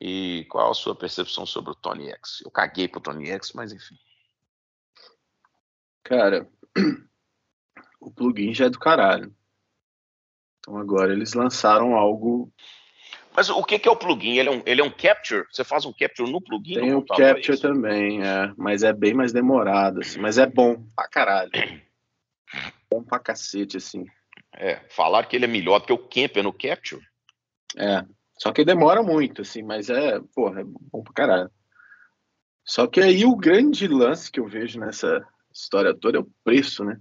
E 0.00 0.46
qual 0.48 0.70
a 0.70 0.74
sua 0.74 0.94
percepção 0.94 1.44
sobre 1.44 1.72
o 1.72 1.74
Tony 1.74 2.08
X? 2.10 2.40
Eu 2.44 2.50
caguei 2.50 2.86
pro 2.86 3.00
Tony 3.00 3.28
X, 3.30 3.52
mas 3.52 3.72
enfim. 3.72 3.96
Cara, 6.04 6.48
o 8.00 8.10
plugin 8.10 8.54
já 8.54 8.66
é 8.66 8.70
do 8.70 8.78
caralho. 8.78 9.34
Então 10.58 10.76
agora 10.76 11.12
eles 11.12 11.34
lançaram 11.34 11.94
algo. 11.94 12.52
Mas 13.36 13.50
o 13.50 13.62
que, 13.64 13.78
que 13.78 13.88
é 13.88 13.90
o 13.90 13.96
plugin? 13.96 14.38
Ele 14.38 14.48
é, 14.48 14.52
um, 14.52 14.62
ele 14.64 14.80
é 14.80 14.84
um 14.84 14.90
capture? 14.90 15.44
Você 15.50 15.64
faz 15.64 15.84
um 15.84 15.92
capture 15.92 16.30
no 16.30 16.40
plugin? 16.40 16.74
Tem 16.74 16.94
o 16.94 16.98
um 16.98 17.04
capture 17.04 17.58
é 17.58 17.60
também, 17.60 18.22
é, 18.22 18.52
mas 18.56 18.82
é 18.82 18.92
bem 18.92 19.12
mais 19.12 19.32
demorado, 19.32 20.00
assim, 20.00 20.20
mas 20.20 20.38
é 20.38 20.46
bom 20.46 20.86
pra 20.94 21.08
caralho. 21.08 21.50
bom 22.90 23.02
pra 23.02 23.18
cacete, 23.18 23.76
assim. 23.76 24.06
É, 24.56 24.76
falar 24.88 25.26
que 25.26 25.34
ele 25.34 25.46
é 25.46 25.48
melhor 25.48 25.80
do 25.80 25.86
que 25.86 25.92
o 25.92 25.98
Kemper 25.98 26.44
no 26.44 26.52
Capture. 26.52 27.02
É, 27.76 28.04
só 28.38 28.52
que 28.52 28.64
demora 28.64 29.02
muito, 29.02 29.42
assim, 29.42 29.62
mas 29.62 29.90
é, 29.90 30.20
porra, 30.34 30.60
é 30.60 30.64
bom 30.64 31.02
pra 31.02 31.12
caralho. 31.12 31.50
Só 32.64 32.86
que 32.86 33.00
aí 33.00 33.24
o 33.24 33.36
grande 33.36 33.86
lance 33.88 34.30
que 34.30 34.40
eu 34.40 34.46
vejo 34.46 34.78
nessa 34.78 35.26
história 35.54 35.94
toda 35.94 36.18
é 36.18 36.20
o 36.20 36.30
preço, 36.42 36.84
né? 36.84 37.00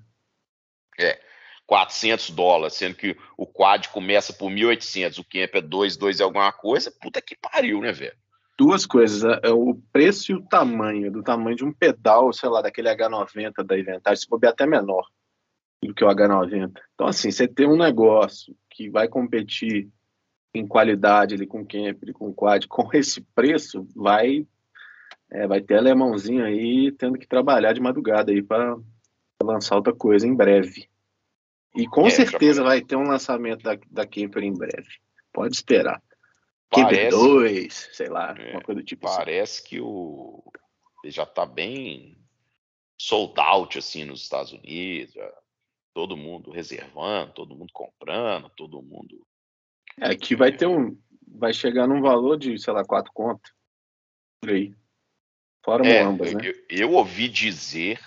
É, 0.99 1.19
400 1.65 2.29
dólares, 2.29 2.75
sendo 2.75 2.95
que 2.95 3.17
o 3.37 3.47
quad 3.47 3.89
começa 3.89 4.33
por 4.33 4.51
1.800, 4.51 5.19
o 5.19 5.23
Camp 5.23 5.55
é 5.55 5.61
2, 5.61 5.97
2 5.97 6.19
é 6.19 6.23
alguma 6.23 6.51
coisa, 6.51 6.93
puta 7.01 7.21
que 7.21 7.35
pariu, 7.35 7.81
né, 7.81 7.91
velho? 7.91 8.15
Duas 8.57 8.85
coisas, 8.85 9.23
é, 9.23 9.47
é 9.47 9.51
o 9.51 9.75
preço 9.91 10.31
e 10.31 10.35
o 10.35 10.43
tamanho, 10.43 11.11
do 11.11 11.23
tamanho 11.23 11.55
de 11.55 11.65
um 11.65 11.73
pedal, 11.73 12.31
sei 12.31 12.49
lá, 12.49 12.61
daquele 12.61 12.89
H90 12.89 13.63
da 13.63 13.79
Inventar, 13.79 14.15
se 14.15 14.29
bobear 14.29 14.53
até 14.53 14.67
menor 14.67 15.07
do 15.81 15.93
que 15.93 16.03
o 16.03 16.07
H90. 16.07 16.71
Então, 16.93 17.07
assim, 17.07 17.31
você 17.31 17.47
tem 17.47 17.67
um 17.67 17.77
negócio 17.77 18.55
que 18.69 18.89
vai 18.89 19.07
competir 19.07 19.89
em 20.53 20.67
qualidade 20.67 21.33
ali 21.33 21.47
com 21.47 21.61
o 21.61 21.67
camper, 21.67 22.13
com 22.13 22.29
o 22.29 22.33
quad, 22.33 22.67
com 22.67 22.87
esse 22.93 23.21
preço, 23.33 23.87
vai 23.95 24.45
é, 25.33 25.47
vai 25.47 25.61
ter 25.61 25.77
alemãozinho 25.77 26.45
aí 26.45 26.91
tendo 26.91 27.17
que 27.17 27.27
trabalhar 27.27 27.73
de 27.73 27.81
madrugada 27.81 28.31
aí 28.31 28.41
para 28.41 28.77
lançar 29.41 29.75
outra 29.75 29.93
coisa 29.93 30.27
em 30.27 30.35
breve. 30.35 30.87
E 31.75 31.87
com 31.87 32.05
é, 32.05 32.11
certeza 32.11 32.63
vai 32.63 32.81
ter 32.81 32.95
um 32.95 33.07
lançamento 33.07 33.63
da, 33.63 33.77
da 33.89 34.05
Camper 34.05 34.43
em 34.43 34.53
breve. 34.53 34.99
Pode 35.33 35.55
esperar. 35.55 36.01
Camper 36.71 37.09
2, 37.09 37.89
sei 37.93 38.09
lá, 38.09 38.35
é, 38.37 38.51
uma 38.51 38.61
coisa 38.61 38.81
do 38.81 38.85
tipo 38.85 39.07
assim. 39.07 39.17
Parece 39.17 39.59
assim. 39.59 39.69
que 39.69 39.81
o 39.81 40.43
já 41.05 41.23
está 41.23 41.45
bem 41.45 42.17
sold 42.97 43.33
out 43.37 43.77
assim 43.77 44.05
nos 44.05 44.21
Estados 44.21 44.53
Unidos, 44.53 45.13
já 45.13 45.33
todo 45.93 46.15
mundo 46.15 46.51
reservando, 46.51 47.33
todo 47.33 47.55
mundo 47.55 47.71
comprando, 47.73 48.49
todo 48.55 48.81
mundo. 48.81 49.25
É 49.99 50.15
que 50.15 50.35
vai 50.35 50.55
ter 50.55 50.67
um. 50.67 50.97
Vai 51.27 51.53
chegar 51.53 51.87
num 51.87 52.01
valor 52.01 52.37
de, 52.37 52.57
sei 52.59 52.73
lá, 52.73 52.85
quatro 52.85 53.11
contas. 53.11 53.51
Por 54.39 54.51
aí. 54.51 54.73
Fora 55.63 55.87
é, 55.87 56.01
ambas, 56.01 56.33
né? 56.33 56.41
Eu, 56.43 56.53
eu, 56.69 56.91
ouvi 56.91 57.29
dizer 57.29 57.99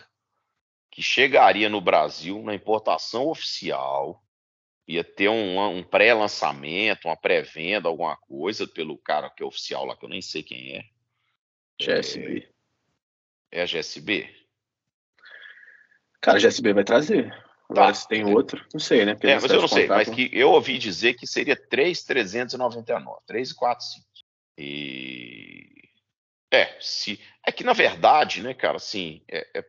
que 0.90 1.02
chegaria 1.02 1.68
no 1.68 1.80
Brasil 1.80 2.42
na 2.42 2.54
importação 2.54 3.28
oficial, 3.28 4.22
ia 4.86 5.02
ter 5.02 5.28
um, 5.28 5.58
um 5.60 5.82
pré-lançamento, 5.82 7.06
uma 7.08 7.16
pré-venda, 7.16 7.88
alguma 7.88 8.16
coisa, 8.16 8.68
pelo 8.68 8.98
cara 8.98 9.30
que 9.30 9.42
é 9.42 9.46
oficial 9.46 9.86
lá, 9.86 9.96
que 9.96 10.04
eu 10.04 10.08
nem 10.08 10.20
sei 10.20 10.42
quem 10.42 10.76
é. 10.76 10.84
GSB. 11.80 12.48
É, 13.50 13.60
é 13.60 13.62
a 13.62 13.66
GSB? 13.66 14.28
Cara, 16.20 16.38
a 16.38 16.40
GSB 16.40 16.72
vai 16.72 16.84
trazer. 16.84 17.32
Agora, 17.68 17.88
tá. 17.88 17.94
se 17.94 18.06
tem 18.06 18.24
outro, 18.24 18.64
não 18.72 18.80
sei, 18.80 19.04
né? 19.04 19.16
é, 19.22 19.34
mas 19.34 19.50
eu 19.50 19.60
não 19.60 19.68
sei, 19.68 19.86
mas 19.88 20.08
que 20.08 20.30
eu 20.32 20.52
ouvi 20.52 20.78
dizer 20.78 21.14
que 21.14 21.26
seria 21.26 21.56
3,399, 21.56 23.20
3,45. 23.28 24.02
E. 24.58 25.75
É, 26.50 26.76
se. 26.80 27.20
É 27.46 27.52
que, 27.52 27.64
na 27.64 27.72
verdade, 27.72 28.42
né, 28.42 28.54
cara, 28.54 28.76
assim, 28.76 29.22
é, 29.28 29.46
é... 29.54 29.64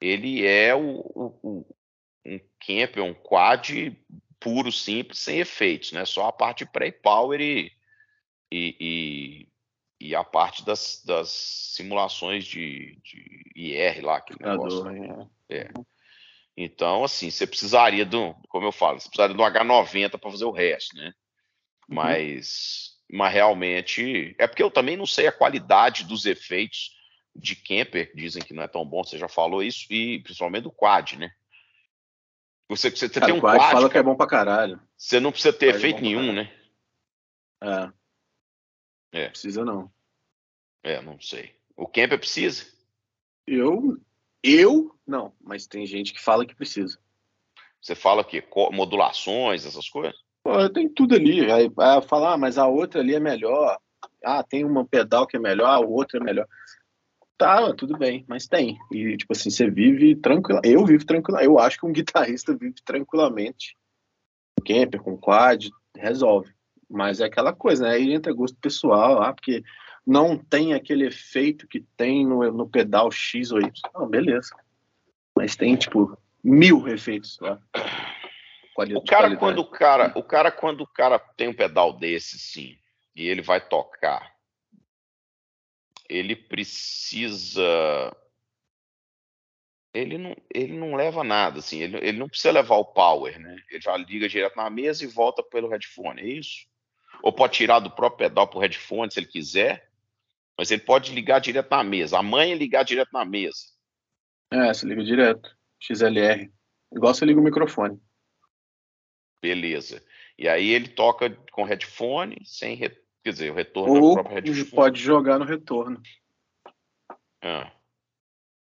ele 0.00 0.46
é 0.46 0.74
o, 0.74 0.80
o, 0.80 1.38
o, 1.42 1.76
um 2.24 2.40
camper, 2.60 3.02
um 3.02 3.14
quad 3.14 3.96
puro, 4.40 4.70
simples, 4.70 5.18
sem 5.18 5.38
efeitos, 5.40 5.92
né? 5.92 6.04
Só 6.04 6.26
a 6.26 6.32
parte 6.32 6.64
pré-power 6.64 7.40
e, 7.40 7.72
e, 8.50 9.48
e, 10.00 10.14
a 10.14 10.22
parte 10.24 10.64
das, 10.64 11.02
das 11.04 11.28
simulações 11.28 12.44
de, 12.44 12.98
de 13.02 13.42
IR 13.54 14.04
lá, 14.04 14.16
aquele 14.18 14.38
negócio. 14.42 14.84
Né? 14.84 15.28
É. 15.48 15.58
é. 15.58 15.70
Então, 16.56 17.04
assim, 17.04 17.30
você 17.30 17.46
precisaria 17.46 18.04
do, 18.04 18.34
como 18.48 18.66
eu 18.66 18.72
falo, 18.72 18.98
você 18.98 19.08
precisaria 19.08 19.36
do 19.36 19.42
H90 19.42 20.18
para 20.18 20.30
fazer 20.30 20.44
o 20.44 20.50
resto, 20.50 20.96
né? 20.96 21.12
Uhum. 21.88 21.96
Mas, 23.10 23.32
realmente, 23.32 24.34
é 24.38 24.46
porque 24.46 24.62
eu 24.62 24.70
também 24.70 24.96
não 24.96 25.06
sei 25.06 25.26
a 25.26 25.32
qualidade 25.32 26.04
dos 26.04 26.26
efeitos 26.26 26.96
de 27.34 27.56
camper, 27.56 28.12
dizem 28.14 28.42
que 28.42 28.52
não 28.52 28.62
é 28.62 28.68
tão 28.68 28.84
bom, 28.84 29.02
você 29.02 29.16
já 29.16 29.28
falou 29.28 29.62
isso, 29.62 29.86
e 29.90 30.20
principalmente 30.20 30.64
do 30.64 30.72
quad, 30.72 31.16
né? 31.16 31.30
Você, 32.68 32.90
você, 32.90 33.08
cara, 33.08 33.26
tem 33.26 33.34
um 33.34 33.40
quad, 33.40 33.58
quad 33.58 33.70
fala 33.70 33.80
cara, 33.82 33.90
que 33.90 33.98
é 33.98 34.02
bom 34.02 34.16
pra 34.16 34.26
caralho. 34.26 34.80
Você 34.96 35.20
não 35.20 35.32
precisa 35.32 35.52
ter 35.52 35.74
é 35.74 35.76
efeito 35.76 35.98
é 35.98 36.02
nenhum, 36.02 36.32
né? 36.32 36.52
É. 37.62 37.92
É. 39.12 39.28
Precisa 39.30 39.64
não. 39.64 39.90
É, 40.82 41.00
não 41.00 41.18
sei. 41.20 41.56
O 41.76 41.86
camper 41.86 42.18
precisa? 42.18 42.66
Eu 43.46 43.98
eu 44.42 44.94
não, 45.06 45.34
mas 45.40 45.66
tem 45.66 45.86
gente 45.86 46.12
que 46.12 46.20
fala 46.20 46.46
que 46.46 46.54
precisa. 46.54 46.98
Você 47.80 47.94
fala 47.94 48.24
que 48.24 48.42
modulações, 48.72 49.64
essas 49.64 49.88
coisas? 49.88 50.18
Pô, 50.48 50.66
tem 50.70 50.88
tudo 50.88 51.14
ali. 51.14 51.52
Aí, 51.52 51.70
aí 51.78 52.02
falar, 52.08 52.32
ah, 52.32 52.38
mas 52.38 52.56
a 52.56 52.66
outra 52.66 53.02
ali 53.02 53.14
é 53.14 53.20
melhor. 53.20 53.78
Ah, 54.24 54.42
tem 54.42 54.64
uma 54.64 54.82
pedal 54.82 55.26
que 55.26 55.36
é 55.36 55.38
melhor, 55.38 55.68
a 55.68 55.78
outra 55.78 56.18
é 56.18 56.24
melhor. 56.24 56.46
Tá, 57.36 57.74
tudo 57.74 57.98
bem, 57.98 58.24
mas 58.26 58.46
tem. 58.46 58.78
E, 58.90 59.14
tipo 59.18 59.34
assim, 59.34 59.50
você 59.50 59.70
vive 59.70 60.16
tranquilo. 60.16 60.58
Eu 60.64 60.86
vivo 60.86 61.04
tranquilo. 61.04 61.38
Eu 61.38 61.58
acho 61.58 61.78
que 61.78 61.84
um 61.84 61.92
guitarrista 61.92 62.56
vive 62.56 62.76
tranquilamente. 62.82 63.76
Com 64.58 64.64
camper, 64.64 65.02
com 65.02 65.18
quad, 65.18 65.68
resolve. 65.94 66.50
Mas 66.88 67.20
é 67.20 67.26
aquela 67.26 67.52
coisa, 67.52 67.84
né? 67.84 67.96
Aí 67.96 68.14
entra 68.14 68.32
gosto 68.32 68.56
pessoal, 68.58 69.22
ah, 69.22 69.34
porque 69.34 69.62
não 70.06 70.38
tem 70.38 70.72
aquele 70.72 71.08
efeito 71.08 71.68
que 71.68 71.84
tem 71.94 72.26
no, 72.26 72.50
no 72.50 72.66
pedal 72.66 73.10
X 73.10 73.52
ou 73.52 73.60
Y. 73.60 73.70
Ah, 73.94 74.06
beleza. 74.06 74.56
Mas 75.36 75.56
tem, 75.56 75.76
tipo, 75.76 76.16
mil 76.42 76.88
efeitos 76.88 77.38
lá. 77.38 77.60
O 78.78 79.02
cara, 79.02 79.36
quando 79.36 79.58
o 79.58 79.70
cara, 79.70 80.12
o 80.14 80.22
cara, 80.22 80.52
quando 80.52 80.82
o 80.82 80.86
cara 80.86 81.18
tem 81.18 81.48
um 81.48 81.54
pedal 81.54 81.92
desse, 81.92 82.38
sim, 82.38 82.78
e 83.14 83.26
ele 83.26 83.42
vai 83.42 83.60
tocar, 83.60 84.32
ele 86.08 86.36
precisa. 86.36 87.62
Ele 89.92 90.16
não, 90.16 90.36
ele 90.54 90.78
não 90.78 90.94
leva 90.94 91.24
nada, 91.24 91.58
assim, 91.58 91.80
ele, 91.80 91.96
ele 91.96 92.18
não 92.18 92.28
precisa 92.28 92.52
levar 92.52 92.76
o 92.76 92.84
power, 92.84 93.38
né? 93.40 93.56
Ele 93.70 93.80
já 93.80 93.96
liga 93.96 94.28
direto 94.28 94.54
na 94.54 94.70
mesa 94.70 95.02
e 95.02 95.08
volta 95.08 95.42
pelo 95.42 95.68
headphone, 95.68 96.20
é 96.20 96.26
isso? 96.26 96.66
Ou 97.22 97.32
pode 97.32 97.54
tirar 97.54 97.80
do 97.80 97.90
próprio 97.90 98.28
pedal 98.28 98.46
pro 98.46 98.60
headphone 98.60 99.10
se 99.10 99.18
ele 99.18 99.26
quiser. 99.26 99.88
Mas 100.56 100.70
ele 100.70 100.82
pode 100.82 101.12
ligar 101.12 101.40
direto 101.40 101.70
na 101.70 101.82
mesa. 101.82 102.18
A 102.18 102.22
mãe 102.22 102.52
é 102.52 102.54
ligar 102.54 102.84
direto 102.84 103.10
na 103.12 103.24
mesa. 103.24 103.58
É, 104.52 104.72
você 104.72 104.86
liga 104.86 105.04
direto. 105.04 105.56
XLR. 105.80 106.50
Igual 106.92 107.14
você 107.14 107.24
liga 107.24 107.40
o 107.40 107.44
microfone. 107.44 108.00
Beleza. 109.40 110.02
E 110.38 110.48
aí 110.48 110.70
ele 110.70 110.88
toca 110.88 111.30
com 111.52 111.64
headphone, 111.64 112.40
sem 112.44 112.74
re... 112.74 112.90
quer 113.22 113.30
dizer, 113.30 113.50
o 113.50 113.54
retorno 113.54 114.02
Ou 114.02 114.14
próprio 114.14 114.34
headphone. 114.36 114.70
pode 114.70 115.00
jogar 115.00 115.38
no 115.38 115.44
retorno. 115.44 116.00
Ah. 117.42 117.72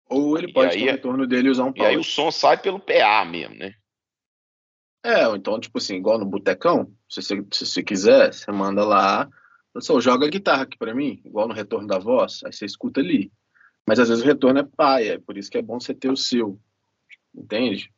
Ou 0.09 0.37
ele 0.37 0.53
pode, 0.53 0.77
aí, 0.77 0.85
no 0.85 0.91
retorno 0.91 1.27
dele, 1.27 1.51
usar 1.51 1.64
um 1.64 1.73
power. 1.73 1.91
E 1.91 1.95
aí 1.95 1.97
o 1.97 2.05
som 2.05 2.31
sai 2.31 2.59
pelo 2.59 2.81
PA 2.81 3.25
mesmo, 3.25 3.55
né? 3.55 3.75
É, 5.05 5.25
então, 5.35 5.59
tipo 5.59 5.79
assim, 5.79 5.95
igual 5.95 6.18
no 6.18 6.27
botecão, 6.27 6.93
se 7.09 7.23
você, 7.23 7.45
se 7.53 7.66
você 7.66 7.83
quiser, 7.83 8.35
você 8.35 8.51
manda 8.53 8.85
lá, 8.85 9.29
só 9.79 9.99
joga 10.01 10.27
a 10.27 10.31
guitarra 10.31 10.64
aqui 10.64 10.77
para 10.77 10.95
mim, 10.95 11.23
igual 11.25 11.49
no 11.49 11.55
retorno 11.55 11.87
da 11.87 11.99
voz, 11.99 12.41
aí 12.45 12.53
você 12.53 12.66
escuta 12.66 13.01
ali. 13.01 13.33
Mas 13.87 13.99
às 13.99 14.09
vezes 14.09 14.23
o 14.23 14.27
retorno 14.27 14.61
é 14.61 14.64
paia, 14.64 15.14
é 15.14 15.18
por 15.18 15.39
isso 15.39 15.51
que 15.51 15.57
é 15.57 15.62
bom 15.62 15.81
você 15.81 15.95
ter 15.95 16.11
o 16.11 16.16
seu. 16.16 16.61
Entende? 17.35 17.91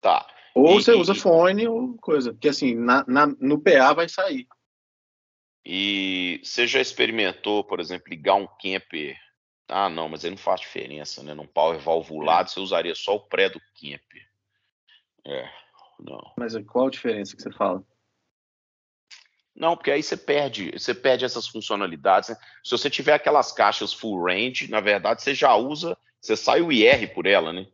Tá. 0.00 0.26
Ou 0.54 0.78
e, 0.78 0.82
você 0.82 0.92
usa 0.92 1.14
fone 1.14 1.66
ou 1.66 1.96
coisa, 1.98 2.32
porque 2.32 2.48
assim, 2.48 2.74
na, 2.74 3.04
na, 3.06 3.26
no 3.26 3.60
PA 3.60 3.92
vai 3.92 4.08
sair. 4.08 4.46
E 5.64 6.40
você 6.42 6.66
já 6.66 6.80
experimentou, 6.80 7.62
por 7.62 7.80
exemplo, 7.80 8.08
ligar 8.08 8.34
um 8.34 8.46
camper? 8.46 9.16
Ah, 9.68 9.88
não, 9.88 10.08
mas 10.08 10.24
ele 10.24 10.36
não 10.36 10.42
faz 10.42 10.60
diferença, 10.60 11.22
né? 11.22 11.34
Num 11.34 11.46
power 11.46 11.78
valvulado, 11.78 12.48
é. 12.48 12.52
você 12.52 12.60
usaria 12.60 12.94
só 12.94 13.16
o 13.16 13.20
pré 13.20 13.50
do 13.50 13.60
camper. 13.74 14.28
É, 15.26 15.50
não. 16.00 16.32
Mas 16.38 16.54
qual 16.66 16.86
a 16.86 16.90
diferença 16.90 17.36
que 17.36 17.42
você 17.42 17.52
fala? 17.52 17.84
Não, 19.54 19.76
porque 19.76 19.90
aí 19.90 20.02
você 20.02 20.16
perde, 20.16 20.70
você 20.70 20.94
perde 20.94 21.24
essas 21.24 21.48
funcionalidades. 21.48 22.30
Né? 22.30 22.36
Se 22.64 22.70
você 22.70 22.88
tiver 22.88 23.12
aquelas 23.12 23.52
caixas 23.52 23.92
full 23.92 24.24
range, 24.24 24.70
na 24.70 24.80
verdade 24.80 25.20
você 25.20 25.34
já 25.34 25.54
usa, 25.54 25.98
você 26.20 26.36
sai 26.36 26.62
o 26.62 26.72
IR 26.72 27.12
por 27.12 27.26
ela, 27.26 27.52
né? 27.52 27.66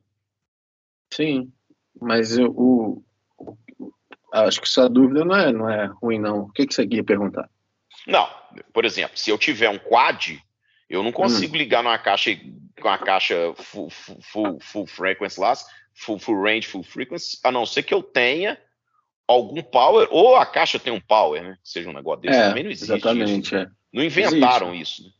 Sim, 1.13 1.53
mas 2.01 2.37
eu, 2.37 2.51
o, 2.51 3.05
o, 3.39 3.93
acho 4.33 4.61
que 4.61 4.69
sua 4.69 4.89
dúvida 4.89 5.25
não 5.25 5.37
é, 5.37 5.53
não 5.53 5.71
é 5.71 5.87
ruim, 5.87 6.19
não. 6.19 6.41
O 6.41 6.53
que, 6.53 6.67
que 6.67 6.75
você 6.75 6.87
queria 6.87 7.05
perguntar? 7.05 7.49
Não, 8.07 8.29
por 8.73 8.85
exemplo, 8.85 9.17
se 9.17 9.31
eu 9.31 9.39
tiver 9.39 9.69
um 9.71 9.79
quad, 9.79 10.39
eu 10.89 11.03
não 11.03 11.13
consigo 11.13 11.55
hum. 11.55 11.59
ligar 11.59 11.83
numa 11.83 11.99
caixa 11.99 12.31
com 12.81 12.89
a 12.89 12.99
caixa 12.99 13.55
full, 13.57 13.89
full, 13.91 14.59
full 14.61 14.87
frequency 14.87 15.41
lá, 15.41 15.55
full, 15.95 16.19
full 16.19 16.43
range, 16.43 16.67
full 16.67 16.83
frequency, 16.83 17.39
a 17.43 17.51
não 17.51 17.65
ser 17.65 17.83
que 17.83 17.95
eu 17.95 18.03
tenha 18.03 18.59
algum 19.27 19.63
power, 19.63 20.07
ou 20.11 20.37
a 20.37 20.45
caixa 20.45 20.79
tem 20.79 20.93
um 20.93 21.01
power, 21.01 21.43
né? 21.43 21.57
Seja 21.63 21.89
um 21.89 21.95
negócio 21.95 22.23
desse, 22.23 22.39
é, 22.39 22.49
também 22.49 22.65
não 22.65 22.71
existe. 22.71 22.93
Exatamente, 22.93 23.57
é. 23.57 23.67
Não 23.93 24.03
inventaram 24.03 24.75
existe. 24.75 25.03
isso. 25.03 25.09
Né? 25.09 25.15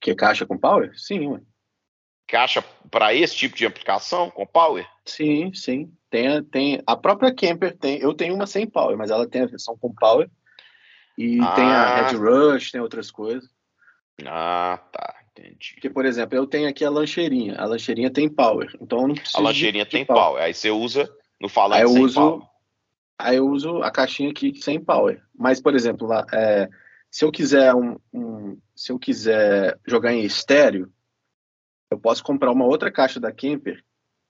Que 0.00 0.14
caixa 0.14 0.44
com 0.44 0.58
power? 0.58 0.90
Sim, 0.98 1.28
ué. 1.28 1.40
Caixa 2.26 2.64
para 2.90 3.14
esse 3.14 3.36
tipo 3.36 3.56
de 3.56 3.66
aplicação 3.66 4.30
com 4.30 4.46
power? 4.46 4.86
Sim, 5.04 5.52
sim. 5.52 5.92
Tem, 6.08 6.42
tem 6.44 6.82
a 6.86 6.96
própria 6.96 7.34
Camper 7.34 7.76
tem. 7.76 7.98
Eu 7.98 8.14
tenho 8.14 8.34
uma 8.34 8.46
sem 8.46 8.66
power, 8.66 8.96
mas 8.96 9.10
ela 9.10 9.28
tem 9.28 9.42
a 9.42 9.46
versão 9.46 9.76
com 9.76 9.92
power. 9.94 10.30
E 11.18 11.38
ah. 11.40 11.52
tem 11.52 11.64
a 11.64 11.96
Red 11.96 12.16
Rush, 12.16 12.70
tem 12.70 12.80
outras 12.80 13.10
coisas. 13.10 13.48
Ah, 14.24 14.80
tá. 14.92 15.14
Entendi. 15.36 15.72
Porque, 15.74 15.90
por 15.90 16.06
exemplo, 16.06 16.36
eu 16.36 16.46
tenho 16.46 16.68
aqui 16.68 16.84
a 16.84 16.90
lancheirinha. 16.90 17.56
A 17.56 17.66
lancheirinha 17.66 18.10
tem 18.10 18.28
power. 18.28 18.70
Então 18.80 19.00
eu 19.00 19.08
não 19.08 19.14
preciso. 19.14 19.38
A 19.38 19.40
lancheirinha 19.40 19.84
tem 19.84 20.04
power. 20.04 20.22
power. 20.22 20.42
Aí 20.42 20.54
você 20.54 20.70
usa 20.70 21.12
no 21.40 21.48
falante 21.48 21.82
aí 21.82 21.82
eu 21.82 21.92
sem 21.92 22.04
uso, 22.04 22.20
power. 22.20 22.42
Aí 23.18 23.36
eu 23.36 23.48
uso 23.48 23.82
a 23.82 23.90
caixinha 23.90 24.30
aqui 24.30 24.54
sem 24.54 24.80
power. 24.80 25.20
Mas, 25.36 25.60
por 25.60 25.74
exemplo, 25.74 26.06
lá, 26.06 26.24
é, 26.32 26.68
se 27.10 27.24
eu 27.24 27.32
quiser 27.32 27.74
um, 27.74 27.96
um, 28.12 28.58
se 28.74 28.92
eu 28.92 28.98
quiser 28.98 29.78
jogar 29.86 30.12
em 30.12 30.24
estéreo, 30.24 30.92
eu 31.94 31.98
posso 31.98 32.22
comprar 32.22 32.50
uma 32.50 32.66
outra 32.66 32.90
caixa 32.90 33.18
da 33.18 33.32
Kemper, 33.32 33.82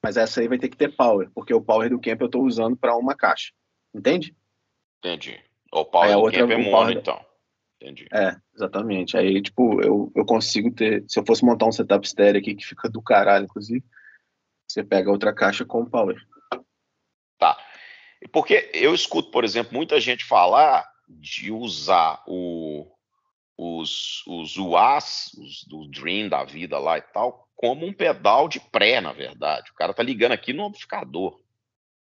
mas 0.02 0.16
essa 0.16 0.40
aí 0.40 0.48
vai 0.48 0.58
ter 0.58 0.68
que 0.68 0.76
ter 0.76 0.94
power, 0.94 1.30
porque 1.34 1.52
o 1.52 1.62
power 1.62 1.88
do 1.88 1.98
Kemper 1.98 2.24
eu 2.24 2.26
estou 2.26 2.44
usando 2.44 2.76
para 2.76 2.96
uma 2.96 3.14
caixa. 3.14 3.52
Entende? 3.92 4.36
Entendi. 4.98 5.40
O 5.72 5.84
power 5.84 6.08
aí 6.08 6.14
do 6.14 6.20
outra, 6.20 6.40
Kemper 6.40 6.58
é 6.58 6.70
mono, 6.70 6.90
então. 6.92 7.24
Entendi. 7.80 8.06
É, 8.12 8.36
exatamente. 8.54 9.16
Aí, 9.16 9.42
tipo, 9.42 9.80
eu, 9.82 10.12
eu 10.14 10.24
consigo 10.24 10.70
ter. 10.70 11.04
Se 11.08 11.18
eu 11.18 11.24
fosse 11.26 11.44
montar 11.44 11.66
um 11.66 11.72
setup 11.72 12.06
estéreo 12.06 12.40
aqui, 12.40 12.54
que 12.54 12.64
fica 12.64 12.88
do 12.88 13.02
caralho, 13.02 13.44
inclusive, 13.44 13.84
você 14.66 14.82
pega 14.82 15.10
outra 15.10 15.34
caixa 15.34 15.64
com 15.64 15.84
power. 15.84 16.16
Tá. 17.38 17.56
Porque 18.32 18.70
eu 18.72 18.94
escuto, 18.94 19.30
por 19.30 19.44
exemplo, 19.44 19.74
muita 19.74 20.00
gente 20.00 20.24
falar 20.24 20.88
de 21.08 21.52
usar 21.52 22.22
o, 22.26 22.90
os, 23.56 24.24
os 24.26 24.56
UAs, 24.56 25.32
os 25.34 25.64
do 25.64 25.86
Dream 25.88 26.28
da 26.28 26.44
vida 26.44 26.78
lá 26.78 26.98
e 26.98 27.02
tal, 27.02 27.43
como 27.54 27.86
um 27.86 27.92
pedal 27.92 28.48
de 28.48 28.60
pré, 28.60 29.00
na 29.00 29.12
verdade. 29.12 29.70
O 29.70 29.74
cara 29.74 29.94
tá 29.94 30.02
ligando 30.02 30.32
aqui 30.32 30.52
no 30.52 30.64
amplificador. 30.64 31.40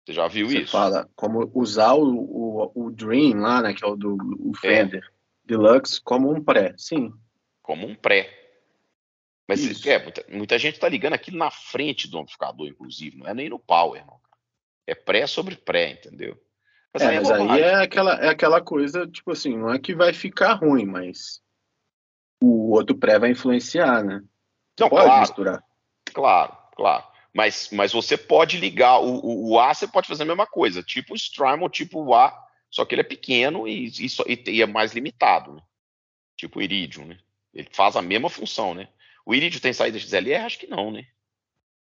Você 0.04 0.12
já 0.12 0.28
viu 0.28 0.48
Você 0.48 0.60
isso? 0.60 0.72
fala 0.72 1.08
como 1.16 1.50
usar 1.54 1.94
o, 1.94 2.04
o, 2.04 2.72
o 2.74 2.90
Dream 2.90 3.40
lá, 3.40 3.62
né, 3.62 3.72
que 3.72 3.84
é 3.84 3.86
o 3.86 3.96
do 3.96 4.16
o 4.16 4.52
é. 4.56 4.58
Fender. 4.58 5.04
É. 5.04 5.14
Deluxe 5.46 6.00
como 6.00 6.30
um 6.30 6.42
pré, 6.42 6.74
sim. 6.76 7.12
Como 7.62 7.86
um 7.86 7.94
pré. 7.94 8.44
Mas 9.46 9.86
é, 9.86 10.02
muita, 10.02 10.24
muita 10.30 10.58
gente 10.58 10.74
está 10.74 10.88
ligando 10.88 11.12
aqui 11.12 11.30
na 11.34 11.50
frente 11.50 12.08
do 12.08 12.18
amplificador, 12.18 12.66
inclusive, 12.66 13.18
não 13.18 13.26
é 13.26 13.34
nem 13.34 13.48
no 13.48 13.58
power, 13.58 14.04
não. 14.06 14.18
É 14.86 14.94
pré 14.94 15.26
sobre 15.26 15.56
pré, 15.56 15.92
entendeu? 15.92 16.38
Mas, 16.92 17.02
é, 17.02 17.08
aí, 17.08 17.16
é 17.16 17.20
mas 17.20 17.30
aí 17.30 17.60
é 17.60 17.74
aquela, 17.74 18.14
é 18.14 18.28
aquela 18.28 18.60
coisa, 18.60 19.06
tipo 19.06 19.32
assim, 19.32 19.56
não 19.56 19.72
é 19.72 19.78
que 19.78 19.94
vai 19.94 20.12
ficar 20.12 20.54
ruim, 20.54 20.86
mas 20.86 21.42
o 22.42 22.70
outro 22.70 22.96
pré 22.96 23.18
vai 23.18 23.30
influenciar, 23.30 24.02
né? 24.02 24.22
Não, 24.78 24.88
pode 24.88 25.06
claro, 25.06 25.20
misturar. 25.20 25.64
Claro, 26.12 26.56
claro. 26.76 27.04
Mas, 27.32 27.68
mas 27.72 27.92
você 27.92 28.16
pode 28.16 28.58
ligar 28.58 28.98
o, 29.00 29.16
o, 29.16 29.50
o 29.52 29.60
A, 29.60 29.74
você 29.74 29.88
pode 29.88 30.06
fazer 30.06 30.22
a 30.22 30.26
mesma 30.26 30.46
coisa, 30.46 30.82
tipo 30.82 31.12
o 31.12 31.16
Strymon, 31.16 31.68
tipo 31.68 32.00
o 32.00 32.14
A, 32.14 32.32
só 32.70 32.84
que 32.84 32.94
ele 32.94 33.02
é 33.02 33.04
pequeno 33.04 33.66
e, 33.66 33.86
e, 33.88 34.50
e 34.50 34.62
é 34.62 34.66
mais 34.66 34.92
limitado, 34.92 35.54
né? 35.54 35.62
Tipo 36.36 36.58
o 36.58 36.62
Iridium, 36.62 37.06
né? 37.06 37.18
Ele 37.52 37.68
faz 37.72 37.96
a 37.96 38.02
mesma 38.02 38.28
função, 38.28 38.74
né? 38.74 38.88
O 39.24 39.34
Iridium 39.34 39.60
tem 39.60 39.72
saída 39.72 39.98
XLR? 39.98 40.44
Acho 40.44 40.58
que 40.58 40.66
não, 40.66 40.90
né? 40.90 41.06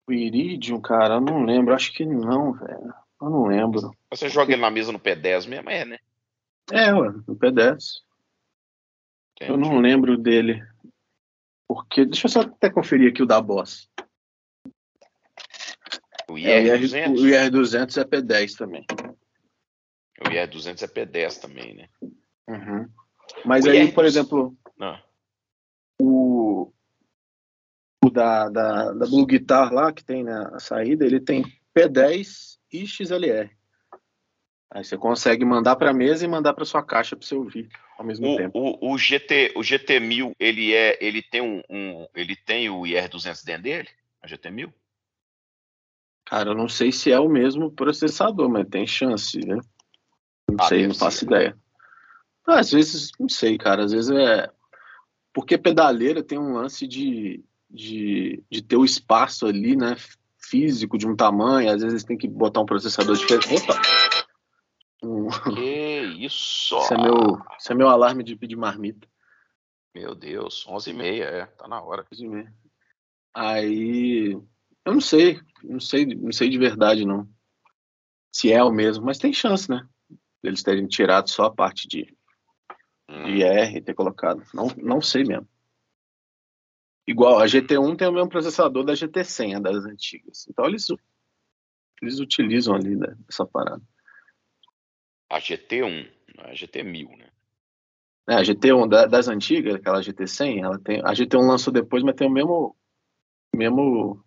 O 0.07 0.13
Iridium, 0.13 0.81
cara, 0.81 1.15
eu 1.15 1.21
não 1.21 1.45
lembro. 1.45 1.75
Acho 1.75 1.93
que 1.93 2.05
não, 2.05 2.53
velho. 2.53 2.95
Eu 3.21 3.31
não 3.31 3.47
lembro. 3.47 3.97
Você 4.11 4.29
joga 4.29 4.53
ele 4.53 4.61
na 4.61 4.71
mesa 4.71 4.93
no 4.93 4.99
P10 4.99 5.47
mesmo? 5.47 5.71
É, 5.71 5.85
né? 5.85 5.99
É, 6.71 6.93
ué, 6.93 7.11
no 7.27 7.37
P10. 7.37 8.03
Entendi. 9.37 9.51
Eu 9.51 9.57
não 9.57 9.79
lembro 9.79 10.17
dele. 10.17 10.63
Porque. 11.73 12.05
Deixa 12.05 12.27
eu 12.27 12.31
só 12.31 12.41
até 12.43 12.69
conferir 12.69 13.11
aqui 13.11 13.23
o 13.23 13.27
da 13.27 13.41
Boss. 13.41 13.89
O 16.29 16.35
IR200? 16.35 16.95
É, 16.95 17.09
o 17.09 17.15
IR200 17.15 18.01
é 18.01 18.05
P10 18.05 18.57
também. 18.57 18.85
O 20.21 20.29
IR200 20.29 20.83
é 20.83 20.87
P10 20.87 21.41
também, 21.41 21.75
né? 21.75 21.89
Uhum. 22.49 22.89
Mas 23.45 23.65
o 23.65 23.71
aí, 23.71 23.89
IR200... 23.89 23.95
por 23.95 24.05
exemplo, 24.05 24.57
Não. 24.77 24.89
Ah. 24.89 25.05
o, 26.01 26.73
o 28.05 28.11
da, 28.11 28.49
da, 28.49 28.93
da 28.93 29.07
Blue 29.07 29.27
Guitar 29.27 29.73
lá, 29.73 29.93
que 29.93 30.05
tem 30.05 30.23
na 30.23 30.59
saída, 30.59 31.07
ele 31.07 31.21
tem 31.21 31.43
P10 31.75 32.59
e 32.71 32.87
XLR. 32.87 33.51
Aí 34.75 34.83
você 34.83 34.97
consegue 34.97 35.45
mandar 35.45 35.77
para 35.77 35.91
a 35.91 35.95
mesa 35.95 36.25
e 36.25 36.29
mandar 36.29 36.55
para 36.55 36.65
sua 36.65 36.83
caixa 36.83 37.15
para 37.15 37.27
você 37.27 37.35
ouvir 37.35 37.69
ao 37.99 38.07
mesmo 38.07 38.33
o, 38.33 38.37
tempo. 38.37 38.59
O, 38.59 38.93
o, 38.93 38.99
GT, 38.99 39.53
o 39.55 39.61
GT1000, 39.61 40.35
ele 40.41 40.73
é, 40.73 40.99
ele 40.99 41.21
tem 41.23 41.43
um, 41.43 41.63
um 41.69 42.07
ele 42.15 42.35
tem 42.35 42.71
o 42.71 42.81
IR200 42.81 43.45
dentro 43.45 43.63
dele, 43.65 43.89
a 44.23 44.27
GT1000? 44.27 44.73
Cara, 46.25 46.51
eu 46.51 46.55
não 46.55 46.69
sei 46.69 46.91
se 46.91 47.13
é 47.13 47.21
o 47.21 47.29
mesmo 47.29 47.71
processador, 47.71 48.49
mas 48.49 48.67
tem 48.67 48.87
chance, 48.87 49.39
né? 49.41 49.59
Não 50.49 50.57
ah, 50.59 50.69
sei, 50.69 50.87
não 50.87 50.95
faço 50.95 51.27
ideia. 51.27 51.55
Ah, 52.47 52.61
às 52.61 52.71
vezes, 52.71 53.11
não 53.21 53.29
sei, 53.29 53.59
cara. 53.59 53.85
Às 53.85 53.93
vezes 53.93 54.11
é. 54.11 54.49
Porque 55.35 55.59
pedaleira 55.59 56.23
tem 56.23 56.39
um 56.39 56.55
lance 56.55 56.87
de, 56.87 57.45
de, 57.71 58.43
de 58.51 58.63
ter 58.63 58.77
o 58.77 58.85
espaço 58.85 59.47
ali, 59.47 59.77
né? 59.77 59.97
Físico 60.39 60.97
de 60.97 61.07
um 61.07 61.15
tamanho. 61.15 61.71
Às 61.71 61.83
vezes 61.83 62.05
tem 62.05 62.17
que 62.17 62.29
botar 62.29 62.61
um 62.61 62.67
processador 62.67 63.17
diferente. 63.17 63.55
Opa! 63.55 63.81
Que 65.55 66.01
isso! 66.25 66.77
É 66.93 66.97
meu, 66.97 67.39
é 67.71 67.75
meu 67.75 67.89
alarme 67.89 68.23
de 68.23 68.37
pedir 68.37 68.57
marmita. 68.57 69.09
Meu 69.95 70.15
Deus, 70.15 70.67
11h30, 70.67 71.21
é, 71.21 71.47
tá 71.47 71.69
na 71.69 71.83
hora. 71.83 72.05
11h30. 72.13 72.53
Aí, 73.35 74.33
eu 74.85 74.93
não 74.93 75.01
sei, 75.01 75.41
não 75.63 75.81
sei, 75.81 76.07
não 76.07 76.33
sei 76.33 76.49
de 76.49 76.59
verdade, 76.59 77.05
não. 77.05 77.29
Se 78.33 78.53
é 78.53 78.63
o 78.63 78.71
mesmo, 78.71 79.05
mas 79.05 79.19
tem 79.19 79.33
chance, 79.33 79.71
né? 79.71 79.87
eles 80.43 80.63
terem 80.63 80.87
tirado 80.87 81.31
só 81.31 81.45
a 81.45 81.55
parte 81.55 81.87
de, 81.87 82.17
hum. 83.09 83.25
de 83.25 83.43
R 83.43 83.79
e 83.79 83.83
ter 83.83 83.95
colocado. 83.95 84.43
Não, 84.53 84.69
não 84.77 85.01
sei 85.01 85.25
mesmo. 85.25 85.49
Igual, 87.07 87.41
a 87.41 87.47
GT1 87.47 87.97
tem 87.97 88.09
o 88.09 88.13
mesmo 88.13 88.29
processador 88.29 88.85
da 88.85 88.93
GT100, 88.93 89.57
a 89.57 89.61
das 89.61 89.85
antigas. 89.85 90.47
Então 90.49 90.67
eles, 90.67 90.87
eles 92.01 92.21
utilizam 92.21 92.75
ali 92.75 92.97
né, 92.97 93.17
essa 93.29 93.47
parada. 93.47 93.83
A 95.33 95.39
GT1, 95.39 96.09
a 96.39 96.51
GT1000, 96.53 97.17
né? 97.17 97.29
É, 98.29 98.35
a 98.35 98.43
GT1 98.43 98.89
da, 98.89 99.07
das 99.07 99.29
antigas, 99.29 99.75
aquela 99.75 100.01
GT100, 100.01 100.63
ela 100.63 100.79
tem, 100.79 101.01
a 101.01 101.13
GT1 101.13 101.49
lançou 101.49 101.73
depois, 101.73 102.03
mas 102.03 102.15
tem 102.15 102.29
o 102.29 102.31
mesmo, 102.31 102.77
mesmo 103.55 104.23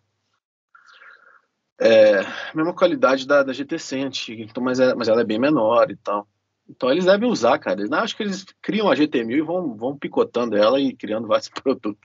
é, 1.79 2.21
mesma 2.53 2.73
qualidade 2.73 3.27
da, 3.27 3.43
da 3.43 3.53
GTC 3.53 3.99
antiga, 3.99 4.43
então, 4.43 4.63
mas, 4.63 4.79
é, 4.79 4.95
mas 4.95 5.07
ela 5.07 5.21
é 5.21 5.25
bem 5.25 5.39
menor 5.39 5.91
e 5.91 5.95
tal. 5.95 6.27
Então 6.67 6.89
eles 6.89 7.05
devem 7.05 7.29
usar, 7.29 7.59
cara. 7.59 7.81
Eu 7.81 7.93
acho 7.93 8.17
que 8.17 8.23
eles 8.23 8.43
criam 8.61 8.89
a 8.89 8.95
GT1000 8.95 9.37
e 9.37 9.41
vão, 9.41 9.75
vão 9.75 9.97
picotando 9.97 10.57
ela 10.57 10.79
e 10.79 10.95
criando 10.95 11.27
vários 11.27 11.49
produtos. 11.53 12.01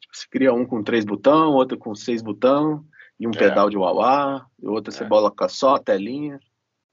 Tipo, 0.00 0.16
você 0.16 0.26
cria 0.28 0.52
um 0.52 0.66
com 0.66 0.82
três 0.82 1.04
botão, 1.04 1.54
outro 1.54 1.78
com 1.78 1.94
seis 1.94 2.20
botão, 2.20 2.84
e 3.18 3.26
um 3.26 3.30
é. 3.30 3.38
pedal 3.38 3.70
de 3.70 3.76
wah 3.76 4.46
e 4.60 4.66
outra 4.66 4.92
é. 4.92 4.96
você 4.96 5.06
coloca 5.06 5.48
só 5.48 5.76
a 5.76 5.80
telinha 5.80 6.38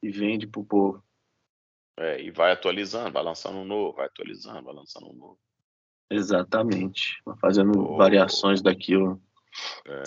e 0.02 0.10
vende 0.10 0.48
pro 0.48 0.64
povo. 0.64 1.04
É, 1.98 2.22
e 2.22 2.32
vai 2.32 2.52
atualizando, 2.52 3.12
vai 3.12 3.24
lançando 3.24 3.58
um 3.58 3.66
novo, 3.66 3.96
vai 3.96 4.08
atualizando, 4.08 4.64
vai 4.64 4.74
lançando 4.74 5.10
um 5.10 5.14
novo. 5.14 5.40
Exatamente. 6.10 7.22
Fazendo 7.40 7.80
oh. 7.80 7.98
variações 7.98 8.62
daquilo. 8.62 9.22
É. 9.88 10.04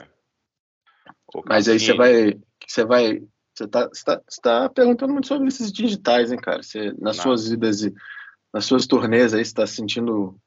Mas 1.47 1.69
aí 1.69 1.79
você 1.79 1.95
vai. 1.95 2.41
Você 2.67 2.85
vai. 2.85 3.23
Você 3.55 3.67
tá, 3.69 3.89
você 3.89 4.05
tá, 4.05 4.23
você 4.29 4.41
tá 4.41 4.69
perguntando 4.69 5.13
muito 5.13 5.29
sobre 5.29 5.49
esses 5.49 5.73
digitais, 5.73 6.31
hein, 6.31 6.39
cara? 6.39 6.63
Você, 6.63 6.93
nas 6.99 7.17
Não. 7.17 7.23
suas 7.25 7.51
idas 7.51 7.83
e 7.83 7.95
nas 8.53 8.67
suas 8.67 8.87
turnês 8.87 9.33
aí, 9.33 9.45
você 9.45 9.55
tá 9.55 9.67
sentindo 9.67 10.39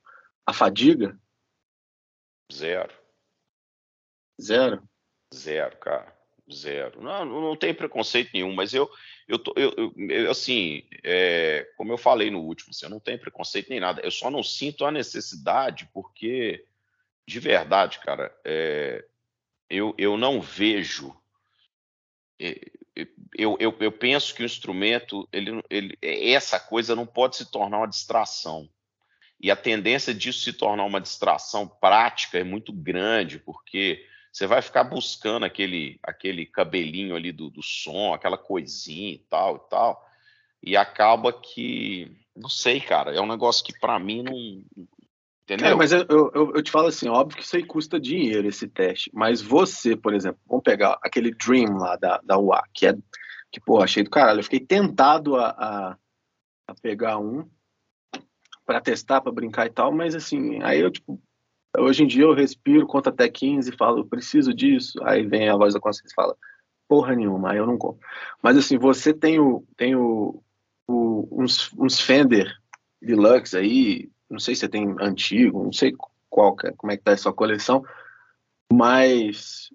a 0.45 0.53
fadiga? 0.53 1.19
Zero. 2.51 2.93
Zero? 4.41 4.83
Zero, 5.33 5.77
cara. 5.77 6.18
Zero. 6.53 7.01
Não, 7.01 7.25
não 7.25 7.55
tem 7.55 7.73
preconceito 7.73 8.31
nenhum, 8.33 8.53
mas 8.53 8.73
eu, 8.73 8.89
eu, 9.27 9.37
tô, 9.39 9.53
eu, 9.55 9.93
eu 9.97 10.31
assim, 10.31 10.83
é, 11.03 11.67
como 11.77 11.91
eu 11.91 11.97
falei 11.97 12.29
no 12.29 12.39
último, 12.39 12.71
assim, 12.71 12.85
eu 12.85 12.89
não 12.89 12.99
tenho 12.99 13.19
preconceito 13.19 13.69
nem 13.69 13.79
nada. 13.79 14.01
Eu 14.01 14.11
só 14.11 14.29
não 14.29 14.43
sinto 14.43 14.85
a 14.85 14.91
necessidade, 14.91 15.89
porque, 15.93 16.65
de 17.27 17.39
verdade, 17.39 17.99
cara, 17.99 18.33
é, 18.43 19.05
eu, 19.69 19.93
eu 19.97 20.17
não 20.17 20.41
vejo 20.41 21.15
eu, 23.37 23.57
eu, 23.59 23.77
eu 23.79 23.91
penso 23.91 24.33
que 24.33 24.41
o 24.41 24.45
instrumento, 24.45 25.27
ele, 25.31 25.63
ele, 25.69 25.97
essa 26.01 26.59
coisa 26.59 26.95
não 26.95 27.05
pode 27.05 27.35
se 27.37 27.51
tornar 27.51 27.77
uma 27.77 27.87
distração. 27.87 28.69
E 29.39 29.49
a 29.49 29.55
tendência 29.55 30.13
disso 30.13 30.39
se 30.41 30.53
tornar 30.53 30.83
uma 30.83 30.99
distração 30.99 31.67
prática 31.67 32.37
é 32.37 32.43
muito 32.43 32.73
grande, 32.73 33.39
porque 33.39 34.05
você 34.31 34.45
vai 34.45 34.61
ficar 34.61 34.83
buscando 34.83 35.45
aquele, 35.45 35.99
aquele 36.03 36.45
cabelinho 36.45 37.15
ali 37.15 37.31
do, 37.31 37.49
do 37.49 37.63
som, 37.63 38.13
aquela 38.13 38.37
coisinha 38.37 39.13
e 39.13 39.19
tal 39.29 39.55
e 39.55 39.69
tal, 39.69 40.09
e 40.61 40.77
acaba 40.77 41.33
que, 41.33 42.11
não 42.35 42.49
sei, 42.49 42.79
cara, 42.79 43.15
é 43.15 43.21
um 43.21 43.27
negócio 43.27 43.63
que 43.63 43.77
para 43.79 43.97
mim 43.99 44.23
não. 44.23 44.37
Entendeu? 45.43 45.65
Cara, 45.65 45.75
mas 45.75 45.91
eu, 45.91 46.05
eu, 46.09 46.53
eu, 46.55 46.61
te 46.61 46.69
falo 46.69 46.87
assim, 46.87 47.09
óbvio 47.09 47.37
que 47.37 47.43
isso 47.43 47.55
aí 47.55 47.63
custa 47.63 47.99
dinheiro, 47.99 48.47
esse 48.47 48.67
teste, 48.67 49.09
mas 49.13 49.41
você, 49.41 49.95
por 49.95 50.13
exemplo, 50.13 50.39
vamos 50.47 50.63
pegar 50.63 50.99
aquele 51.01 51.31
Dream 51.31 51.77
lá 51.77 51.95
da, 51.95 52.19
da 52.23 52.37
UA, 52.37 52.63
que 52.71 52.85
é, 52.85 52.93
que, 53.51 53.59
pô, 53.59 53.81
achei 53.81 54.03
do 54.03 54.11
caralho, 54.11 54.39
eu 54.39 54.43
fiquei 54.43 54.59
tentado 54.59 55.35
a, 55.37 55.49
a, 55.49 55.97
a 56.67 56.75
pegar 56.75 57.17
um, 57.17 57.49
para 58.63 58.79
testar, 58.79 59.21
para 59.21 59.31
brincar 59.31 59.65
e 59.65 59.71
tal, 59.71 59.91
mas 59.91 60.13
assim, 60.13 60.61
aí 60.61 60.79
eu, 60.79 60.91
tipo, 60.91 61.19
hoje 61.79 62.03
em 62.03 62.07
dia 62.07 62.23
eu 62.23 62.33
respiro, 62.33 62.85
conto 62.85 63.09
até 63.09 63.27
15 63.27 63.69
e 63.69 63.77
falo, 63.77 64.05
preciso 64.05 64.53
disso, 64.53 64.99
aí 65.03 65.25
vem 65.25 65.49
a 65.49 65.55
voz 65.55 65.73
da 65.73 65.79
consciência 65.79 66.13
e 66.13 66.15
fala, 66.15 66.35
porra 66.87 67.15
nenhuma, 67.15 67.51
aí 67.51 67.57
eu 67.57 67.65
não 67.65 67.77
conto. 67.77 67.99
Mas 68.41 68.57
assim, 68.57 68.77
você 68.77 69.13
tem 69.13 69.39
o, 69.39 69.63
tem 69.77 69.95
o, 69.95 70.41
o 70.87 71.27
uns, 71.31 71.71
uns 71.77 71.99
Fender 71.99 72.51
Deluxe 73.01 73.57
aí, 73.57 74.09
não 74.29 74.39
sei 74.39 74.55
se 74.55 74.61
você 74.61 74.69
tem 74.69 74.95
antigo, 74.99 75.63
não 75.63 75.73
sei 75.73 75.93
qual, 76.29 76.55
é, 76.63 76.71
como 76.71 76.91
é 76.91 76.97
que 76.97 77.03
tá 77.03 77.13
a 77.13 77.17
sua 77.17 77.33
coleção, 77.33 77.83
mas 78.71 79.69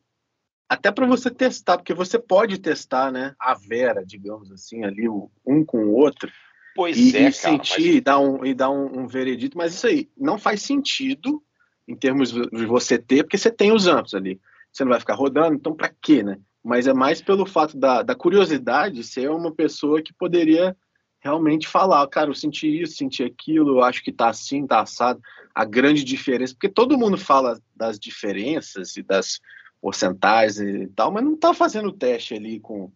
até 0.68 0.90
para 0.90 1.06
você 1.06 1.30
testar, 1.30 1.76
porque 1.76 1.94
você 1.94 2.18
pode 2.18 2.58
testar, 2.58 3.12
né, 3.12 3.34
a 3.38 3.54
Vera, 3.54 4.04
digamos 4.04 4.50
assim, 4.50 4.84
ali, 4.84 5.08
um 5.08 5.64
com 5.64 5.84
o 5.84 5.94
outro, 5.94 6.30
Pois 6.74 6.96
e, 6.96 7.16
é, 7.16 7.28
e 7.28 7.32
sentir 7.32 7.86
mas... 7.86 7.94
e 7.96 8.00
dar, 8.00 8.18
um, 8.18 8.44
e 8.44 8.52
dar 8.52 8.70
um, 8.70 9.02
um, 9.02 9.06
veredito, 9.06 9.56
mas 9.56 9.74
isso 9.74 9.86
aí 9.86 10.10
não 10.16 10.36
faz 10.36 10.62
sentido 10.62 11.42
em 11.86 11.94
termos 11.94 12.32
de 12.32 12.66
você 12.66 12.98
ter, 12.98 13.22
porque 13.24 13.38
você 13.38 13.50
tem 13.50 13.72
os 13.72 13.86
amplos 13.86 14.14
ali. 14.14 14.40
Você 14.72 14.84
não 14.84 14.90
vai 14.90 15.00
ficar 15.00 15.14
rodando, 15.14 15.54
então 15.54 15.74
para 15.74 15.92
quê, 16.00 16.22
né? 16.22 16.38
Mas 16.62 16.86
é 16.86 16.94
mais 16.94 17.20
pelo 17.20 17.44
fato 17.46 17.76
da, 17.76 18.02
da 18.02 18.14
curiosidade 18.14 19.04
ser 19.04 19.30
uma 19.30 19.52
pessoa 19.52 20.02
que 20.02 20.12
poderia 20.12 20.76
realmente 21.20 21.68
falar, 21.68 22.06
cara, 22.08 22.30
eu 22.30 22.34
senti 22.34 22.82
isso, 22.82 22.96
senti 22.96 23.22
aquilo, 23.22 23.78
eu 23.78 23.82
acho 23.82 24.02
que 24.02 24.12
tá 24.12 24.28
assim, 24.28 24.66
tá 24.66 24.80
assado. 24.80 25.20
A 25.54 25.64
grande 25.64 26.02
diferença, 26.02 26.52
porque 26.54 26.68
todo 26.68 26.98
mundo 26.98 27.16
fala 27.16 27.58
das 27.74 27.98
diferenças 27.98 28.96
e 28.96 29.02
das 29.02 29.40
porcentagens 29.80 30.58
e 30.58 30.86
tal, 30.88 31.12
mas 31.12 31.24
não 31.24 31.36
tá 31.36 31.54
fazendo 31.54 31.92
teste 31.92 32.34
ali 32.34 32.58
com, 32.58 32.90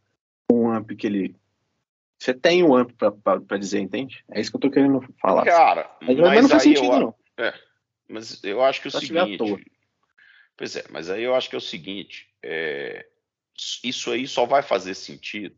com 0.49 0.64
um 0.64 0.70
amp 0.70 0.91
que 0.93 1.07
ele 1.07 1.36
você 2.18 2.34
tem 2.34 2.64
o 2.64 2.70
um 2.70 2.74
amplo 2.74 2.97
para 3.22 3.59
dizer, 3.59 3.78
entende? 3.78 4.24
É 4.30 4.41
isso 4.41 4.51
que 4.51 4.57
eu 4.57 4.61
tô 4.61 4.70
querendo 4.70 5.01
falar. 5.20 5.45
Cara, 5.45 5.89
mas, 6.03 6.18
mas 6.18 6.43
não 6.43 6.49
faz 6.49 6.62
sentido, 6.64 6.93
eu, 6.93 7.01
não. 7.01 7.14
É, 7.39 7.55
mas 8.09 8.42
eu 8.42 8.62
acho 8.62 8.80
que 8.80 8.88
é 8.88 8.90
o 8.90 9.00
seguinte. 9.00 9.72
Pois 10.56 10.74
é, 10.76 10.84
mas 10.90 11.11
aí 11.11 11.22
eu 11.22 11.34
acho 11.34 11.48
que 11.48 11.54
é 11.54 11.59
o 11.59 11.61
seguinte: 11.61 12.32
é, 12.42 13.06
isso 13.84 14.11
aí 14.11 14.26
só 14.26 14.46
vai 14.46 14.62
fazer 14.62 14.94
sentido 14.94 15.56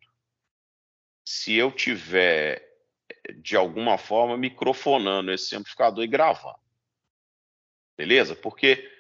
se 1.25 1.55
eu 1.55 1.71
tiver, 1.71 2.67
de 3.37 3.57
alguma 3.57 3.97
forma, 3.97 4.37
microfonando 4.37 5.33
esse 5.33 5.55
amplificador 5.55 6.03
e 6.03 6.09
gravar. 6.09 6.59
Beleza? 7.97 8.35
Porque 8.35 8.91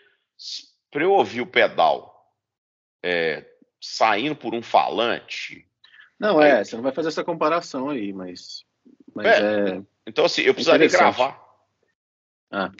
para 0.90 1.02
eu 1.02 1.12
ouvir 1.12 1.40
o 1.40 1.46
pedal 1.46 2.34
é, 3.02 3.44
saindo 3.80 4.36
por 4.36 4.54
um 4.54 4.62
falante, 4.62 5.66
não, 6.20 6.40
é, 6.40 6.62
você 6.62 6.76
não 6.76 6.82
vai 6.82 6.92
fazer 6.92 7.08
essa 7.08 7.24
comparação 7.24 7.88
aí, 7.88 8.12
mas. 8.12 8.66
mas 9.14 9.26
é, 9.26 9.70
é... 9.70 9.82
Então, 10.06 10.26
assim, 10.26 10.42
eu 10.42 10.52
precisaria 10.52 10.86
gravar. 10.86 11.42
Ah. 12.50 12.70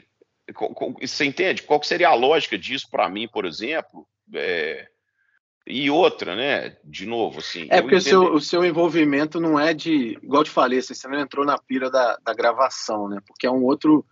Você 1.01 1.24
entende? 1.24 1.62
Qual 1.62 1.82
seria 1.82 2.09
a 2.09 2.14
lógica 2.14 2.59
disso 2.59 2.86
para 2.90 3.09
mim, 3.09 3.28
por 3.28 3.44
exemplo? 3.44 4.07
É... 4.34 4.88
E 5.66 5.90
outra, 5.90 6.34
né? 6.34 6.76
De 6.84 7.07
novo, 7.07 7.38
assim. 7.38 7.66
É 7.70 7.80
porque 7.80 7.96
o 7.96 8.01
seu, 8.01 8.34
o 8.34 8.40
seu 8.40 8.64
envolvimento 8.64 9.38
não 9.38 9.59
é 9.59 9.72
de. 9.72 10.18
Igual 10.22 10.40
eu 10.40 10.44
te 10.44 10.51
falei, 10.51 10.78
assim, 10.78 10.94
você 10.94 11.07
não 11.07 11.20
entrou 11.20 11.44
na 11.44 11.59
pira 11.59 11.90
da, 11.90 12.16
da 12.24 12.34
gravação, 12.34 13.09
né? 13.09 13.18
Porque 13.26 13.46
é 13.46 13.51
um 13.51 13.64
outro 13.64 14.05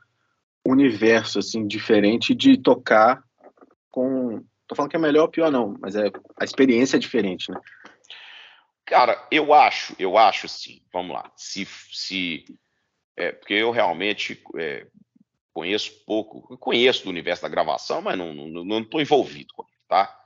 universo, 0.64 1.38
assim, 1.38 1.66
diferente 1.66 2.34
de 2.34 2.56
tocar 2.56 3.22
com. 3.90 4.44
Tô 4.66 4.74
falando 4.74 4.90
que 4.90 4.96
é 4.96 5.00
melhor 5.00 5.22
ou 5.22 5.30
pior, 5.30 5.50
não, 5.50 5.76
mas 5.80 5.96
é, 5.96 6.10
a 6.38 6.44
experiência 6.44 6.96
é 6.96 7.00
diferente, 7.00 7.50
né? 7.50 7.58
Cara, 8.84 9.26
eu 9.30 9.52
acho, 9.52 9.94
eu 9.98 10.16
acho 10.16 10.46
sim. 10.48 10.82
Vamos 10.92 11.14
lá. 11.14 11.30
Se, 11.36 11.66
se 11.90 12.44
é, 13.16 13.32
porque 13.32 13.54
eu 13.54 13.70
realmente 13.70 14.40
é, 14.56 14.86
conheço 15.58 16.04
pouco, 16.06 16.56
conheço 16.58 17.02
do 17.02 17.10
universo 17.10 17.42
da 17.42 17.48
gravação, 17.48 18.00
mas 18.00 18.16
não 18.16 18.30
estou 18.30 18.64
não, 18.64 18.80
não 18.80 19.00
envolvido 19.00 19.52
com 19.54 19.64
ele, 19.64 19.72
tá? 19.88 20.16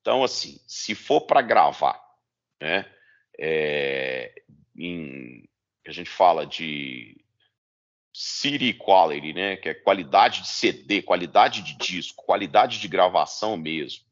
Então, 0.00 0.24
assim, 0.24 0.60
se 0.66 0.92
for 0.92 1.20
para 1.20 1.40
gravar, 1.40 2.02
né, 2.60 2.90
é, 3.38 4.34
em, 4.76 5.48
a 5.86 5.92
gente 5.92 6.10
fala 6.10 6.44
de 6.44 7.16
city 8.12 8.74
quality, 8.74 9.32
né, 9.32 9.56
que 9.56 9.68
é 9.68 9.74
qualidade 9.74 10.42
de 10.42 10.48
CD, 10.48 11.00
qualidade 11.00 11.62
de 11.62 11.76
disco, 11.78 12.24
qualidade 12.24 12.80
de 12.80 12.88
gravação 12.88 13.56
mesmo. 13.56 14.04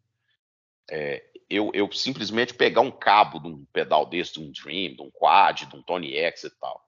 É, 0.88 1.24
eu, 1.48 1.72
eu 1.74 1.90
simplesmente 1.90 2.54
pegar 2.54 2.82
um 2.82 2.92
cabo 2.92 3.40
de 3.40 3.48
um 3.48 3.64
pedal 3.72 4.06
desse, 4.06 4.34
de 4.34 4.40
um 4.40 4.52
Dream, 4.52 4.94
de 4.94 5.02
um 5.02 5.10
Quad, 5.10 5.66
de 5.66 5.74
um 5.74 5.82
Tony 5.82 6.14
X 6.14 6.44
e 6.44 6.50
tal, 6.60 6.80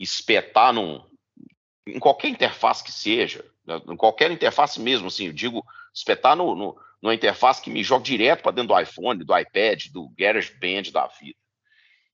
espetar 0.00 0.72
num, 0.72 1.04
em 1.86 1.98
qualquer 1.98 2.28
interface 2.28 2.82
que 2.82 2.92
seja, 2.92 3.44
né, 3.64 3.80
em 3.88 3.96
qualquer 3.96 4.30
interface 4.30 4.80
mesmo, 4.80 5.08
assim, 5.08 5.26
eu 5.26 5.32
digo, 5.32 5.64
espetar 5.94 6.36
no, 6.36 6.54
no, 6.54 6.80
numa 7.00 7.14
interface 7.14 7.62
que 7.62 7.70
me 7.70 7.82
joga 7.82 8.04
direto 8.04 8.42
para 8.42 8.52
dentro 8.52 8.74
do 8.74 8.80
iPhone, 8.80 9.24
do 9.24 9.38
iPad, 9.38 9.86
do 9.92 10.08
GarageBand 10.18 10.90
da 10.92 11.06
vida. 11.06 11.38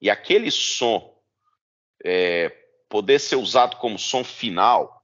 E 0.00 0.10
aquele 0.10 0.50
som 0.50 1.16
é, 2.04 2.50
poder 2.88 3.18
ser 3.18 3.36
usado 3.36 3.76
como 3.76 3.98
som 3.98 4.22
final, 4.22 5.02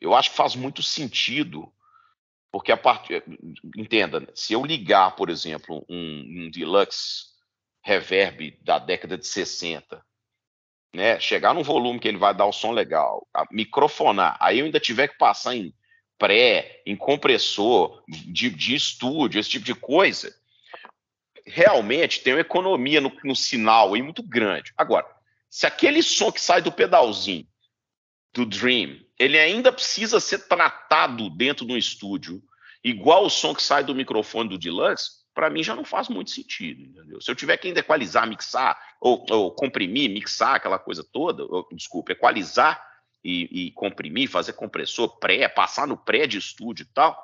eu 0.00 0.14
acho 0.14 0.30
que 0.30 0.36
faz 0.36 0.56
muito 0.56 0.82
sentido 0.82 1.72
porque 2.52 2.70
a 2.70 2.76
partir. 2.76 3.24
Entenda, 3.74 4.30
se 4.34 4.52
eu 4.52 4.64
ligar, 4.64 5.16
por 5.16 5.30
exemplo, 5.30 5.84
um, 5.88 6.44
um 6.44 6.50
deluxe 6.50 7.32
reverb 7.82 8.58
da 8.62 8.78
década 8.78 9.16
de 9.16 9.26
60, 9.26 10.04
né, 10.94 11.18
chegar 11.18 11.54
num 11.54 11.62
volume 11.62 11.98
que 11.98 12.08
ele 12.08 12.18
vai 12.18 12.34
dar 12.34 12.46
o 12.46 12.52
som 12.52 12.72
legal, 12.72 13.26
microfonar, 13.50 14.36
aí 14.40 14.58
eu 14.58 14.66
ainda 14.66 14.80
tiver 14.80 15.08
que 15.08 15.18
passar 15.18 15.54
em 15.54 15.74
pré, 16.18 16.82
em 16.86 16.94
compressor, 16.94 18.02
de, 18.06 18.50
de 18.50 18.74
estúdio, 18.74 19.40
esse 19.40 19.50
tipo 19.50 19.64
de 19.64 19.74
coisa, 19.74 20.34
realmente 21.46 22.20
tem 22.20 22.34
uma 22.34 22.40
economia 22.40 23.00
no, 23.00 23.12
no 23.24 23.34
sinal 23.34 23.94
aí 23.94 24.02
muito 24.02 24.22
grande. 24.22 24.72
Agora, 24.76 25.06
se 25.50 25.66
aquele 25.66 26.02
som 26.02 26.30
que 26.30 26.40
sai 26.40 26.62
do 26.62 26.70
pedalzinho 26.70 27.46
do 28.32 28.46
Dream 28.46 29.02
ele 29.22 29.38
ainda 29.38 29.72
precisa 29.72 30.18
ser 30.18 30.48
tratado 30.48 31.30
dentro 31.30 31.64
de 31.64 31.72
um 31.72 31.76
estúdio, 31.76 32.42
igual 32.82 33.24
o 33.24 33.30
som 33.30 33.54
que 33.54 33.62
sai 33.62 33.84
do 33.84 33.94
microfone 33.94 34.48
do 34.48 34.58
Deluxe, 34.58 35.21
para 35.34 35.48
mim 35.48 35.62
já 35.62 35.74
não 35.74 35.84
faz 35.84 36.08
muito 36.08 36.30
sentido, 36.30 36.82
entendeu? 36.82 37.20
Se 37.20 37.30
eu 37.30 37.34
tiver 37.34 37.56
que 37.56 37.68
ainda 37.68 37.80
equalizar, 37.80 38.26
mixar, 38.26 38.78
ou, 39.00 39.24
ou 39.30 39.50
comprimir, 39.52 40.10
mixar 40.10 40.56
aquela 40.56 40.78
coisa 40.78 41.02
toda, 41.02 41.44
ou, 41.44 41.66
desculpa, 41.72 42.12
equalizar 42.12 42.84
e, 43.24 43.66
e, 43.66 43.70
comprimir, 43.72 44.28
fazer 44.28 44.52
compressor 44.52 45.18
pré, 45.18 45.48
passar 45.48 45.86
no 45.86 45.96
pré 45.96 46.26
de 46.26 46.38
estúdio 46.38 46.82
e 46.84 46.92
tal, 46.92 47.16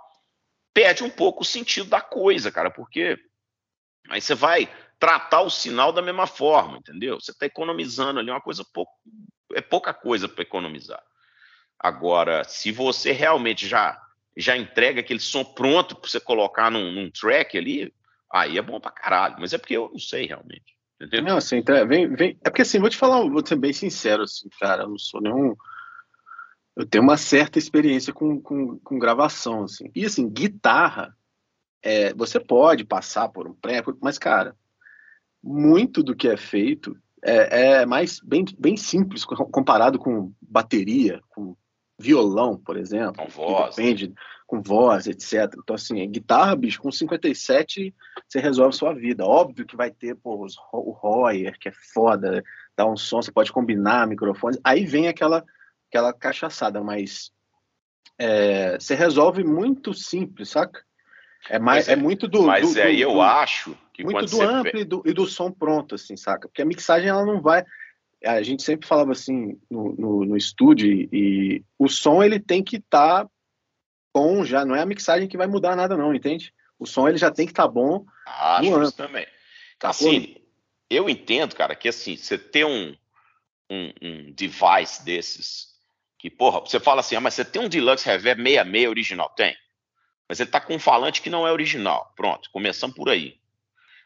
perde 0.73 1.05
um 1.05 1.11
pouco 1.11 1.43
o 1.43 1.47
sentido 1.47 1.89
da 1.89 2.01
coisa, 2.01 2.51
cara, 2.51 2.71
porque 2.71 3.19
aí 4.09 4.21
você 4.21 4.35
vai 4.35 4.73
tratar 4.99 5.43
o 5.43 5.51
sinal 5.51 5.93
da 5.93 6.03
mesma 6.03 6.27
forma, 6.27 6.79
entendeu? 6.79 7.21
Você 7.21 7.31
está 7.31 7.47
economizando 7.47 8.21
ali 8.21 8.31
uma 8.31 8.41
coisa 8.41 8.65
pouco, 8.73 8.93
é 9.53 9.61
pouca 9.61 9.93
coisa 9.93 10.29
para 10.29 10.43
economizar. 10.43 11.03
Agora, 11.79 12.43
se 12.43 12.73
você 12.73 13.13
realmente 13.13 13.69
já 13.69 14.01
já 14.39 14.57
entrega 14.57 15.01
aquele 15.01 15.19
som 15.19 15.45
pronto 15.45 15.97
para 15.97 16.09
você 16.09 16.21
colocar 16.21 16.71
num, 16.71 16.93
num, 16.93 17.11
track 17.11 17.59
ali, 17.59 17.93
aí 18.33 18.59
é 18.59 18.63
bom 18.63 18.81
pra 18.81 18.91
caralho. 18.91 19.37
Mas 19.39 19.53
é 19.53 19.59
porque 19.59 19.77
eu 19.77 19.91
não 19.91 19.99
sei 19.99 20.27
realmente. 20.27 20.77
Entendeu? 21.01 21.23
Não, 21.23 21.37
assim, 21.37 21.63
vem, 21.87 22.09
vem. 22.15 22.39
É 22.43 22.51
porque 22.51 22.63
assim, 22.63 22.81
vou 22.81 22.91
te 22.91 22.97
falar, 22.97 23.21
vou 23.21 23.47
ser 23.47 23.57
bem 23.57 23.73
sincero, 23.73 24.25
assim, 24.25 24.49
cara, 24.59 24.83
eu 24.83 24.89
não 24.89 24.99
sou 24.99 25.21
nenhum. 25.21 25.55
Eu 26.75 26.87
tenho 26.87 27.03
uma 27.05 27.17
certa 27.17 27.59
experiência 27.59 28.13
com, 28.13 28.41
com, 28.41 28.79
com 28.79 28.99
gravação, 28.99 29.65
assim. 29.65 29.91
E 29.95 30.05
assim, 30.05 30.29
guitarra, 30.29 31.17
é, 31.83 32.13
você 32.15 32.41
pode 32.41 32.85
passar 32.85 33.29
por 33.29 33.49
um 33.49 33.55
pré, 33.55 33.83
mas, 34.01 34.19
cara, 34.19 34.57
muito 35.43 36.03
do 36.03 36.15
que 36.15 36.29
é 36.29 36.37
feito 36.37 36.97
é, 37.23 37.81
é 37.81 37.87
mais 37.87 38.21
bem, 38.21 38.45
bem 38.59 38.77
simples 38.77 39.25
comparado 39.25 39.99
com 39.99 40.33
bateria, 40.41 41.21
com 41.29 41.57
violão, 41.99 42.57
por 42.57 42.77
exemplo. 42.77 43.25
Com 43.25 43.29
voz. 43.29 43.75
Depende, 43.75 44.15
com 44.47 44.63
voz, 44.63 45.07
etc. 45.07 45.55
Então, 45.59 45.75
assim, 45.75 46.09
guitarra, 46.11 46.55
bicho, 46.55 46.81
com 46.81 46.91
57 46.91 47.95
você 48.27 48.41
resolve 48.41 48.77
sua 48.77 48.95
vida. 48.95 49.25
Óbvio 49.25 49.67
que 49.67 49.77
vai 49.77 49.91
ter 49.91 50.15
pô, 50.15 50.45
os, 50.45 50.57
o 50.73 50.91
Royer, 50.93 51.59
que 51.59 51.69
é 51.69 51.73
foda, 51.93 52.43
dá 52.77 52.87
um 52.87 52.97
som, 52.97 53.21
você 53.21 53.33
pode 53.33 53.53
combinar 53.53 54.07
microfones. 54.07 54.59
Aí 54.63 54.85
vem 54.87 55.09
aquela, 55.09 55.45
aquela 55.89 56.13
cachaçada, 56.13 56.83
mas 56.83 57.33
é, 58.19 58.79
você 58.79 58.95
resolve 58.95 59.45
muito 59.45 59.93
simples, 59.93 60.51
saca? 60.51 60.83
É, 61.49 61.59
mais, 61.59 61.89
é, 61.89 61.93
é, 61.93 61.97
muito 61.97 62.27
do. 62.27 62.43
Mas 62.43 62.75
do, 62.75 62.81
aí 62.81 62.97
do, 62.97 63.03
eu 63.03 63.13
do, 63.13 63.23
acho 63.23 63.77
que. 63.93 64.03
Muito 64.03 64.27
do 64.27 64.43
amplo 64.43 64.81
e 64.81 64.85
do, 64.85 65.03
e 65.05 65.13
do 65.13 65.27
som 65.27 65.51
pronto, 65.51 65.95
assim, 65.95 66.17
saca? 66.17 66.49
Porque 66.49 66.63
a 66.63 66.67
mixagem 66.67 67.09
ela 67.09 67.25
não 67.25 67.41
vai. 67.41 67.65
A 68.25 68.43
gente 68.43 68.63
sempre 68.63 68.87
falava 68.87 69.13
assim 69.13 69.59
no, 69.71 69.95
no, 69.95 70.25
no 70.25 70.37
estúdio 70.37 70.89
e, 70.91 71.65
o 71.79 71.89
som 71.89 72.23
ele 72.23 72.41
tem 72.41 72.63
que 72.63 72.77
estar 72.77 73.25
tá 73.25 73.31
bom 74.13 74.45
já, 74.45 74.65
não 74.65 74.75
é 74.75 74.81
a 74.81 74.87
mixagem 74.87 75.29
que 75.29 75.37
vai 75.37 75.47
mudar 75.47 75.77
nada, 75.77 75.97
não, 75.97 76.13
entende? 76.15 76.53
O 76.79 76.87
som 76.87 77.09
ele 77.09 77.19
já 77.19 77.31
tem 77.31 77.47
que 77.47 77.53
estar 77.53 77.65
tá 77.65 77.69
bom. 77.69 78.05
Acho 78.27 78.83
isso 78.83 78.97
também. 78.97 79.27
Tá 79.79 79.91
assim, 79.91 80.35
bom. 80.35 80.41
eu 80.91 81.09
entendo, 81.09 81.55
cara, 81.55 81.77
que 81.77 81.89
assim, 81.89 82.17
você 82.17 82.37
ter 82.37 82.65
um, 82.65 82.97
um, 83.71 83.93
um, 84.03 84.33
device 84.33 85.05
desses, 85.05 85.69
que, 86.19 86.29
porra, 86.29 86.61
você 86.61 86.81
fala 86.81 87.01
assim, 87.01 87.15
ah, 87.15 87.21
mas 87.21 87.35
você 87.35 87.45
tem 87.45 87.63
um 87.63 87.69
Deluxe 87.69 88.07
Reverb 88.07 88.43
66 88.43 88.89
original? 88.89 89.31
Tem. 89.31 89.57
Mas 90.29 90.41
ele 90.41 90.51
tá 90.51 90.61
com 90.61 90.75
um 90.75 90.81
falante 90.81 91.23
que 91.23 91.31
não 91.31 91.47
é 91.47 91.53
original. 91.53 92.13
Pronto, 92.17 92.51
começamos 92.51 92.97
por 92.97 93.09
aí. 93.09 93.39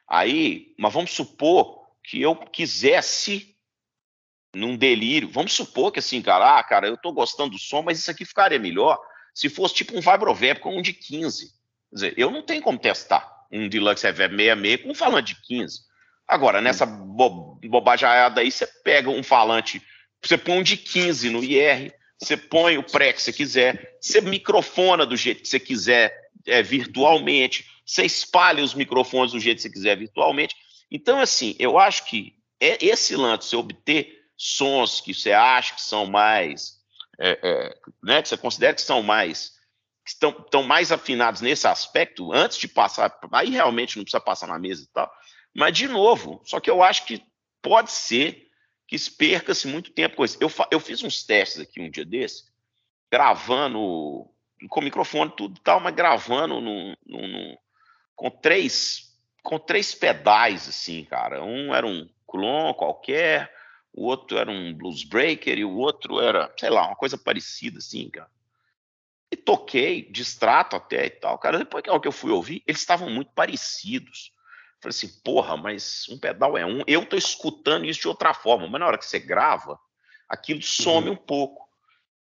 Aí, 0.07 0.75
mas 0.79 0.93
vamos 0.93 1.13
supor 1.13 1.89
que 2.05 2.21
eu 2.21 2.37
quisesse 2.37 3.52
num 4.55 4.77
delírio. 4.77 5.31
Vamos 5.31 5.53
supor 5.53 5.93
que 5.93 5.99
assim, 5.99 6.21
cara, 6.21 6.59
ah, 6.59 6.63
cara, 6.63 6.87
eu 6.87 6.97
tô 6.97 7.13
gostando 7.13 7.51
do 7.51 7.59
som, 7.59 7.83
mas 7.83 7.99
isso 7.99 8.11
aqui 8.11 8.25
ficaria 8.25 8.59
melhor 8.59 8.99
se 9.35 9.49
fosse 9.49 9.75
tipo 9.75 9.97
um 9.97 10.01
Vibroverb 10.01 10.61
com 10.61 10.77
um 10.77 10.83
de 10.83 10.93
15. 10.93 11.47
Quer 11.47 11.95
dizer, 11.95 12.15
eu 12.17 12.31
não 12.31 12.43
tenho 12.43 12.63
como 12.63 12.79
testar 12.79 13.31
um 13.51 13.69
Deluxe 13.69 14.07
Reverb 14.07 14.37
66 14.37 14.83
com 14.83 14.91
um 14.91 14.95
falante 14.95 15.35
de 15.35 15.43
15. 15.43 15.81
Agora, 16.27 16.61
nessa 16.61 16.87
bo 16.87 17.59
bobajada 17.63 18.41
aí, 18.41 18.51
você 18.51 18.67
pega 18.67 19.11
um 19.11 19.23
falante, 19.23 19.83
você 20.23 20.39
põe 20.39 20.59
um 20.59 20.63
de 20.63 20.77
15 20.77 21.31
no 21.31 21.45
IR, 21.45 21.93
você 22.19 22.37
põe 22.37 22.79
o 22.79 22.83
pré 22.83 23.13
que 23.13 23.21
você 23.21 23.33
quiser, 23.33 23.99
você 24.01 24.21
microfona 24.21 25.05
do 25.05 25.17
jeito 25.17 25.43
que 25.43 25.49
você 25.49 25.61
quiser 25.61 26.31
é, 26.47 26.63
virtualmente, 26.63 27.67
você 27.85 28.05
espalha 28.05 28.63
os 28.63 28.75
microfones 28.75 29.33
do 29.33 29.41
jeito 29.41 29.57
que 29.57 29.63
você 29.63 29.71
quiser 29.71 29.97
virtualmente. 29.97 30.55
Então, 30.91 31.21
assim, 31.21 31.55
eu 31.59 31.79
acho 31.79 32.07
que 32.07 32.35
é 32.61 32.79
esse 32.85 33.17
lance, 33.17 33.49
você 33.49 33.57
obter 33.57 34.22
sons 34.45 35.01
que 35.01 35.15
você 35.15 35.31
acha 35.31 35.77
que 35.77 35.81
são 35.81 36.05
mais, 36.05 36.81
é, 37.21 37.39
é, 37.43 37.79
né, 38.03 38.21
que 38.21 38.29
você 38.29 38.37
considera 38.37 38.75
que 38.75 38.83
são 38.83 39.01
mais, 39.01 39.53
que 40.05 40.11
estão, 40.11 40.31
estão 40.31 40.65
mais 40.65 40.91
afinados 40.91 41.41
nesse 41.41 41.69
aspecto, 41.69 42.33
antes 42.33 42.59
de 42.59 42.67
passar, 42.67 43.17
aí 43.31 43.51
realmente 43.51 43.97
não 43.97 44.03
precisa 44.03 44.21
passar 44.21 44.49
na 44.49 44.59
mesa 44.59 44.83
e 44.83 44.87
tal, 44.89 45.09
mas 45.55 45.73
de 45.73 45.87
novo, 45.87 46.43
só 46.45 46.59
que 46.59 46.69
eu 46.69 46.83
acho 46.83 47.07
que 47.07 47.25
pode 47.63 47.93
ser 47.93 48.49
que 48.89 48.99
perca-se 49.13 49.69
muito 49.69 49.93
tempo 49.93 50.17
com 50.17 50.25
isso. 50.25 50.37
Eu, 50.41 50.51
eu 50.73 50.81
fiz 50.81 51.05
uns 51.05 51.23
testes 51.23 51.61
aqui 51.61 51.81
um 51.81 51.89
dia 51.89 52.05
desse, 52.05 52.45
gravando 53.11 54.29
com 54.69 54.81
microfone 54.81 55.33
tudo 55.37 55.61
tal, 55.61 55.79
mas 55.79 55.95
gravando 55.95 56.61
no, 56.61 56.97
com 58.17 58.29
três 58.29 59.13
com 59.43 59.59
três 59.59 59.95
pedais 59.95 60.69
assim, 60.69 61.05
cara. 61.05 61.45
Um 61.45 61.73
era 61.73 61.87
um 61.87 62.09
Clon 62.27 62.75
qualquer, 62.75 63.53
o 63.93 64.07
outro 64.07 64.39
era 64.39 64.51
um 64.51 64.73
Blues 64.73 65.05
Breaker 65.05 65.59
e 65.59 65.65
o 65.65 65.77
outro 65.77 66.21
era, 66.21 66.53
sei 66.59 66.71
lá, 66.71 66.87
uma 66.87 66.97
coisa 66.97 67.19
parecida 67.19 67.79
assim, 67.79 68.09
cara. 68.09 68.31
E 69.31 69.37
toquei, 69.37 70.11
distrato 70.11 70.77
até 70.77 71.07
e 71.07 71.11
tal, 71.11 71.39
cara. 71.39 71.59
Depois 71.59 71.83
que 71.83 72.09
eu 72.09 72.13
fui 72.13 72.31
ouvir, 72.31 72.63
eles 72.67 72.81
estavam 72.81 73.11
muito 73.11 73.33
parecidos. 73.33 74.33
Falei 74.81 74.91
assim, 74.91 75.09
porra, 75.23 75.57
mas 75.57 76.07
um 76.09 76.19
pedal 76.19 76.57
é 76.59 76.67
um. 76.67 76.83
Eu 76.87 77.07
tô 77.07 77.17
escutando 77.17 77.85
isso 77.85 78.01
de 78.01 78.09
outra 78.09 78.35
forma, 78.35 78.67
mas 78.69 78.81
na 78.81 78.87
hora 78.87 78.99
que 78.99 79.07
você 79.07 79.19
grava, 79.19 79.79
aquilo 80.29 80.63
some 80.63 81.09
uhum. 81.09 81.15
um 81.15 81.17
pouco. 81.17 81.69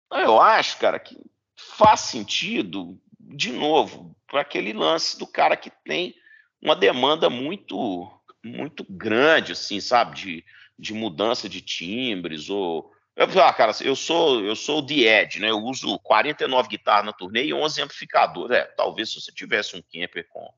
Então, 0.06 0.20
eu 0.20 0.40
acho, 0.40 0.78
cara, 0.78 1.00
que 1.00 1.18
faz 1.56 2.02
sentido, 2.02 3.00
de 3.20 3.52
novo, 3.52 4.16
para 4.28 4.42
aquele 4.42 4.74
lance 4.74 5.18
do 5.18 5.26
cara 5.26 5.58
que 5.58 5.70
tem 5.70 6.14
uma 6.62 6.76
demanda 6.76 7.30
muito 7.30 8.10
muito 8.44 8.86
grande, 8.90 9.54
assim, 9.54 9.80
sabe, 9.80 10.16
de, 10.16 10.46
de 10.78 10.94
mudança 10.94 11.48
de 11.48 11.62
timbres 11.62 12.50
ou 12.50 12.92
eu, 13.16 13.28
ah, 13.44 13.54
cara, 13.54 13.72
eu 13.82 13.96
sou 13.96 14.44
eu 14.44 14.56
sou 14.56 14.80
o 14.80 14.86
The 14.86 15.22
Edge, 15.22 15.40
né? 15.40 15.52
Eu 15.52 15.60
uso 15.60 16.00
49 16.00 16.68
guitarras 16.68 17.06
na 17.06 17.14
turnê 17.14 17.46
e 17.46 17.54
11 17.54 17.82
amplificadores. 17.82 18.58
É, 18.58 18.64
talvez 18.64 19.10
se 19.10 19.22
você 19.22 19.32
tivesse 19.32 19.76
um 19.76 19.82
camper 19.84 20.28
com 20.30 20.52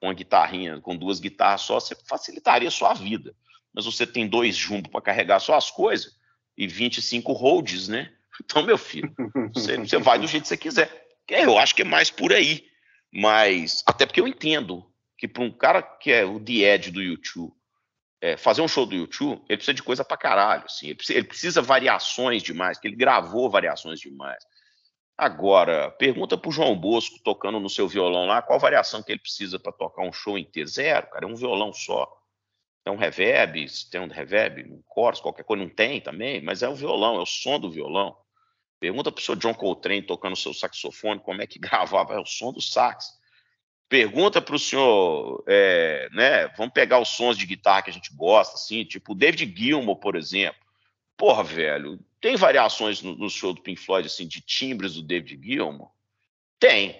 com 0.00 0.06
uma 0.06 0.14
guitarrinha, 0.14 0.80
com 0.80 0.96
duas 0.96 1.20
guitarras 1.20 1.60
só, 1.60 1.78
você 1.78 1.94
facilitaria 2.08 2.68
a 2.68 2.72
sua 2.72 2.94
vida. 2.94 3.34
Mas 3.72 3.84
você 3.84 4.06
tem 4.06 4.26
dois 4.26 4.56
jumbo 4.56 4.88
para 4.88 5.02
carregar 5.02 5.38
suas 5.38 5.70
coisas 5.70 6.16
e 6.56 6.66
25 6.66 7.32
holds, 7.32 7.86
né? 7.86 8.10
Então, 8.42 8.62
meu 8.62 8.78
filho, 8.78 9.14
você, 9.52 9.76
você 9.76 9.98
vai 9.98 10.18
do 10.18 10.26
jeito 10.26 10.44
que 10.44 10.48
você 10.48 10.56
quiser. 10.56 11.08
Eu 11.28 11.58
acho 11.58 11.74
que 11.74 11.82
é 11.82 11.84
mais 11.84 12.10
por 12.10 12.32
aí. 12.32 12.64
Mas, 13.12 13.82
até 13.84 14.06
porque 14.06 14.18
eu 14.18 14.26
entendo 14.26 14.90
que 15.18 15.28
para 15.28 15.42
um 15.42 15.50
cara 15.50 15.82
que 15.82 16.10
é 16.10 16.24
o 16.24 16.40
The 16.40 16.52
Edge 16.52 16.90
do 16.90 17.02
YouTube, 17.02 17.52
é, 18.20 18.36
fazer 18.36 18.60
um 18.60 18.68
show 18.68 18.84
do 18.84 18.94
YouTube, 18.94 19.42
ele 19.48 19.56
precisa 19.56 19.74
de 19.74 19.82
coisa 19.82 20.04
para 20.04 20.16
caralho. 20.16 20.64
Assim, 20.66 20.86
ele, 20.86 20.94
precisa, 20.94 21.18
ele 21.18 21.26
precisa 21.26 21.62
variações 21.62 22.42
demais, 22.42 22.78
que 22.78 22.86
ele 22.86 22.96
gravou 22.96 23.50
variações 23.50 23.98
demais. 23.98 24.44
Agora, 25.16 25.90
pergunta 25.92 26.36
para 26.36 26.48
o 26.48 26.52
João 26.52 26.74
Bosco 26.74 27.18
tocando 27.22 27.60
no 27.60 27.68
seu 27.68 27.86
violão 27.86 28.26
lá, 28.26 28.40
qual 28.40 28.58
variação 28.58 29.02
que 29.02 29.12
ele 29.12 29.20
precisa 29.20 29.58
para 29.58 29.72
tocar 29.72 30.02
um 30.02 30.12
show 30.12 30.38
inteiro? 30.38 30.68
Zero, 30.68 31.08
cara, 31.08 31.26
é 31.26 31.28
um 31.28 31.34
violão 31.34 31.72
só. 31.72 32.10
Tem 32.82 32.92
um 32.92 32.96
reverb, 32.96 33.66
tem 33.90 34.00
um 34.00 34.08
reverb, 34.08 34.64
um 34.64 34.82
chorus, 34.94 35.20
qualquer 35.20 35.44
coisa, 35.44 35.62
não 35.62 35.70
tem 35.70 36.00
também, 36.00 36.40
mas 36.42 36.62
é 36.62 36.68
o 36.68 36.74
violão, 36.74 37.16
é 37.16 37.20
o 37.20 37.26
som 37.26 37.60
do 37.60 37.70
violão. 37.70 38.16
Pergunta 38.78 39.12
para 39.12 39.20
o 39.20 39.22
seu 39.22 39.36
John 39.36 39.52
Coltrane 39.52 40.00
tocando 40.00 40.34
seu 40.34 40.54
saxofone 40.54 41.20
como 41.20 41.42
é 41.42 41.46
que 41.46 41.58
gravava, 41.60 42.14
é 42.14 42.18
o 42.18 42.24
som 42.24 42.50
do 42.52 42.62
sax. 42.62 43.19
Pergunta 43.90 44.40
para 44.40 44.54
o 44.54 44.58
senhor, 44.58 45.44
é, 45.46 46.08
né, 46.12 46.48
vamos 46.56 46.72
pegar 46.72 47.00
os 47.00 47.08
sons 47.08 47.36
de 47.36 47.44
guitarra 47.44 47.82
que 47.82 47.90
a 47.90 47.92
gente 47.92 48.14
gosta, 48.14 48.54
assim, 48.54 48.84
tipo 48.84 49.12
o 49.12 49.14
David 49.14 49.52
Gilmour, 49.54 49.96
por 49.96 50.14
exemplo. 50.14 50.60
Porra, 51.16 51.42
velho, 51.42 51.98
tem 52.20 52.36
variações 52.36 53.02
no, 53.02 53.16
no, 53.16 53.28
show 53.28 53.52
do 53.52 53.60
Pink 53.60 53.80
Floyd, 53.80 54.06
assim, 54.06 54.28
de 54.28 54.40
timbres 54.40 54.94
do 54.94 55.02
David 55.02 55.40
Gilmour? 55.42 55.90
Tem. 56.58 56.98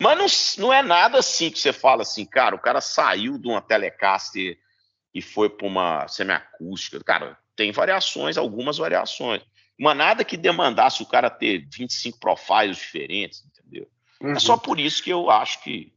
Mas 0.00 0.56
não, 0.58 0.66
não 0.66 0.72
é 0.72 0.82
nada 0.82 1.18
assim 1.18 1.50
que 1.50 1.58
você 1.58 1.72
fala 1.72 2.02
assim, 2.02 2.26
cara, 2.26 2.54
o 2.54 2.60
cara 2.60 2.82
saiu 2.82 3.38
de 3.38 3.48
uma 3.48 3.62
Telecaster 3.62 4.58
e 5.14 5.22
foi 5.22 5.48
para 5.48 5.66
uma 5.66 6.06
semiacústica. 6.08 7.02
Cara, 7.02 7.38
tem 7.56 7.72
variações, 7.72 8.36
algumas 8.36 8.76
variações. 8.76 9.42
Mas 9.78 9.96
nada 9.96 10.24
que 10.24 10.36
demandasse 10.36 11.02
o 11.02 11.06
cara 11.06 11.30
ter 11.30 11.66
25 11.72 12.20
profiles 12.20 12.76
diferentes, 12.76 13.44
entendeu? 13.46 13.88
Uhum. 14.20 14.32
É 14.32 14.38
só 14.38 14.54
uhum. 14.54 14.58
por 14.58 14.78
isso 14.78 15.02
que 15.02 15.10
eu 15.10 15.30
acho 15.30 15.62
que. 15.62 15.92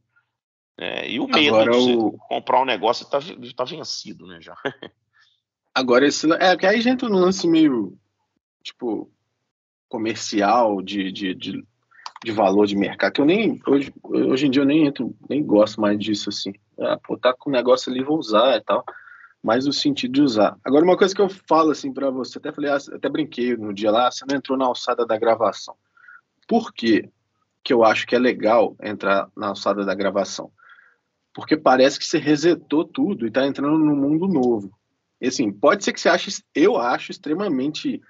É, 0.78 1.10
e 1.10 1.20
o 1.20 1.26
medo 1.26 1.56
Agora, 1.56 1.72
de 1.72 1.96
o... 1.96 2.12
comprar 2.28 2.62
um 2.62 2.64
negócio 2.64 3.04
está 3.04 3.18
tá 3.56 3.64
vencido, 3.64 4.26
né? 4.26 4.40
Já. 4.40 4.56
Agora, 5.74 6.06
esse, 6.06 6.30
é 6.32 6.56
que 6.56 6.66
aí 6.66 6.78
a 6.78 6.82
gente 6.82 7.04
no 7.04 7.18
lance 7.18 7.46
meio 7.46 7.98
tipo, 8.62 9.10
comercial, 9.88 10.80
de, 10.80 11.10
de, 11.12 11.34
de, 11.34 11.64
de, 12.24 12.32
valor 12.32 12.66
de 12.66 12.76
mercado, 12.76 13.12
que 13.12 13.20
eu 13.20 13.24
nem, 13.24 13.60
hoje, 13.66 13.92
hoje 14.02 14.46
em 14.46 14.50
dia 14.50 14.62
eu 14.62 14.66
nem 14.66 14.86
entro, 14.86 15.14
nem 15.28 15.44
gosto 15.44 15.80
mais 15.80 15.98
disso, 15.98 16.30
assim. 16.30 16.52
Ah, 16.78 16.98
pô, 17.02 17.18
tá 17.18 17.34
com 17.34 17.50
o 17.50 17.52
negócio 17.52 17.92
ali, 17.92 18.02
vou 18.02 18.18
usar 18.18 18.56
e 18.56 18.60
tal, 18.62 18.84
mas 19.42 19.66
o 19.66 19.72
sentido 19.72 20.12
de 20.12 20.22
usar. 20.22 20.56
Agora, 20.64 20.84
uma 20.84 20.96
coisa 20.96 21.14
que 21.14 21.20
eu 21.20 21.28
falo, 21.28 21.70
assim, 21.70 21.92
para 21.92 22.10
você, 22.10 22.38
até 22.38 22.52
falei, 22.52 22.70
ah, 22.70 22.78
até 22.94 23.08
brinquei 23.08 23.56
no 23.56 23.74
dia 23.74 23.90
lá, 23.90 24.10
você 24.10 24.24
não 24.28 24.36
entrou 24.36 24.56
na 24.56 24.66
alçada 24.66 25.04
da 25.04 25.18
gravação. 25.18 25.74
Por 26.46 26.72
quê 26.72 27.10
que 27.62 27.72
eu 27.72 27.84
acho 27.84 28.06
que 28.06 28.14
é 28.14 28.18
legal 28.18 28.76
entrar 28.82 29.28
na 29.36 29.48
alçada 29.48 29.84
da 29.84 29.94
gravação? 29.94 30.50
Porque 31.34 31.56
parece 31.56 31.98
que 31.98 32.04
você 32.04 32.18
resetou 32.18 32.84
tudo 32.84 33.26
e 33.26 33.30
tá 33.30 33.46
entrando 33.46 33.78
num 33.78 33.96
mundo 33.96 34.28
novo. 34.28 34.70
E 35.20 35.28
assim, 35.28 35.50
pode 35.52 35.84
ser 35.84 35.92
que 35.92 36.00
você 36.00 36.08
ache, 36.08 36.42
eu 36.54 36.76
acho 36.76 37.10
extremamente 37.10 38.00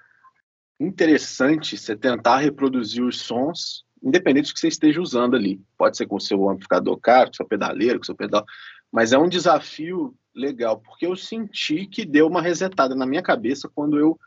interessante 0.79 1.77
você 1.77 1.95
tentar 1.95 2.39
reproduzir 2.39 3.03
os 3.03 3.21
sons, 3.21 3.85
independente 4.01 4.49
do 4.49 4.53
que 4.53 4.59
você 4.59 4.67
esteja 4.67 5.01
usando 5.01 5.35
ali. 5.35 5.61
Pode 5.77 5.95
ser 5.95 6.07
com 6.07 6.17
o 6.17 6.21
seu 6.21 6.49
amplificador 6.49 6.97
caro, 6.97 7.29
com 7.29 7.35
seu 7.35 7.47
pedaleiro, 7.47 7.99
com 7.99 8.05
seu 8.05 8.15
pedal, 8.15 8.43
mas 8.91 9.13
é 9.13 9.17
um 9.17 9.29
desafio 9.29 10.15
legal, 10.35 10.79
porque 10.79 11.05
eu 11.05 11.15
senti 11.15 11.85
que 11.85 12.03
deu 12.03 12.27
uma 12.27 12.41
resetada 12.41 12.95
na 12.95 13.05
minha 13.05 13.21
cabeça 13.21 13.69
quando 13.73 13.97
eu 13.97 14.19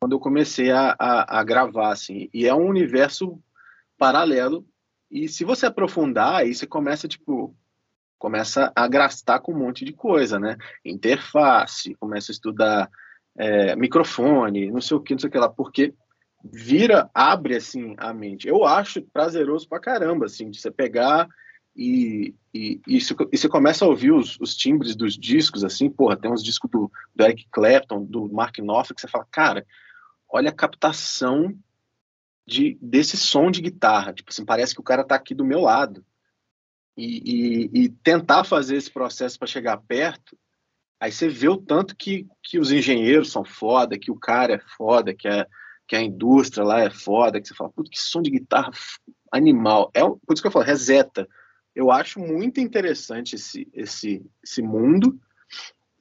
quando 0.00 0.14
eu 0.14 0.18
comecei 0.18 0.72
a, 0.72 0.96
a, 0.98 1.38
a 1.38 1.44
gravar, 1.44 1.92
assim, 1.92 2.28
e 2.34 2.44
é 2.44 2.52
um 2.52 2.66
universo 2.66 3.40
paralelo, 3.96 4.66
e 5.08 5.28
se 5.28 5.44
você 5.44 5.66
aprofundar, 5.66 6.40
aí 6.40 6.52
você 6.52 6.66
começa, 6.66 7.06
tipo, 7.06 7.54
começa 8.22 8.72
a 8.76 8.86
gastar 8.86 9.40
com 9.40 9.52
um 9.52 9.58
monte 9.58 9.84
de 9.84 9.92
coisa, 9.92 10.38
né? 10.38 10.56
Interface, 10.84 11.96
começa 11.96 12.30
a 12.30 12.34
estudar 12.34 12.88
é, 13.36 13.74
microfone, 13.74 14.70
não 14.70 14.80
sei 14.80 14.96
o 14.96 15.00
que, 15.00 15.12
não 15.12 15.18
sei 15.18 15.28
o 15.28 15.32
que 15.32 15.38
lá, 15.38 15.48
porque 15.48 15.92
vira, 16.44 17.10
abre 17.12 17.56
assim 17.56 17.96
a 17.98 18.14
mente. 18.14 18.46
Eu 18.46 18.64
acho 18.64 19.02
prazeroso 19.02 19.68
pra 19.68 19.80
caramba, 19.80 20.26
assim, 20.26 20.48
de 20.48 20.60
você 20.60 20.70
pegar 20.70 21.28
e, 21.74 22.32
e, 22.54 22.80
e, 22.86 23.00
e 23.32 23.36
você 23.36 23.48
começa 23.48 23.84
a 23.84 23.88
ouvir 23.88 24.12
os, 24.12 24.38
os, 24.38 24.54
timbres 24.54 24.94
dos 24.94 25.18
discos, 25.18 25.64
assim, 25.64 25.90
porra, 25.90 26.16
tem 26.16 26.30
uns 26.30 26.44
discos 26.44 26.70
do, 26.70 26.92
do 27.12 27.24
Eric 27.24 27.48
Clapton, 27.50 28.04
do 28.04 28.32
Mark 28.32 28.56
Knopfler, 28.58 28.94
que 28.94 29.00
você 29.00 29.08
fala, 29.08 29.26
cara, 29.32 29.66
olha 30.28 30.50
a 30.50 30.54
captação 30.54 31.52
de, 32.46 32.78
desse 32.80 33.16
som 33.16 33.50
de 33.50 33.60
guitarra, 33.60 34.12
tipo 34.12 34.30
assim, 34.30 34.44
parece 34.44 34.76
que 34.76 34.80
o 34.80 34.84
cara 34.84 35.02
tá 35.02 35.16
aqui 35.16 35.34
do 35.34 35.44
meu 35.44 35.62
lado. 35.62 36.04
E, 36.96 37.70
e, 37.74 37.84
e 37.84 37.88
tentar 37.88 38.44
fazer 38.44 38.76
esse 38.76 38.90
processo 38.90 39.38
para 39.38 39.48
chegar 39.48 39.78
perto, 39.78 40.36
aí 41.00 41.10
você 41.10 41.28
vê 41.28 41.48
o 41.48 41.56
tanto 41.56 41.96
que, 41.96 42.26
que 42.42 42.58
os 42.58 42.70
engenheiros 42.70 43.32
são 43.32 43.44
foda, 43.44 43.98
que 43.98 44.10
o 44.10 44.18
cara 44.18 44.54
é 44.54 44.60
foda, 44.76 45.14
que 45.14 45.26
a, 45.26 45.46
que 45.88 45.96
a 45.96 46.02
indústria 46.02 46.64
lá 46.64 46.80
é 46.80 46.90
foda, 46.90 47.40
que 47.40 47.48
você 47.48 47.54
fala, 47.54 47.70
puta, 47.70 47.90
que 47.90 47.98
som 47.98 48.20
de 48.20 48.30
guitarra 48.30 48.70
animal. 49.30 49.90
É, 49.94 50.00
por 50.02 50.34
isso 50.34 50.42
que 50.42 50.48
eu 50.48 50.52
falo, 50.52 50.64
reseta 50.64 51.26
eu 51.74 51.90
acho 51.90 52.20
muito 52.20 52.60
interessante 52.60 53.34
esse, 53.36 53.68
esse, 53.72 54.24
esse 54.42 54.62
mundo 54.62 55.18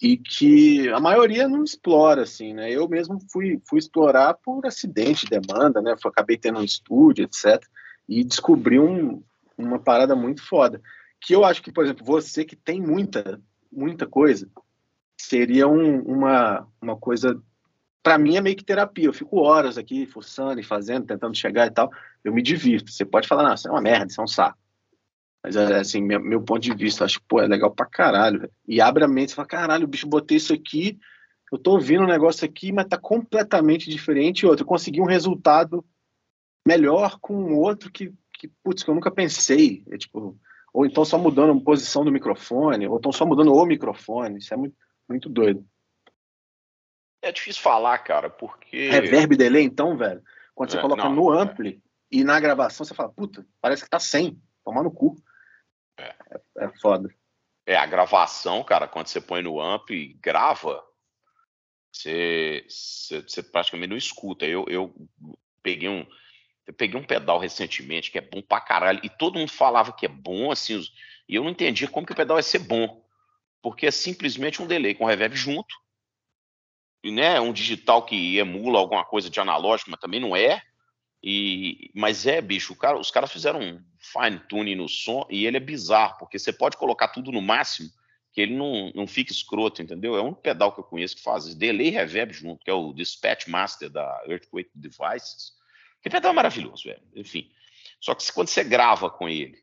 e 0.02 0.18
que 0.18 0.90
a 0.90 1.00
maioria 1.00 1.48
não 1.48 1.64
explora, 1.64 2.24
assim, 2.24 2.54
né? 2.54 2.72
Eu 2.72 2.90
mesmo 2.90 3.20
fui, 3.32 3.62
fui 3.68 3.80
explorar 3.80 4.34
por 4.34 4.66
acidente, 4.66 5.28
demanda, 5.30 5.82
né? 5.82 5.96
acabei 6.04 6.38
tendo 6.38 6.60
um 6.60 6.64
estúdio, 6.64 7.24
etc. 7.24 7.64
E 8.10 8.24
descobri 8.24 8.80
um, 8.80 9.24
uma 9.66 9.80
parada 9.80 10.16
muito 10.16 10.46
foda. 10.46 10.82
Que 11.20 11.36
eu 11.36 11.46
acho 11.46 11.62
que, 11.62 11.72
por 11.72 11.84
exemplo, 11.84 12.06
você 12.06 12.44
que 12.44 12.56
tem 12.56 12.82
muita, 12.82 13.42
muita 13.72 14.08
coisa, 14.08 14.50
seria 15.18 15.68
um, 15.68 16.02
uma, 16.02 16.68
uma 16.82 16.98
coisa. 16.98 17.42
Para 18.04 18.18
mim 18.18 18.38
é 18.38 18.42
meio 18.42 18.56
que 18.56 18.64
terapia. 18.64 19.06
Eu 19.06 19.14
fico 19.14 19.40
horas 19.40 19.78
aqui 19.78 20.06
forçando 20.06 20.60
e 20.60 20.64
fazendo, 20.64 21.06
tentando 21.06 21.38
chegar 21.38 21.68
e 21.68 21.72
tal. 21.72 21.92
Eu 22.24 22.34
me 22.34 22.42
divirto. 22.42 22.92
Você 22.92 23.06
pode 23.06 23.28
falar, 23.28 23.44
não, 23.44 23.54
isso 23.54 23.68
é 23.68 23.72
uma 23.72 23.82
merda, 23.82 24.08
isso 24.08 24.20
é 24.20 24.24
um 24.24 24.28
saco. 24.28 24.58
Mas, 25.44 25.56
é, 25.56 25.80
assim, 25.80 26.02
meu, 26.02 26.20
meu, 26.20 26.42
ponto 26.42 26.62
de 26.62 26.74
vista, 26.74 27.04
acho 27.04 27.20
que, 27.20 27.26
pô, 27.28 27.42
é 27.42 27.48
legal 27.48 27.72
pra 27.72 27.86
caralho, 27.86 28.42
véio. 28.42 28.52
E 28.68 28.80
abre 28.80 29.04
a 29.04 29.08
mente 29.08 29.30
e 29.30 29.36
fala, 29.36 29.48
caralho, 29.48 29.88
bicho, 29.88 30.08
botei 30.08 30.38
isso 30.38 30.54
aqui, 30.54 31.00
eu 31.52 31.58
tô 31.58 31.72
ouvindo 31.72 32.04
um 32.04 32.08
negócio 32.08 32.46
aqui, 32.46 32.72
mas 32.72 32.86
tá 32.88 32.98
completamente 32.98 33.90
diferente. 33.90 34.44
E 34.44 34.46
outro, 34.46 34.64
eu 34.64 34.68
consegui 34.68 35.02
um 35.02 35.06
resultado 35.06 35.84
melhor 36.66 37.18
com 37.20 37.56
outro 37.56 37.92
que, 37.92 38.14
que, 38.42 38.48
putz, 38.64 38.82
que 38.82 38.90
eu 38.90 38.96
nunca 38.96 39.12
pensei. 39.12 39.84
É 39.92 39.98
tipo, 39.98 40.36
ou 40.74 40.84
então 40.84 41.06
só 41.06 41.16
mudando 41.16 41.56
a 41.56 41.64
posição 41.64 42.04
do 42.04 42.12
microfone, 42.12 42.88
ou 42.88 42.98
então 42.98 43.12
só 43.12 43.24
mudando 43.24 43.54
o 43.54 43.66
microfone. 43.66 44.40
Isso 44.40 44.52
é 44.52 44.58
muito, 44.58 44.76
muito 45.08 45.30
doido. 45.30 45.64
É 47.22 47.32
difícil 47.32 47.62
falar, 47.62 48.00
cara, 48.00 48.32
porque. 48.32 48.90
Reverb 48.90 49.38
delay, 49.38 49.64
então, 49.64 49.96
velho. 49.96 50.24
Quando 50.56 50.72
você 50.72 50.80
é, 50.80 50.82
coloca 50.82 51.04
não, 51.04 51.14
no 51.14 51.36
é. 51.36 51.42
ampli 51.42 51.70
é. 51.76 52.18
e 52.18 52.24
na 52.24 52.40
gravação 52.40 52.84
você 52.84 52.96
fala, 52.96 53.10
puta, 53.10 53.46
parece 53.62 53.84
que 53.84 53.90
tá 53.90 54.00
100. 54.00 54.42
Tomar 54.66 54.84
no 54.84 54.92
cu. 54.92 55.16
É. 56.00 56.16
é, 56.32 56.66
é 56.66 56.70
foda. 56.80 57.14
É, 57.66 57.76
a 57.76 57.86
gravação, 57.86 58.64
cara, 58.64 58.88
quando 58.88 59.06
você 59.06 59.22
põe 59.22 59.44
no 59.44 59.62
amp 59.62 59.92
e 59.92 60.14
grava, 60.16 60.84
você, 61.94 62.66
você, 62.68 63.22
você 63.22 63.44
praticamente 63.44 63.90
não 63.90 63.98
escuta. 63.98 64.46
Eu, 64.46 64.66
eu 64.68 64.96
peguei 65.62 65.88
um. 65.88 66.08
Eu 66.72 66.74
peguei 66.74 66.98
um 66.98 67.04
pedal 67.04 67.38
recentemente 67.38 68.10
que 68.10 68.18
é 68.18 68.22
bom 68.22 68.42
pra 68.42 68.62
caralho. 68.62 69.02
E 69.04 69.10
todo 69.10 69.38
mundo 69.38 69.52
falava 69.52 69.92
que 69.92 70.06
é 70.06 70.10
bom, 70.10 70.52
assim, 70.52 70.82
e 71.28 71.36
eu 71.36 71.44
não 71.44 71.52
entendia 71.52 71.90
como 71.90 72.06
que 72.06 72.14
o 72.14 72.16
pedal 72.16 72.36
vai 72.36 72.44
ser 72.44 72.60
bom. 72.60 73.04
Porque 73.62 73.86
é 73.86 73.92
simplesmente 73.92 74.62
um 74.62 74.66
delay 74.66 74.96
com 74.96 75.04
reverb 75.04 75.36
junto. 75.36 75.76
E, 77.04 77.12
né, 77.12 77.42
um 77.42 77.52
digital 77.52 78.06
que 78.06 78.38
emula 78.38 78.80
alguma 78.80 79.04
coisa 79.04 79.30
de 79.30 79.38
analógico, 79.38 79.92
mas 79.92 80.00
também 80.00 80.22
não 80.22 80.34
é. 80.34 80.62
E, 81.22 81.92
mas 81.94 82.26
é, 82.26 82.40
bicho, 82.40 82.74
cara, 82.74 82.98
os 82.98 83.12
caras 83.12 83.34
fizeram 83.34 83.60
um 83.60 83.84
fine 84.00 84.40
tuning 84.48 84.76
no 84.76 84.88
som 84.88 85.28
e 85.30 85.46
ele 85.46 85.58
é 85.58 85.60
bizarro, 85.60 86.18
porque 86.20 86.40
você 86.40 86.54
pode 86.54 86.78
colocar 86.78 87.10
tudo 87.10 87.34
no 87.34 87.42
máximo, 87.42 87.90
que 88.32 88.40
ele 88.40 88.56
não, 88.56 88.94
não 88.96 89.06
fica 89.06 89.34
escroto, 89.34 89.82
entendeu? 89.82 90.16
É 90.16 90.22
um 90.22 90.34
pedal 90.34 90.72
que 90.72 90.80
eu 90.80 90.86
conheço 90.86 91.18
que 91.18 91.22
faz 91.22 91.54
delay 91.54 91.90
reverb 91.90 92.32
junto, 92.32 92.64
que 92.64 92.72
é 92.72 92.74
o 92.74 92.94
Dispatch 92.94 93.48
Master 93.48 93.90
da 93.90 94.24
Earthquake 94.26 94.72
Devices. 94.74 95.60
Que 96.02 96.10
pedal 96.10 96.34
maravilhoso, 96.34 96.84
velho. 96.86 97.02
Enfim. 97.16 97.52
Só 98.00 98.16
que 98.16 98.32
quando 98.32 98.48
você 98.48 98.64
grava 98.64 99.10
com 99.10 99.30
ele, 99.30 99.58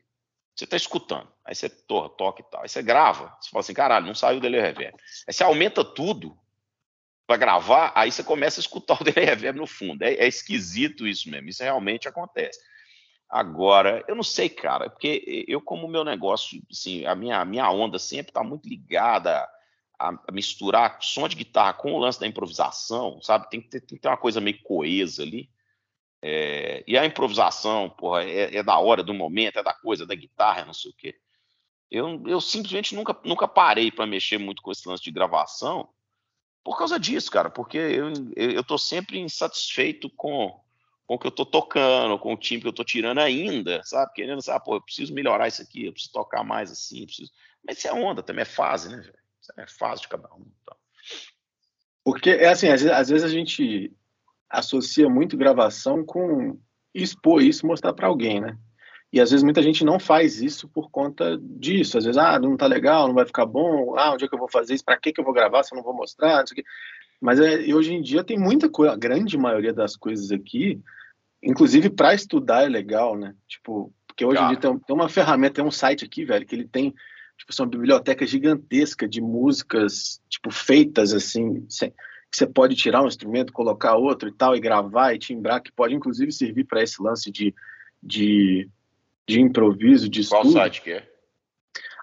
você 0.55 0.65
tá 0.65 0.77
escutando, 0.77 1.31
aí 1.45 1.55
você 1.55 1.69
torra, 1.69 2.09
toca 2.09 2.41
e 2.41 2.45
tal, 2.49 2.61
aí 2.63 2.69
você 2.69 2.81
grava, 2.81 3.35
você 3.39 3.49
fala 3.49 3.61
assim, 3.61 3.73
caralho, 3.73 4.05
não 4.05 4.15
saiu 4.15 4.37
o 4.37 4.41
delay 4.41 4.59
reverb. 4.59 4.95
Aí 5.27 5.33
você 5.33 5.43
aumenta 5.43 5.83
tudo, 5.85 6.37
para 7.29 7.37
gravar, 7.37 7.91
aí 7.93 8.11
você 8.11 8.23
começa 8.23 8.59
a 8.59 8.63
escutar 8.63 8.99
o 8.99 9.03
delay 9.03 9.23
reverb 9.23 9.59
no 9.59 9.67
fundo. 9.67 10.01
É, 10.01 10.15
é, 10.15 10.27
esquisito 10.27 11.07
isso 11.07 11.29
mesmo, 11.29 11.47
isso 11.47 11.61
realmente 11.61 12.07
acontece. 12.07 12.59
Agora, 13.29 14.03
eu 14.07 14.15
não 14.15 14.23
sei, 14.23 14.49
cara, 14.49 14.89
porque 14.89 15.45
eu, 15.47 15.61
como 15.61 15.87
meu 15.87 16.03
negócio, 16.03 16.59
assim, 16.71 17.05
a 17.05 17.13
minha, 17.13 17.39
a 17.39 17.45
minha 17.45 17.69
onda 17.69 17.99
sempre 17.99 18.31
está 18.31 18.43
muito 18.43 18.67
ligada 18.67 19.47
a, 19.99 20.09
a, 20.09 20.31
misturar 20.31 20.97
som 21.01 21.27
de 21.27 21.35
guitarra 21.35 21.73
com 21.73 21.93
o 21.93 21.99
lance 21.99 22.19
da 22.19 22.25
improvisação, 22.25 23.21
sabe? 23.21 23.47
Tem 23.51 23.61
que 23.61 23.69
ter, 23.69 23.81
tem 23.81 23.95
que 23.95 24.01
ter 24.01 24.07
uma 24.07 24.17
coisa 24.17 24.41
meio 24.41 24.59
coesa 24.63 25.21
ali. 25.21 25.47
É, 26.21 26.83
e 26.85 26.97
a 26.97 27.05
improvisação, 27.05 27.89
porra, 27.89 28.23
é, 28.23 28.57
é, 28.57 28.63
da 28.63 28.77
hora, 28.77 29.01
do 29.03 29.13
momento, 29.13 29.59
é 29.59 29.63
da 29.63 29.73
coisa, 29.73 30.05
da 30.05 30.15
guitarra, 30.15 30.65
não 30.65 30.73
sei 30.73 30.91
o 30.91 30.93
quê. 30.93 31.15
Eu, 31.89 32.21
eu 32.27 32.41
simplesmente 32.41 32.93
nunca, 32.93 33.17
nunca 33.23 33.47
parei 33.47 33.91
para 33.91 34.05
mexer 34.05 34.37
muito 34.37 34.61
com 34.61 34.71
esse 34.71 34.87
lance 34.87 35.03
de 35.03 35.11
gravação, 35.11 35.89
por 36.63 36.77
causa 36.77 36.99
disso, 36.99 37.31
cara, 37.31 37.49
porque 37.49 37.77
eu, 37.77 38.11
eu 38.35 38.63
tô 38.63 38.77
sempre 38.77 39.17
insatisfeito 39.17 40.09
com, 40.09 40.61
com 41.07 41.15
o 41.15 41.19
que 41.19 41.25
eu 41.25 41.31
tô 41.31 41.45
tocando, 41.45 42.19
com 42.19 42.33
o 42.33 42.37
time 42.37 42.61
que 42.61 42.67
eu 42.67 42.73
tô 42.73 42.83
tirando 42.83 43.19
ainda, 43.19 43.81
sabe? 43.83 44.13
Querendo, 44.13 44.41
sabe, 44.41 44.65
pô, 44.65 44.75
eu 44.75 44.81
preciso 44.81 45.13
melhorar 45.13 45.47
isso 45.47 45.61
aqui, 45.61 45.85
eu 45.85 45.93
preciso 45.93 46.13
tocar 46.13 46.43
mais 46.43 46.69
assim, 46.71 47.05
preciso... 47.05 47.31
Mas 47.65 47.77
isso 47.77 47.87
é 47.87 47.93
onda, 47.93 48.21
também 48.21 48.41
é 48.43 48.45
fase, 48.45 48.89
né, 48.89 48.97
velho? 48.97 49.17
Isso 49.41 49.53
é 49.57 49.67
fase 49.67 50.01
de 50.01 50.09
cada 50.09 50.27
um. 50.35 50.45
Então. 50.61 50.77
Porque, 52.03 52.29
é 52.29 52.49
assim, 52.49 52.67
às 52.67 52.81
vezes, 52.81 52.97
às 52.97 53.09
vezes 53.09 53.23
a 53.23 53.33
gente 53.33 53.95
associa 54.49 55.09
muito 55.09 55.37
gravação 55.37 56.03
com 56.03 56.57
expor 56.93 57.41
isso, 57.41 57.67
mostrar 57.67 57.93
para 57.93 58.07
alguém, 58.07 58.41
né? 58.41 58.57
E 59.11 59.19
às 59.19 59.31
vezes 59.31 59.43
muita 59.43 59.61
gente 59.61 59.83
não 59.83 59.99
faz 59.99 60.41
isso 60.41 60.67
por 60.67 60.91
conta 60.91 61.37
disso. 61.41 61.97
Às 61.97 62.05
vezes, 62.05 62.17
ah, 62.17 62.39
não 62.39 62.55
tá 62.55 62.67
legal, 62.67 63.07
não 63.07 63.15
vai 63.15 63.25
ficar 63.25 63.45
bom. 63.45 63.97
Ah, 63.97 64.13
onde 64.13 64.25
é 64.25 64.27
que 64.27 64.35
eu 64.35 64.39
vou 64.39 64.49
fazer 64.49 64.75
isso? 64.75 64.85
Para 64.85 64.97
que 64.97 65.11
que 65.11 65.19
eu 65.19 65.25
vou 65.25 65.33
gravar 65.33 65.63
se 65.63 65.73
eu 65.73 65.77
não 65.77 65.83
vou 65.83 65.95
mostrar? 65.95 66.37
Não 66.37 66.63
Mas 67.19 67.39
é, 67.39 67.73
hoje 67.73 67.93
em 67.93 68.01
dia 68.01 68.23
tem 68.23 68.37
muita 68.37 68.69
coisa, 68.69 68.93
a 68.93 68.97
grande 68.97 69.35
maioria 69.37 69.73
das 69.73 69.95
coisas 69.95 70.31
aqui, 70.31 70.79
inclusive 71.41 71.89
para 71.89 72.13
estudar 72.13 72.65
é 72.65 72.69
legal, 72.69 73.17
né? 73.17 73.33
Tipo, 73.47 73.91
porque 74.07 74.23
hoje 74.23 74.43
em 74.43 74.47
dia 74.49 74.57
tem, 74.57 74.79
tem, 74.79 74.95
uma 74.95 75.09
ferramenta, 75.09 75.55
tem 75.55 75.65
um 75.65 75.71
site 75.71 76.05
aqui, 76.05 76.23
velho, 76.23 76.45
que 76.45 76.53
ele 76.53 76.67
tem 76.67 76.93
tipo, 77.35 77.51
uma 77.63 77.67
biblioteca 77.67 78.27
gigantesca 78.27 79.07
de 79.07 79.21
músicas, 79.21 80.21
tipo, 80.29 80.51
feitas 80.51 81.13
assim, 81.13 81.65
que 82.31 82.37
você 82.37 82.47
pode 82.47 82.75
tirar 82.75 83.03
um 83.03 83.07
instrumento, 83.07 83.51
colocar 83.51 83.95
outro 83.95 84.29
e 84.29 84.33
tal, 84.33 84.55
e 84.55 84.59
gravar 84.59 85.13
e 85.13 85.19
timbrar, 85.19 85.61
que 85.61 85.71
pode 85.71 85.95
inclusive 85.95 86.31
servir 86.31 86.65
para 86.65 86.83
esse 86.83 87.01
lance 87.01 87.31
de, 87.31 87.53
de 88.01 88.69
de 89.29 89.39
improviso, 89.39 90.09
de 90.09 90.27
Qual 90.27 90.43
site 90.45 90.81
que 90.81 90.91
é? 90.91 91.07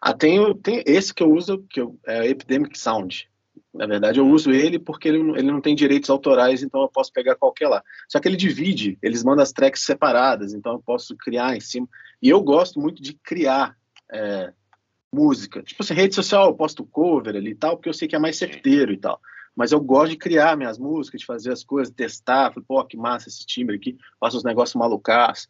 Ah, 0.01 0.14
tem, 0.14 0.57
tem 0.59 0.85
esse 0.87 1.12
que 1.12 1.22
eu 1.22 1.33
uso, 1.33 1.64
que 1.68 1.81
eu, 1.81 1.99
é 2.07 2.24
Epidemic 2.29 2.79
Sound. 2.79 3.29
Na 3.74 3.87
verdade, 3.87 4.20
eu 4.20 4.29
uso 4.29 4.53
ele 4.53 4.79
porque 4.79 5.09
ele, 5.09 5.18
ele 5.31 5.51
não 5.51 5.61
tem 5.61 5.74
direitos 5.74 6.09
autorais, 6.09 6.62
então 6.62 6.83
eu 6.83 6.89
posso 6.89 7.12
pegar 7.12 7.35
qualquer 7.35 7.68
lá. 7.68 7.83
Só 8.09 8.20
que 8.20 8.29
ele 8.29 8.37
divide, 8.37 8.97
eles 9.03 9.24
mandam 9.24 9.43
as 9.43 9.53
tracks 9.53 9.83
separadas, 9.83 10.55
então 10.55 10.74
eu 10.74 10.79
posso 10.79 11.16
criar 11.16 11.57
em 11.57 11.61
cima. 11.61 11.89
E 12.22 12.29
eu 12.29 12.41
gosto 12.41 12.79
muito 12.79 13.03
de 13.03 13.14
criar 13.14 13.77
é, 14.12 14.53
música. 15.12 15.62
Tipo 15.62 15.83
assim, 15.83 15.95
rede 15.95 16.14
social, 16.14 16.47
eu 16.47 16.55
posto 16.55 16.85
cover 16.85 17.35
ali 17.35 17.51
e 17.51 17.57
tal, 17.57 17.77
porque 17.77 17.89
eu 17.89 17.95
sei 17.95 18.07
que 18.07 18.14
é 18.14 18.20
mais 18.20 18.39
certeiro 18.39 18.93
e 18.93 18.99
tal. 18.99 19.20
Mas 19.57 19.73
eu 19.73 19.81
gosto 19.81 20.11
de 20.11 20.19
criar 20.19 20.57
minhas 20.57 20.79
músicas, 20.79 21.21
de 21.21 21.27
fazer 21.27 21.51
as 21.51 21.65
coisas, 21.65 21.93
testar. 21.93 22.53
Falei, 22.53 22.65
pô, 22.69 22.85
que 22.85 22.97
massa 22.97 23.29
esse 23.29 23.47
timbre 23.47 23.77
aqui, 23.77 23.97
faço 24.21 24.37
uns 24.37 24.45
negócios 24.45 24.75
malucaços. 24.75 25.49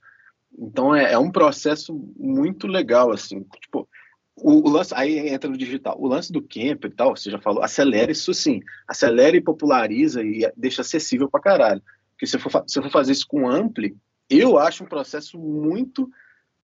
Então 0.56 0.94
é, 0.94 1.12
é, 1.12 1.18
um 1.18 1.30
processo 1.30 1.92
muito 2.16 2.68
legal, 2.68 3.10
assim. 3.10 3.44
Tipo, 3.60 3.88
o, 4.36 4.68
o, 4.68 4.70
lance, 4.70 4.94
aí 4.94 5.28
entra 5.28 5.50
no 5.50 5.56
digital. 5.56 5.96
O 5.98 6.06
lance 6.06 6.32
do 6.32 6.40
camp 6.40 6.84
e 6.84 6.90
tal, 6.90 7.16
você 7.16 7.30
já 7.30 7.40
falou, 7.40 7.62
acelera 7.62 8.12
isso 8.12 8.32
sim. 8.32 8.60
Acelera 8.86 9.36
e 9.36 9.40
populariza 9.40 10.22
e 10.22 10.50
deixa 10.56 10.82
acessível 10.82 11.28
pra 11.28 11.40
caralho. 11.40 11.82
Porque 12.12 12.26
se 12.26 12.36
eu 12.36 12.40
for, 12.40 12.64
se 12.66 12.78
eu 12.78 12.84
for 12.84 12.90
fazer 12.90 13.12
isso 13.12 13.26
com 13.26 13.48
ampli, 13.48 13.96
eu 14.30 14.56
acho 14.56 14.84
um 14.84 14.88
processo 14.88 15.36
muito 15.36 16.08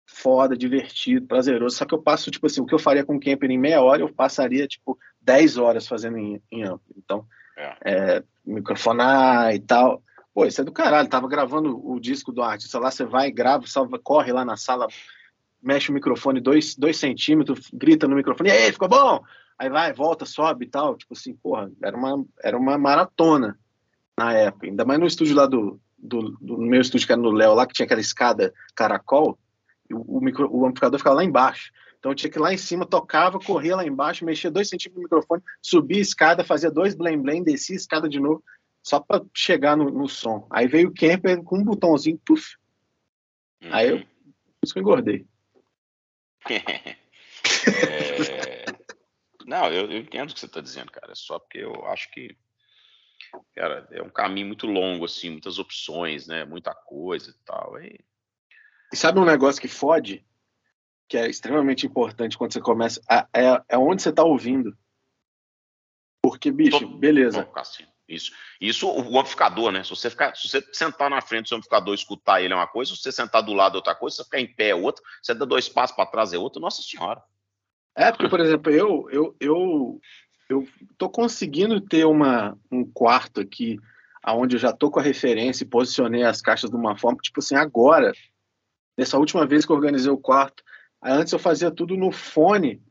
foda, 0.05 0.57
divertido, 0.57 1.25
prazeroso. 1.25 1.77
Só 1.77 1.85
que 1.85 1.93
eu 1.93 2.01
passo, 2.01 2.31
tipo 2.31 2.45
assim, 2.47 2.61
o 2.61 2.65
que 2.65 2.73
eu 2.73 2.79
faria 2.79 3.05
com 3.05 3.15
o 3.15 3.19
camper 3.19 3.49
em 3.49 3.57
meia 3.57 3.81
hora, 3.81 4.01
eu 4.01 4.13
passaria, 4.13 4.67
tipo, 4.67 4.97
10 5.21 5.57
horas 5.57 5.87
fazendo 5.87 6.17
em, 6.17 6.41
em 6.51 6.63
ampli. 6.63 6.95
Então, 6.97 7.25
é. 7.57 7.75
É, 7.83 8.23
microfonar 8.45 9.53
e 9.53 9.59
tal. 9.59 10.01
Pô, 10.33 10.45
isso 10.45 10.61
é 10.61 10.63
do 10.63 10.71
caralho. 10.71 11.09
Tava 11.09 11.27
gravando 11.27 11.79
o 11.85 11.99
disco 11.99 12.31
do 12.31 12.41
artista 12.41 12.79
lá, 12.79 12.89
você 12.89 13.03
vai, 13.03 13.31
grava, 13.31 13.67
salva, 13.67 13.99
corre 13.99 14.31
lá 14.31 14.45
na 14.45 14.55
sala, 14.55 14.87
mexe 15.61 15.91
o 15.91 15.93
microfone 15.93 16.39
dois, 16.39 16.75
dois 16.75 16.97
centímetros, 16.97 17.69
grita 17.73 18.07
no 18.07 18.15
microfone, 18.15 18.49
e 18.49 18.53
aí, 18.53 18.71
ficou 18.71 18.87
bom? 18.87 19.21
Aí 19.57 19.69
vai, 19.69 19.91
volta, 19.91 20.25
sobe 20.25 20.65
e 20.65 20.69
tal. 20.69 20.95
Tipo 20.95 21.13
assim, 21.13 21.33
porra, 21.33 21.69
era 21.83 21.97
uma, 21.97 22.25
era 22.41 22.57
uma 22.57 22.77
maratona 22.77 23.59
na 24.17 24.33
época. 24.33 24.67
Ainda 24.67 24.85
mais 24.85 24.99
no 24.99 25.05
estúdio 25.05 25.35
lá 25.35 25.45
do, 25.45 25.79
do, 25.97 26.31
do 26.39 26.57
meu 26.57 26.79
estúdio, 26.79 27.05
que 27.05 27.11
era 27.11 27.21
no 27.21 27.31
Léo, 27.31 27.53
lá 27.53 27.67
que 27.67 27.73
tinha 27.73 27.85
aquela 27.85 27.99
escada 27.99 28.53
caracol. 28.73 29.37
o, 29.91 30.17
o, 30.17 30.21
micro, 30.21 30.49
o 30.49 30.65
amplificador 30.65 30.97
ficava 30.97 31.17
lá 31.17 31.23
embaixo. 31.25 31.71
Então 31.99 32.11
eu 32.11 32.15
tinha 32.15 32.31
que 32.31 32.37
ir 32.37 32.41
lá 32.41 32.53
em 32.53 32.57
cima, 32.57 32.85
tocava, 32.85 33.39
corria 33.39 33.75
lá 33.75 33.85
embaixo, 33.85 34.23
mexia 34.23 34.49
dois 34.49 34.69
centímetros 34.69 35.01
no 35.01 35.03
microfone, 35.03 35.43
subia 35.61 35.97
a 35.97 36.01
escada, 36.01 36.45
fazia 36.45 36.71
dois 36.71 36.95
blém 36.95 37.21
blém, 37.21 37.43
descia 37.43 37.75
a 37.75 37.77
escada 37.77 38.07
de 38.07 38.19
novo, 38.19 38.41
só 38.81 39.01
para 39.01 39.21
chegar 39.33 39.75
no, 39.75 39.91
no, 39.91 40.07
som. 40.07 40.47
Aí 40.49 40.65
veio 40.65 40.89
o 40.89 40.93
Kemper 40.93 41.43
com 41.43 41.57
um 41.57 41.63
botãozinho, 41.63 42.17
puf. 42.25 42.55
Uhum. 43.61 43.73
Aí 43.73 43.89
eu, 43.89 43.97
isso 44.63 44.73
que 44.73 44.79
eu 44.79 44.81
engordei. 44.81 45.27
é... 46.49 46.95
Não, 49.45 49.67
eu, 49.67 49.91
eu, 49.91 49.97
entendo 49.97 50.29
o 50.29 50.33
que 50.33 50.39
você 50.39 50.45
está 50.45 50.61
dizendo, 50.61 50.91
cara. 50.91 51.11
É 51.11 51.15
só 51.15 51.37
porque 51.37 51.57
eu 51.57 51.85
acho 51.87 52.09
que, 52.11 52.37
cara, 53.53 53.85
é 53.91 54.01
um 54.01 54.09
caminho 54.09 54.47
muito 54.47 54.67
longo, 54.67 55.03
assim, 55.03 55.31
muitas 55.31 55.59
opções, 55.59 56.27
né? 56.27 56.45
Muita 56.45 56.73
coisa 56.73 57.31
e 57.31 57.33
tal. 57.43 57.77
E, 57.81 57.99
e 58.93 58.95
sabe 58.95 59.19
um 59.19 59.25
negócio 59.25 59.61
que 59.61 59.67
fode? 59.67 60.25
Que 61.09 61.17
é 61.17 61.27
extremamente 61.27 61.87
importante 61.87 62.37
quando 62.37 62.53
você 62.53 62.61
começa, 62.61 63.01
é, 63.33 63.63
é 63.67 63.77
onde 63.77 64.03
você 64.03 64.09
está 64.09 64.23
ouvindo. 64.23 64.77
Porque, 66.21 66.51
bicho, 66.51 66.87
beleza. 66.87 67.49
Isso. 68.07 68.31
Isso 68.61 68.87
o 68.87 69.19
amplificador, 69.19 69.71
né? 69.71 69.83
Se 69.83 69.89
você, 69.89 70.09
ficar, 70.09 70.35
se 70.35 70.47
você 70.47 70.61
sentar 70.71 71.09
na 71.09 71.21
frente 71.21 71.49
do 71.49 71.55
amplificador 71.55 71.93
e 71.93 71.95
escutar 71.95 72.41
ele 72.41 72.53
é 72.53 72.55
uma 72.55 72.67
coisa, 72.67 72.93
se 72.93 73.01
você 73.01 73.11
sentar 73.11 73.41
do 73.41 73.53
lado 73.53 73.73
é 73.73 73.77
outra 73.77 73.95
coisa, 73.95 74.15
se 74.15 74.17
você 74.17 74.25
ficar 74.25 74.39
em 74.39 74.47
pé 74.47 74.69
é 74.69 74.75
outra, 74.75 75.03
se 75.21 75.27
você 75.27 75.33
dá 75.33 75.45
dois 75.45 75.67
passos 75.67 75.95
para 75.95 76.05
trás 76.05 76.31
é 76.31 76.37
outra, 76.37 76.61
nossa 76.61 76.81
senhora. 76.83 77.21
É, 77.95 78.11
porque, 78.11 78.29
por 78.29 78.39
exemplo, 78.39 78.71
eu 78.71 79.09
eu, 79.11 79.35
eu, 79.39 80.01
eu 80.47 80.67
tô 80.97 81.09
conseguindo 81.09 81.81
ter 81.81 82.05
uma, 82.05 82.57
um 82.71 82.85
quarto 82.85 83.41
aqui 83.41 83.79
onde 84.27 84.57
eu 84.57 84.59
já 84.59 84.71
tô 84.71 84.91
com 84.91 84.99
a 84.99 85.03
referência 85.03 85.63
e 85.63 85.67
posicionei 85.67 86.23
as 86.23 86.41
caixas 86.41 86.69
de 86.69 86.75
uma 86.75 86.95
forma, 86.95 87.17
tipo 87.19 87.39
assim, 87.39 87.55
agora, 87.55 88.11
nessa 88.97 89.17
última 89.17 89.45
vez 89.45 89.65
que 89.65 89.71
eu 89.71 89.75
organizei 89.75 90.11
o 90.11 90.17
quarto, 90.17 90.63
Antes 91.01 91.33
eu 91.33 91.39
fazia 91.39 91.71
tudo 91.71 91.95
no 91.95 92.11
fone, 92.11 92.81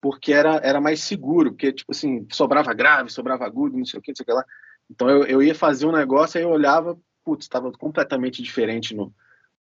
porque 0.00 0.32
era, 0.32 0.56
era 0.56 0.80
mais 0.80 1.02
seguro, 1.02 1.52
porque, 1.52 1.72
tipo 1.72 1.92
assim, 1.92 2.26
sobrava 2.30 2.74
grave, 2.74 3.10
sobrava 3.10 3.44
agudo, 3.44 3.78
não 3.78 3.84
sei 3.84 3.98
o 3.98 4.02
que, 4.02 4.10
não 4.10 4.16
sei 4.16 4.22
o 4.22 4.26
que 4.26 4.32
lá. 4.32 4.44
Então 4.90 5.08
eu, 5.08 5.24
eu 5.24 5.42
ia 5.42 5.54
fazer 5.54 5.86
um 5.86 5.92
negócio, 5.92 6.38
aí 6.38 6.44
eu 6.44 6.50
olhava, 6.50 6.98
putz, 7.24 7.46
estava 7.46 7.72
completamente 7.72 8.42
diferente 8.42 8.94
no, 8.94 9.14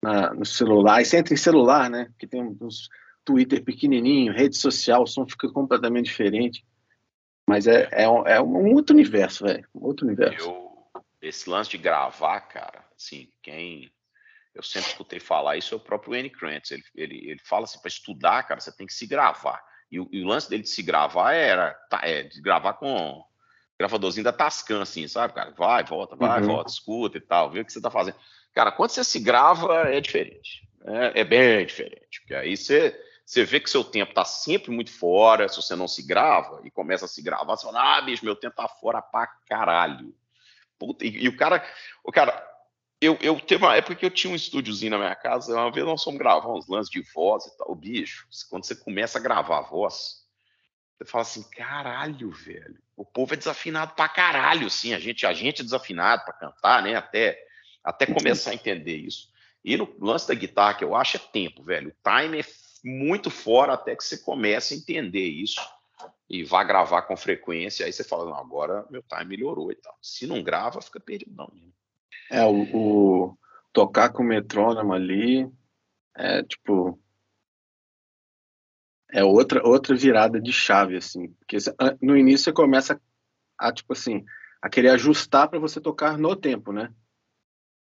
na, 0.03 0.33
no 0.33 0.45
celular. 0.45 1.03
E 1.03 1.05
você 1.05 1.19
entra 1.19 1.35
em 1.35 1.37
celular, 1.37 1.91
né? 1.91 2.13
Que 2.19 2.27
tem 2.27 2.57
uns 2.61 2.89
Twitter 3.25 3.63
pequenininho, 3.63 4.33
rede 4.33 4.57
social, 4.57 5.03
o 5.03 5.07
som 5.07 5.27
fica 5.27 5.51
completamente 5.51 6.07
diferente. 6.07 6.65
Mas 7.49 7.67
é, 7.67 7.89
é, 7.93 8.09
um, 8.09 8.27
é 8.27 8.41
um 8.41 8.75
outro 8.75 8.95
universo, 8.95 9.45
velho. 9.45 9.67
Um 9.75 9.87
outro 9.87 10.07
universo. 10.07 10.49
Eu, 10.49 11.03
esse 11.21 11.51
lance 11.51 11.71
de 11.71 11.79
gravar, 11.79 12.41
cara, 12.43 12.85
assim, 12.97 13.29
quem 13.43 13.91
eu 14.59 14.63
sempre 14.65 14.91
escutei 14.91 15.21
falar 15.21 15.57
isso, 15.57 15.73
é 15.73 15.77
o 15.77 15.81
próprio 15.81 16.15
Annie 16.15 16.31
Krantz. 16.31 16.73
Ele, 16.73 16.83
ele, 16.97 17.31
ele 17.31 17.41
fala 17.45 17.63
assim: 17.63 17.79
para 17.79 17.89
estudar, 17.89 18.43
cara, 18.43 18.61
você 18.61 18.77
tem 18.77 18.89
que 18.89 18.93
se 18.93 19.07
gravar. 19.07 19.63
E 19.91 20.01
o, 20.01 20.09
e 20.11 20.21
o 20.21 20.27
lance 20.27 20.51
dele 20.51 20.65
de 20.65 20.69
se 20.69 20.83
gravar 20.83 21.33
era 21.33 21.73
tá, 21.89 22.01
é, 22.03 22.25
de 22.25 22.41
gravar 22.43 22.75
com 22.75 23.25
gravadorzinho 23.79 24.25
da 24.25 24.33
Tascam, 24.33 24.83
assim, 24.83 25.07
sabe, 25.07 25.33
cara? 25.33 25.53
Vai, 25.53 25.85
volta, 25.85 26.17
vai, 26.17 26.41
uhum. 26.41 26.49
volta, 26.49 26.71
escuta 26.71 27.19
e 27.19 27.21
tal, 27.21 27.51
vê 27.53 27.61
o 27.61 27.65
que 27.65 27.73
você 27.73 27.81
tá 27.81 27.89
fazendo. 27.89 28.17
Cara, 28.53 28.73
quando 28.73 28.91
você 28.91 29.05
se 29.05 29.21
grava, 29.21 29.89
é 29.89 30.01
diferente. 30.01 30.69
É, 30.85 31.21
é 31.21 31.25
bem 31.25 31.65
diferente. 31.65 32.21
Porque 32.21 32.35
aí 32.35 32.57
você, 32.57 33.01
você 33.25 33.45
vê 33.45 33.61
que 33.61 33.71
seu 33.71 33.85
tempo 33.85 34.13
tá 34.13 34.25
sempre 34.25 34.73
muito 34.73 34.91
fora. 34.91 35.49
Se 35.49 35.55
você 35.55 35.77
não 35.77 35.87
se 35.87 36.05
grava 36.05 36.61
e 36.65 36.71
começa 36.73 37.05
a 37.05 37.09
se 37.09 37.23
gravar, 37.23 37.57
você 37.57 37.65
fala, 37.65 37.99
ah, 37.99 38.03
bicho, 38.03 38.25
meu 38.25 38.35
tempo 38.35 38.57
tá 38.57 38.67
fora 38.67 39.01
pra 39.01 39.29
caralho. 39.49 40.13
Puta, 40.77 41.07
e, 41.07 41.25
e 41.25 41.29
o 41.29 41.37
cara, 41.37 41.65
o 42.03 42.11
cara, 42.11 42.45
eu, 43.01 43.17
eu 43.21 43.41
teve 43.41 43.65
uma 43.65 43.77
época 43.77 43.95
que 43.95 44.05
eu 44.05 44.11
tinha 44.11 44.33
um 44.33 44.37
estúdiozinho 44.37 44.91
na 44.91 44.99
minha 44.99 45.15
casa, 45.15 45.55
uma 45.55 45.71
vez 45.71 45.87
nós 45.87 46.03
fomos 46.03 46.19
gravar 46.19 46.53
uns 46.53 46.69
lances 46.69 46.91
de 46.91 47.01
voz 47.13 47.47
e 47.47 47.57
tal. 47.57 47.75
Bicho, 47.75 48.27
quando 48.51 48.65
você 48.65 48.75
começa 48.75 49.19
a 49.19 49.23
gravar 49.23 49.59
a 49.59 49.63
voz, 49.63 50.27
você 50.99 51.05
fala 51.05 51.23
assim, 51.23 51.49
caralho, 51.51 52.31
velho. 52.31 52.79
O 52.97 53.05
povo 53.05 53.35
é 53.35 53.37
desafinado 53.37 53.95
pra 53.95 54.09
caralho, 54.09 54.67
assim. 54.67 54.93
A 54.95 54.99
gente, 54.99 55.25
a 55.25 55.33
gente 55.33 55.61
é 55.61 55.65
desafinado 55.65 56.25
para 56.25 56.35
cantar, 56.35 56.83
né? 56.83 56.97
Até, 56.97 57.39
até 57.85 58.05
começar 58.07 58.51
a 58.51 58.55
entender 58.55 58.97
isso. 58.97 59.29
E 59.65 59.77
no 59.77 59.95
lance 60.01 60.27
da 60.27 60.35
guitarra, 60.35 60.75
que 60.75 60.85
eu 60.85 60.97
acho 60.97 61.17
é 61.17 61.21
tempo, 61.21 61.63
velho. 61.63 61.91
O 61.91 62.11
time 62.11 62.41
é 62.41 62.45
muito 62.85 63.31
fora 63.31 63.75
até 63.75 63.95
que 63.95 64.03
você 64.03 64.19
comece 64.19 64.75
a 64.75 64.77
entender 64.77 65.27
isso 65.27 65.61
e 66.29 66.43
vá 66.43 66.65
gravar 66.65 67.03
com 67.03 67.17
frequência. 67.17 67.87
Aí 67.87 67.93
você 67.93 68.03
fala, 68.03 68.25
não, 68.25 68.35
agora 68.35 68.85
meu 68.91 69.03
time 69.03 69.25
melhorou 69.25 69.71
e 69.71 69.77
tal. 69.77 69.97
Se 70.03 70.27
não 70.27 70.43
grava, 70.43 70.83
fica 70.83 70.99
perdido, 70.99 71.33
não. 71.37 71.53
É, 72.31 72.45
o, 72.45 72.63
o 72.75 73.39
tocar 73.73 74.11
com 74.11 74.23
o 74.23 74.27
metrônomo 74.27 74.93
ali 74.93 75.51
é 76.17 76.43
tipo. 76.43 76.99
É 79.11 79.25
outra, 79.25 79.67
outra 79.67 79.97
virada 79.97 80.39
de 80.39 80.53
chave, 80.53 80.97
assim. 80.97 81.29
Porque 81.39 81.57
no 82.03 82.17
início 82.17 82.45
você 82.45 82.53
começa 82.53 83.01
a, 83.57 83.73
tipo 83.73 83.95
assim, 83.95 84.23
a 84.61 84.69
querer 84.69 84.91
ajustar 84.91 85.49
para 85.49 85.59
você 85.59 85.81
tocar 85.81 86.19
no 86.19 86.37
tempo, 86.37 86.73
né? 86.73 86.93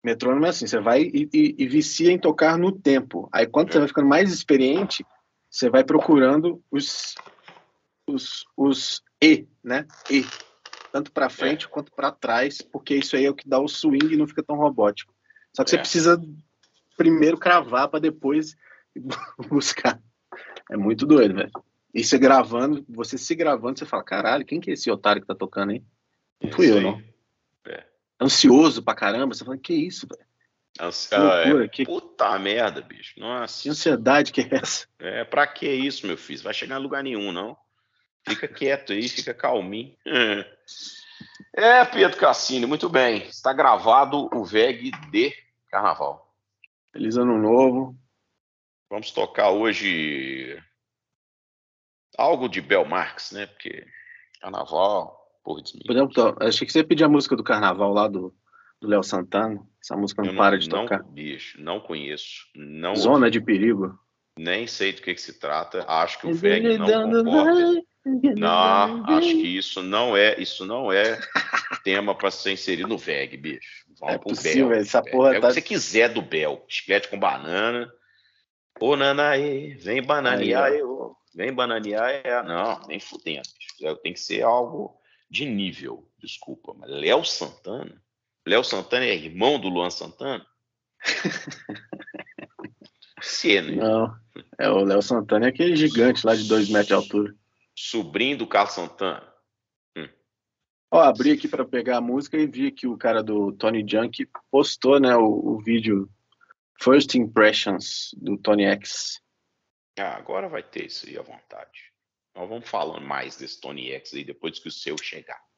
Metrônomo 0.03 0.45
é 0.45 0.49
assim, 0.49 0.65
você 0.65 0.79
vai 0.79 1.03
e, 1.03 1.29
e, 1.31 1.55
e 1.59 1.67
vicia 1.67 2.11
em 2.11 2.19
tocar 2.19 2.57
no 2.57 2.71
tempo. 2.71 3.29
Aí 3.31 3.45
quando 3.45 3.71
você 3.71 3.79
vai 3.79 3.87
ficando 3.87 4.07
mais 4.07 4.33
experiente, 4.33 5.05
você 5.49 5.69
vai 5.69 5.83
procurando 5.83 6.63
os, 6.71 7.13
os, 8.07 8.43
os 8.57 9.03
E, 9.21 9.47
né? 9.63 9.85
E 10.09 10.25
tanto 10.93 11.11
para 11.11 11.27
frente 11.27 11.65
é. 11.65 11.67
quanto 11.67 11.91
para 11.91 12.11
trás, 12.11 12.61
porque 12.61 12.95
isso 12.95 13.15
aí 13.15 13.25
é 13.25 13.29
o 13.29 13.33
que 13.33 13.49
dá 13.49 13.59
o 13.59 13.67
swing 13.67 14.13
e 14.13 14.15
não 14.15 14.27
fica 14.27 14.43
tão 14.43 14.55
robótico. 14.55 15.11
Só 15.51 15.63
que 15.63 15.69
é. 15.69 15.71
você 15.71 15.77
precisa 15.79 16.23
primeiro 16.95 17.35
cravar 17.35 17.87
para 17.87 17.99
depois 17.99 18.55
buscar. 19.49 19.99
É 20.69 20.77
muito 20.77 21.07
doido, 21.07 21.33
velho. 21.33 21.51
E 21.95 22.03
você 22.03 22.19
gravando, 22.19 22.85
você 22.87 23.17
se 23.17 23.33
gravando, 23.33 23.79
você 23.79 23.87
fala, 23.87 24.03
caralho, 24.03 24.45
quem 24.45 24.59
que 24.59 24.69
é 24.69 24.73
esse 24.73 24.89
otário 24.91 25.19
que 25.19 25.27
tá 25.27 25.33
tocando 25.33 25.71
aí? 25.71 25.83
Não 26.39 26.51
fui 26.51 26.69
eu, 26.69 26.79
não. 26.79 27.01
É. 27.65 27.83
Ansioso 28.21 28.83
pra 28.83 28.93
caramba, 28.93 29.33
você 29.33 29.43
fala, 29.43 29.57
que 29.57 29.73
isso, 29.73 30.07
velho? 30.07 30.29
Ansi... 30.79 31.09
Que 31.09 31.17
loucura, 31.17 31.65
é... 31.65 31.67
que... 31.67 31.85
Puta 31.85 32.37
merda, 32.37 32.81
bicho. 32.81 33.19
Nossa. 33.19 33.63
Que 33.63 33.69
ansiedade 33.69 34.31
que 34.31 34.41
é 34.41 34.49
essa? 34.51 34.87
É, 34.99 35.23
pra 35.23 35.47
que 35.47 35.67
isso, 35.67 36.05
meu 36.05 36.17
filho? 36.17 36.43
Vai 36.43 36.53
chegar 36.53 36.79
em 36.79 36.83
lugar 36.83 37.03
nenhum, 37.03 37.31
não. 37.31 37.57
Fica 38.27 38.47
quieto 38.47 38.93
aí, 38.93 39.07
fica 39.07 39.33
calminho. 39.33 39.95
É, 41.55 41.85
Pedro 41.85 42.17
Cassini, 42.17 42.65
muito 42.65 42.89
bem. 42.89 43.27
Está 43.27 43.53
gravado 43.53 44.29
o 44.33 44.43
VEG 44.43 44.91
de 45.11 45.33
Carnaval. 45.69 46.33
Feliz 46.91 47.17
Ano 47.17 47.37
Novo. 47.37 47.95
Vamos 48.89 49.11
tocar 49.11 49.49
hoje 49.49 50.61
algo 52.17 52.47
de 52.47 52.61
Bel 52.61 52.85
Marx, 52.85 53.31
né? 53.31 53.47
Porque 53.47 53.85
Carnaval, 54.39 55.39
porra 55.43 55.61
de 55.61 55.83
Podemos 55.85 56.13
Achei 56.39 56.65
que 56.65 56.73
você 56.73 56.79
ia 56.79 56.87
pedir 56.87 57.03
a 57.03 57.09
música 57.09 57.35
do 57.35 57.43
Carnaval 57.43 57.91
lá 57.91 58.07
do 58.07 58.33
Léo 58.81 59.03
Santana. 59.03 59.61
Essa 59.81 59.95
música 59.95 60.21
não, 60.21 60.31
não 60.31 60.37
para 60.37 60.57
de 60.57 60.69
não, 60.69 60.83
tocar. 60.83 61.03
Bicho, 61.03 61.61
não 61.61 61.79
conheço. 61.79 62.47
Não 62.55 62.95
Zona 62.95 63.25
ouvi. 63.25 63.31
de 63.31 63.41
Perigo. 63.41 63.99
Nem 64.37 64.65
sei 64.65 64.93
do 64.93 65.01
que, 65.01 65.13
que 65.13 65.21
se 65.21 65.39
trata. 65.39 65.85
Acho 65.87 66.19
que 66.19 66.27
o 66.27 66.33
VEG 66.33 66.77
não 66.77 67.23
concorda. 67.23 67.83
Não, 68.05 69.05
acho 69.05 69.29
que 69.29 69.57
isso 69.57 69.81
não 69.81 70.15
é, 70.15 70.39
isso 70.39 70.65
não 70.65 70.91
é 70.91 71.17
tema 71.83 72.13
para 72.13 72.29
ser 72.29 72.51
inserido 72.51 72.87
no 72.87 72.97
VEG, 72.97 73.37
bicho. 73.37 73.85
Vamos 73.99 74.15
é 74.15 74.17
pro 74.17 74.29
possível, 74.29 74.69
Bel. 74.69 74.79
Essa 74.79 75.01
porra 75.01 75.35
é 75.35 75.39
tá... 75.39 75.47
o 75.47 75.49
que 75.49 75.53
você 75.53 75.61
quiser 75.61 76.09
do 76.09 76.21
Bel. 76.21 76.65
Chiclete 76.67 77.07
com 77.07 77.17
banana. 77.17 77.89
Ô, 78.79 78.97
Nanaê, 78.97 79.75
vem 79.75 80.01
bananear 80.01 80.65
aí, 80.65 80.79
eu. 80.79 81.15
Vem 81.33 81.53
bananear, 81.53 82.09
é. 82.09 82.43
Não, 82.43 82.81
nem 82.87 82.99
fudendo. 82.99 83.47
Bicho. 83.57 83.95
Tem 83.97 84.11
que 84.11 84.19
ser 84.19 84.43
algo 84.43 84.99
de 85.29 85.45
nível, 85.45 86.05
desculpa. 86.19 86.73
Mas 86.77 86.89
Léo 86.89 87.23
Santana? 87.23 88.01
Léo 88.45 88.63
Santana 88.65 89.05
é 89.05 89.15
irmão 89.15 89.57
do 89.57 89.69
Luan 89.69 89.89
Santana? 89.89 90.45
Se, 93.21 93.61
né? 93.61 93.75
Não, 93.75 94.13
é 94.59 94.69
o 94.69 94.83
Léo 94.83 95.01
Santana 95.01 95.45
é 95.45 95.49
aquele 95.49 95.77
gigante 95.77 96.25
lá 96.25 96.35
de 96.35 96.45
dois 96.45 96.67
metros 96.67 96.87
de 96.87 96.93
altura 96.93 97.33
sobrinho 97.75 98.37
do 98.37 98.47
Carlos 98.47 98.73
Santana. 98.73 99.33
Hum. 99.97 100.09
Ó, 100.91 100.99
abri 100.99 101.31
aqui 101.31 101.47
para 101.47 101.65
pegar 101.65 101.97
a 101.97 102.01
música 102.01 102.37
e 102.37 102.47
vi 102.47 102.71
que 102.71 102.87
o 102.87 102.97
cara 102.97 103.23
do 103.23 103.51
Tony 103.53 103.85
Junk 103.87 104.27
postou, 104.51 104.99
né, 104.99 105.15
o, 105.15 105.25
o, 105.25 105.59
vídeo 105.59 106.09
First 106.81 107.15
Impressions 107.15 108.13
do 108.17 108.37
Tony 108.37 108.65
X. 108.65 109.21
Ah, 109.97 110.15
agora 110.15 110.47
vai 110.47 110.63
ter 110.63 110.85
isso 110.85 111.07
aí 111.07 111.17
à 111.17 111.21
vontade. 111.21 111.91
Nós 112.35 112.49
vamos 112.49 112.67
falando 112.67 113.05
mais 113.05 113.37
desse 113.37 113.61
Tony 113.61 113.91
X 113.91 114.13
aí 114.13 114.23
depois 114.23 114.59
que 114.59 114.67
o 114.67 114.71
seu 114.71 114.97
chegar. 114.97 115.41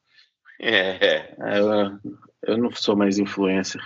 É. 0.57 1.35
é 1.37 1.59
eu, 1.59 1.99
eu 2.43 2.57
não 2.57 2.71
sou 2.73 2.95
mais 2.95 3.19
influencer. 3.19 3.81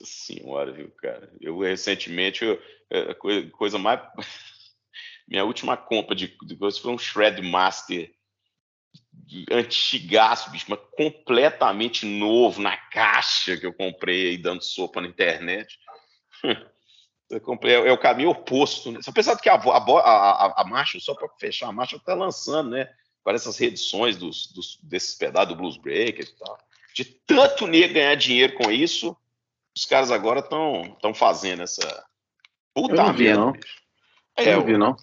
Senhora, 0.00 0.70
viu, 0.70 0.88
cara? 0.92 1.32
Eu 1.40 1.58
recentemente, 1.58 2.44
eu, 2.44 2.62
a 3.10 3.14
coisa, 3.16 3.50
coisa 3.50 3.76
mais 3.76 4.00
minha 5.26 5.44
última 5.44 5.76
compra 5.76 6.14
de, 6.14 6.36
de 6.42 6.56
coisa 6.56 6.80
foi 6.80 6.92
um 6.92 6.98
Shred 6.98 7.40
Master 7.42 8.12
antigaço, 9.50 10.50
bicho, 10.50 10.66
mas 10.68 10.78
completamente 10.96 12.06
novo 12.06 12.60
na 12.60 12.76
caixa 12.76 13.56
que 13.56 13.66
eu 13.66 13.72
comprei 13.72 14.30
aí 14.30 14.38
dando 14.38 14.62
sopa 14.62 15.00
na 15.00 15.08
internet. 15.08 15.78
É, 17.32 17.88
é 17.88 17.92
o 17.92 17.98
caminho 17.98 18.30
oposto. 18.30 18.92
Né? 18.92 19.00
Você 19.02 19.10
pensando 19.10 19.40
que 19.40 19.48
a, 19.48 19.54
a, 19.54 19.78
a, 19.78 20.62
a 20.62 20.64
marcha, 20.64 21.00
só 21.00 21.14
para 21.14 21.28
fechar 21.40 21.68
a 21.68 21.72
marcha, 21.72 21.96
está 21.96 22.14
lançando, 22.14 22.70
né? 22.70 22.88
Para 23.24 23.34
essas 23.34 23.56
reedições 23.56 24.16
dos, 24.16 24.52
dos, 24.52 24.78
desses 24.82 25.14
pedaços 25.14 25.48
do 25.48 25.56
Blues 25.56 25.78
Breakers 25.78 26.28
e 26.28 26.36
tal. 26.36 26.58
De 26.94 27.04
tanto 27.04 27.66
nego 27.66 27.94
ganhar 27.94 28.14
dinheiro 28.14 28.54
com 28.54 28.70
isso, 28.70 29.16
os 29.76 29.86
caras 29.86 30.10
agora 30.10 30.40
estão 30.40 31.14
fazendo 31.14 31.62
essa. 31.62 32.04
Puta 32.74 32.94
eu 32.94 32.96
não 32.96 33.12
vi, 33.12 33.28
É, 34.36 34.54
eu 34.54 34.64
vi, 34.64 34.76
não. 34.76 34.96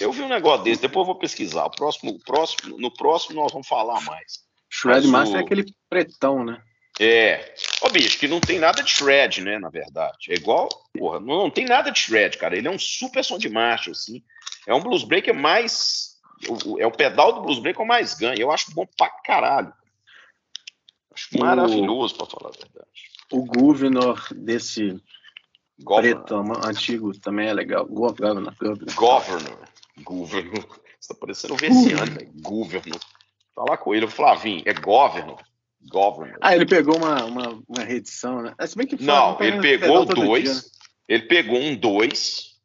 Eu 0.00 0.12
vi 0.12 0.22
um 0.22 0.28
negócio 0.28 0.64
desse, 0.64 0.82
depois 0.82 1.02
eu 1.02 1.12
vou 1.12 1.18
pesquisar. 1.18 1.64
O 1.64 1.70
próximo, 1.70 2.18
próximo, 2.20 2.78
no 2.78 2.90
próximo 2.90 3.40
nós 3.40 3.52
vamos 3.52 3.66
falar 3.66 4.00
mais. 4.02 4.46
Shred 4.70 5.06
Master 5.08 5.36
o... 5.36 5.40
é 5.40 5.42
aquele 5.42 5.74
pretão, 5.88 6.44
né? 6.44 6.62
É. 7.00 7.54
Ô, 7.80 7.88
bicho, 7.88 8.18
que 8.18 8.28
não 8.28 8.40
tem 8.40 8.58
nada 8.58 8.82
de 8.82 8.90
shred, 8.90 9.40
né, 9.40 9.58
na 9.58 9.70
verdade. 9.70 10.30
É 10.30 10.34
igual, 10.34 10.68
porra, 10.92 11.20
não, 11.20 11.44
não 11.44 11.50
tem 11.50 11.64
nada 11.64 11.90
de 11.90 11.98
shred, 11.98 12.36
cara. 12.36 12.56
Ele 12.56 12.68
é 12.68 12.70
um 12.70 12.78
super 12.78 13.24
som 13.24 13.38
de 13.38 13.48
marcha, 13.48 13.90
assim. 13.90 14.22
É 14.66 14.74
um 14.74 14.80
blues 14.80 15.04
breaker 15.04 15.34
mais... 15.34 16.16
É 16.78 16.86
o 16.86 16.92
pedal 16.92 17.32
do 17.32 17.42
blues 17.42 17.58
breaker 17.58 17.86
mais 17.86 18.14
ganha. 18.14 18.40
Eu 18.40 18.50
acho 18.50 18.72
bom 18.72 18.86
pra 18.96 19.08
caralho. 19.24 19.72
Acho 21.12 21.36
o... 21.36 21.40
maravilhoso, 21.40 22.16
pra 22.16 22.26
falar 22.26 22.50
a 22.50 22.58
verdade. 22.58 22.88
O 23.32 23.44
governor 23.44 24.26
desse 24.32 25.00
governor. 25.82 26.24
preto 26.24 26.66
antigo 26.66 27.18
também 27.18 27.48
é 27.48 27.52
legal. 27.52 27.86
Governor. 27.86 28.54
Governor. 28.54 28.94
Governor. 28.94 29.58
governor. 30.02 30.80
Você 31.00 31.08
tá 31.14 31.20
parecendo 31.20 31.54
um 31.54 31.56
veciano, 31.56 32.12
velho. 32.12 32.30
Governor. 32.40 33.00
Falar 33.54 33.76
com 33.78 33.94
ele, 33.94 34.04
o 34.04 34.10
Flavinho, 34.10 34.62
é 34.64 34.72
governor. 34.72 35.40
Governor. 35.90 36.38
Ah, 36.40 36.54
ele 36.54 36.66
pegou 36.66 36.96
uma, 36.96 37.24
uma, 37.24 37.62
uma 37.68 37.84
reedição, 37.84 38.42
né? 38.42 38.54
Se 38.66 38.76
bem 38.76 38.86
que 38.86 39.02
não, 39.02 39.40
ele 39.40 39.60
pegou 39.60 40.04
dois. 40.04 40.44
Dia, 40.44 40.54
né? 40.54 40.60
Ele 41.08 41.22
pegou 41.22 41.58
um 41.58 41.74
dois. 41.74 42.56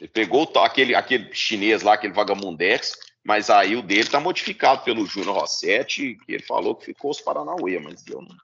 Ele 0.00 0.08
pegou 0.08 0.50
aquele, 0.56 0.94
aquele 0.94 1.32
chinês 1.32 1.82
lá, 1.82 1.94
aquele 1.94 2.12
vagamundex, 2.12 2.96
mas 3.22 3.48
aí 3.50 3.76
o 3.76 3.82
dele 3.82 4.08
tá 4.08 4.18
modificado 4.18 4.82
pelo 4.82 5.06
Júnior 5.06 5.38
Rossetti, 5.38 6.18
que 6.26 6.32
ele 6.32 6.42
falou 6.42 6.74
que 6.74 6.86
ficou 6.86 7.12
os 7.12 7.20
Paranauê, 7.20 7.78
mas 7.78 8.04
eu 8.08 8.20
não. 8.20 8.36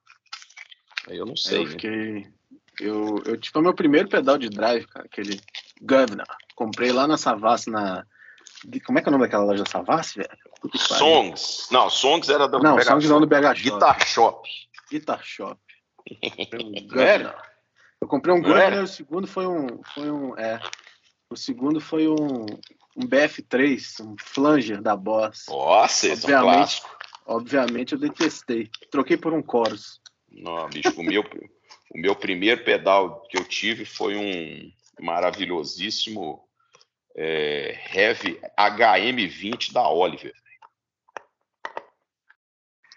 Aí 1.09 1.17
eu 1.17 1.27
não 1.27 1.37
sei. 1.37 1.65
Eu 1.65 1.69
né? 1.69 2.33
Eu, 2.81 3.22
eu 3.26 3.37
tipo, 3.37 3.61
meu 3.61 3.74
primeiro 3.74 4.09
pedal 4.09 4.39
de 4.39 4.49
drive, 4.49 4.87
cara, 4.87 5.07
aquele 5.07 5.41
Governor. 5.81 6.26
Comprei 6.55 6.93
lá 6.93 7.07
na 7.07 7.16
Savassi, 7.16 7.70
na. 7.70 8.05
Como 8.85 8.99
é 8.99 9.03
que 9.03 9.09
é 9.09 9.11
o 9.11 9.12
nome 9.12 9.24
daquela 9.24 9.45
loja 9.45 9.64
Savassi, 9.66 10.18
velho? 10.18 10.31
Songs. 10.76 11.68
Não, 11.70 11.89
Songs 11.89 12.29
era 12.29 12.49
do 12.49 12.59
Não, 12.59 12.76
BH 12.76 12.83
Songs 12.83 13.09
não 13.09 13.20
do 13.20 13.26
BH 13.26 13.55
Shop. 13.55 13.62
Guitar 13.62 14.07
Shop. 14.07 14.49
Guitar 14.91 15.24
Shop. 15.24 15.61
Velho. 16.91 17.35
Eu 18.01 18.09
comprei 18.09 18.35
um 18.35 18.41
Gunner, 18.41 18.83
o 18.83 18.87
segundo 18.87 19.26
foi 19.26 19.47
um, 19.47 19.83
foi 19.95 20.11
um, 20.11 20.37
é, 20.39 20.61
o 21.31 21.37
segundo 21.37 21.81
foi 21.81 22.09
um, 22.09 22.47
um 22.97 23.07
BF3, 23.07 24.05
um 24.05 24.16
flanger 24.18 24.81
da 24.81 24.97
Boss. 24.97 25.47
Nossa, 25.49 26.09
esse 26.09 26.24
obviamente, 26.24 26.33
é 26.33 26.39
um 26.39 26.55
clássico. 26.55 26.99
Obviamente 27.26 27.93
eu 27.93 27.99
detestei. 27.99 28.70
Troquei 28.91 29.16
por 29.16 29.35
um 29.35 29.43
Chorus. 29.43 30.01
Não, 30.31 30.68
bicho, 30.68 30.99
o 30.99 31.03
meu, 31.03 31.24
o 31.91 31.99
meu 31.99 32.14
primeiro 32.14 32.62
pedal 32.64 33.22
que 33.28 33.39
eu 33.39 33.45
tive 33.45 33.84
foi 33.84 34.16
um 34.16 34.72
maravilhosíssimo 35.01 36.43
é, 37.16 37.78
Heavy 37.95 38.41
HM20 38.59 39.72
da 39.72 39.89
Oliver. 39.89 40.34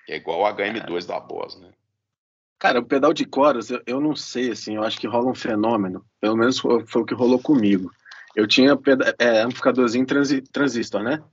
É 0.09 0.17
igual 0.17 0.41
o 0.41 0.55
HM2 0.55 1.05
da 1.05 1.19
Boss, 1.19 1.55
né? 1.57 1.71
Cara, 2.59 2.79
o 2.79 2.85
pedal 2.85 3.13
de 3.13 3.25
coros, 3.25 3.71
eu, 3.71 3.81
eu, 3.87 4.01
não 4.01 4.15
sei, 4.15 4.51
assim, 4.51 4.75
eu 4.75 4.83
acho 4.83 4.99
que 4.99 5.07
rola 5.07 5.31
um 5.31 5.35
fenômeno. 5.35 6.05
Pelo 6.19 6.35
menos 6.35 6.59
foi, 6.59 6.85
foi 6.85 7.01
o 7.01 7.05
que 7.05 7.15
rolou 7.15 7.39
comigo. 7.39 7.91
Eu 8.35 8.45
tinha 8.45 8.77
é, 9.17 9.41
amplificadorzinho 9.41 10.05
transi, 10.05 10.41
transistor, 10.41 11.01
né? 11.01 11.23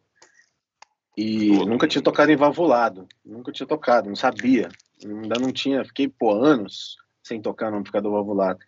E 1.17 1.49
Todo 1.49 1.59
nunca 1.59 1.85
mundo. 1.85 1.89
tinha 1.89 2.03
tocado 2.03 2.31
em 2.31 2.37
valvulado. 2.37 3.07
Nunca 3.25 3.53
tinha 3.53 3.67
tocado, 3.67 4.09
não 4.09 4.17
sabia. 4.17 4.69
Ainda 5.05 5.39
não 5.39 5.53
tinha, 5.53 5.85
fiquei, 5.85 6.09
pô, 6.09 6.33
anos 6.33 6.97
sem 7.29 7.41
tocar 7.41 7.71
no 7.71 7.77
amplificador 7.77 8.13
valvulado. 8.13 8.59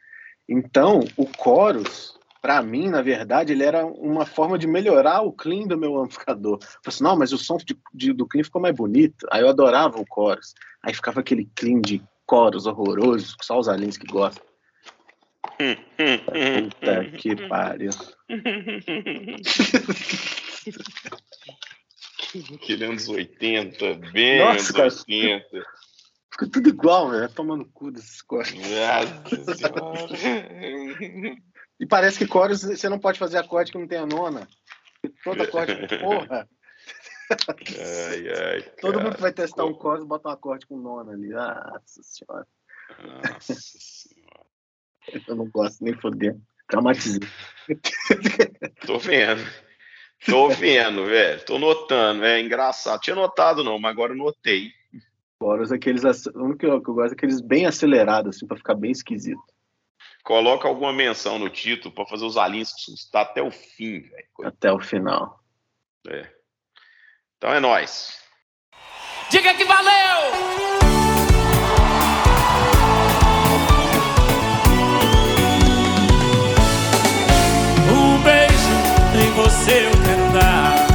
Então, 0.49 1.01
o 1.17 1.29
chorus, 1.43 2.19
para 2.43 2.63
mim, 2.63 2.89
na 2.89 3.03
verdade, 3.03 3.53
ele 3.53 3.65
era 3.65 3.85
uma 3.87 4.27
forma 4.27 4.59
de 4.59 4.67
melhorar 4.67 5.23
o 5.23 5.33
clean 5.33 5.67
do 5.67 5.79
meu 5.79 5.99
amplificador. 5.99 6.59
Eu 6.61 6.67
falei 6.67 6.81
assim, 6.87 7.05
não, 7.05 7.17
mas 7.17 7.33
o 7.33 7.39
som 7.39 7.57
de, 7.57 7.77
de, 7.95 8.13
do 8.13 8.27
clean 8.27 8.45
ficou 8.45 8.61
mais 8.61 8.75
bonito. 8.75 9.27
Aí 9.31 9.43
eu 9.43 9.49
adorava 9.49 10.01
o 10.01 10.07
chorus. 10.13 10.55
Aí 10.83 10.95
ficava 10.95 11.21
aquele 11.21 11.49
clean 11.55 11.81
de 11.81 12.03
chorus 12.29 12.67
horroroso, 12.67 13.37
só 13.41 13.59
os 13.59 13.69
aliens 13.69 13.97
que 13.97 14.07
gostam. 14.07 14.45
Puta 15.57 17.05
que 17.17 17.37
pariu. 17.49 17.91
Aquele 22.55 22.85
anos 22.85 23.09
80, 23.09 23.95
bem 24.13 24.39
Nossa, 24.39 24.83
anos 24.83 25.05
80. 25.07 25.67
Fica 26.41 26.51
tudo 26.51 26.69
igual, 26.71 27.11
velho. 27.11 27.29
Tomando 27.29 27.67
cu 27.67 27.91
desses 27.91 28.23
senhora. 28.23 29.07
E 31.79 31.87
parece 31.87 32.19
que 32.19 32.31
chorus 32.31 32.63
você 32.63 32.89
não 32.89 32.99
pode 32.99 33.19
fazer 33.19 33.37
acorde 33.37 33.71
que 33.71 33.79
não 33.79 33.87
tem 33.87 33.99
a 33.99 34.07
nona. 34.07 34.49
Toda 35.23 35.45
acorde, 35.45 35.75
porra. 35.99 36.49
Ai, 37.31 38.29
ai, 38.29 38.63
Todo 38.81 38.95
cara. 38.95 39.05
mundo 39.05 39.17
que 39.17 39.21
vai 39.23 39.33
testar 39.33 39.65
um 39.65 39.79
chorus 39.79 40.05
bota 40.05 40.29
um 40.29 40.33
acorde 40.33 40.67
com 40.67 40.79
nona 40.79 41.13
ali. 41.13 41.29
Nossa 41.29 42.03
senhora. 42.03 42.47
Nossa 43.03 43.55
senhora. 43.55 44.47
Eu 45.29 45.37
não 45.37 45.49
gosto 45.51 45.85
nem 45.85 45.95
foder. 45.95 46.37
Traumatizei. 46.69 47.21
Tô 48.87 48.99
vendo. 48.99 49.43
Tô 50.27 50.49
vendo, 50.49 51.07
velho. 51.07 51.45
Tô 51.45 51.59
notando. 51.59 52.25
É 52.25 52.41
engraçado. 52.41 53.01
Tinha 53.01 53.17
notado 53.17 53.65
não, 53.65 53.79
mas 53.79 53.91
agora 53.91 54.13
eu 54.13 54.17
notei. 54.17 54.73
Chorus, 55.43 55.73
aqueles. 55.73 56.05
O 56.27 56.45
único 56.45 56.59
que 56.59 56.67
eu 56.67 56.81
gosto 56.81 57.13
é 57.13 57.15
aqueles 57.15 57.41
bem 57.41 57.65
acelerados, 57.65 58.37
assim, 58.37 58.47
pra 58.47 58.59
ficar 58.59 58.75
bem 58.75 58.91
esquisito. 58.91 59.43
Coloca 60.23 60.69
alguma 60.69 60.93
menção 60.93 61.39
no 61.39 61.49
título 61.49 61.95
para 61.95 62.05
fazer 62.05 62.27
os 62.27 62.37
alinhos 62.37 62.73
estar 62.89 63.23
até 63.23 63.43
o 63.43 63.51
fim, 63.51 64.01
velho. 64.01 64.27
Até 64.45 64.71
o 64.71 64.79
final. 64.79 65.41
É. 66.07 66.29
Então 67.39 67.55
é 67.55 67.59
nós. 67.59 68.21
Diga 69.31 69.55
que 69.55 69.65
valeu! 69.65 69.91
Um 77.93 78.23
beijo 78.23 78.71
em 79.17 79.31
você 79.33 79.87
eu 79.87 79.91
quero 80.05 80.33
dar. 80.35 80.87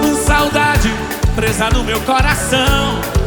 Com 0.00 0.14
saudade 0.14 0.88
presa 1.34 1.68
no 1.70 1.82
meu 1.82 2.00
coração. 2.02 3.21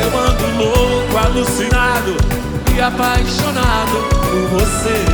Eu 0.00 0.18
ando 0.18 0.46
louco, 0.56 1.16
alucinado 1.16 2.16
e 2.74 2.80
apaixonado 2.80 4.08
por 4.10 4.60
você. 4.60 5.04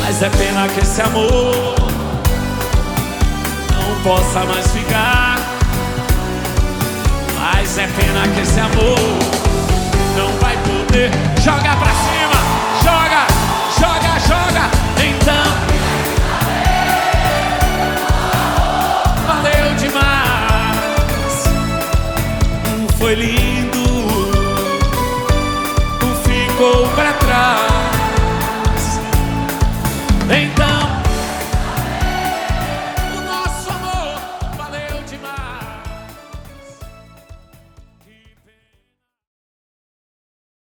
Mas 0.00 0.22
é 0.22 0.28
pena 0.30 0.68
que 0.68 0.80
esse 0.80 1.00
amor 1.00 1.74
não 3.74 4.02
possa 4.02 4.44
mais 4.44 4.66
ficar. 4.72 5.38
Mas 7.40 7.78
é 7.78 7.86
pena 7.86 8.28
que 8.34 8.40
esse 8.40 8.60
amor 8.60 8.98
não 10.16 10.32
vai 10.40 10.56
poder. 10.58 11.10
Joga 11.42 11.76
pra 11.76 11.92
cima, 12.04 12.38
joga, 12.82 13.26
joga, 13.78 14.18
joga. 14.20 14.87
foi 22.98 23.14
lindo 23.14 23.78
ficou 26.24 26.88
para 26.88 27.12
trás. 27.12 29.00
Então 30.28 30.67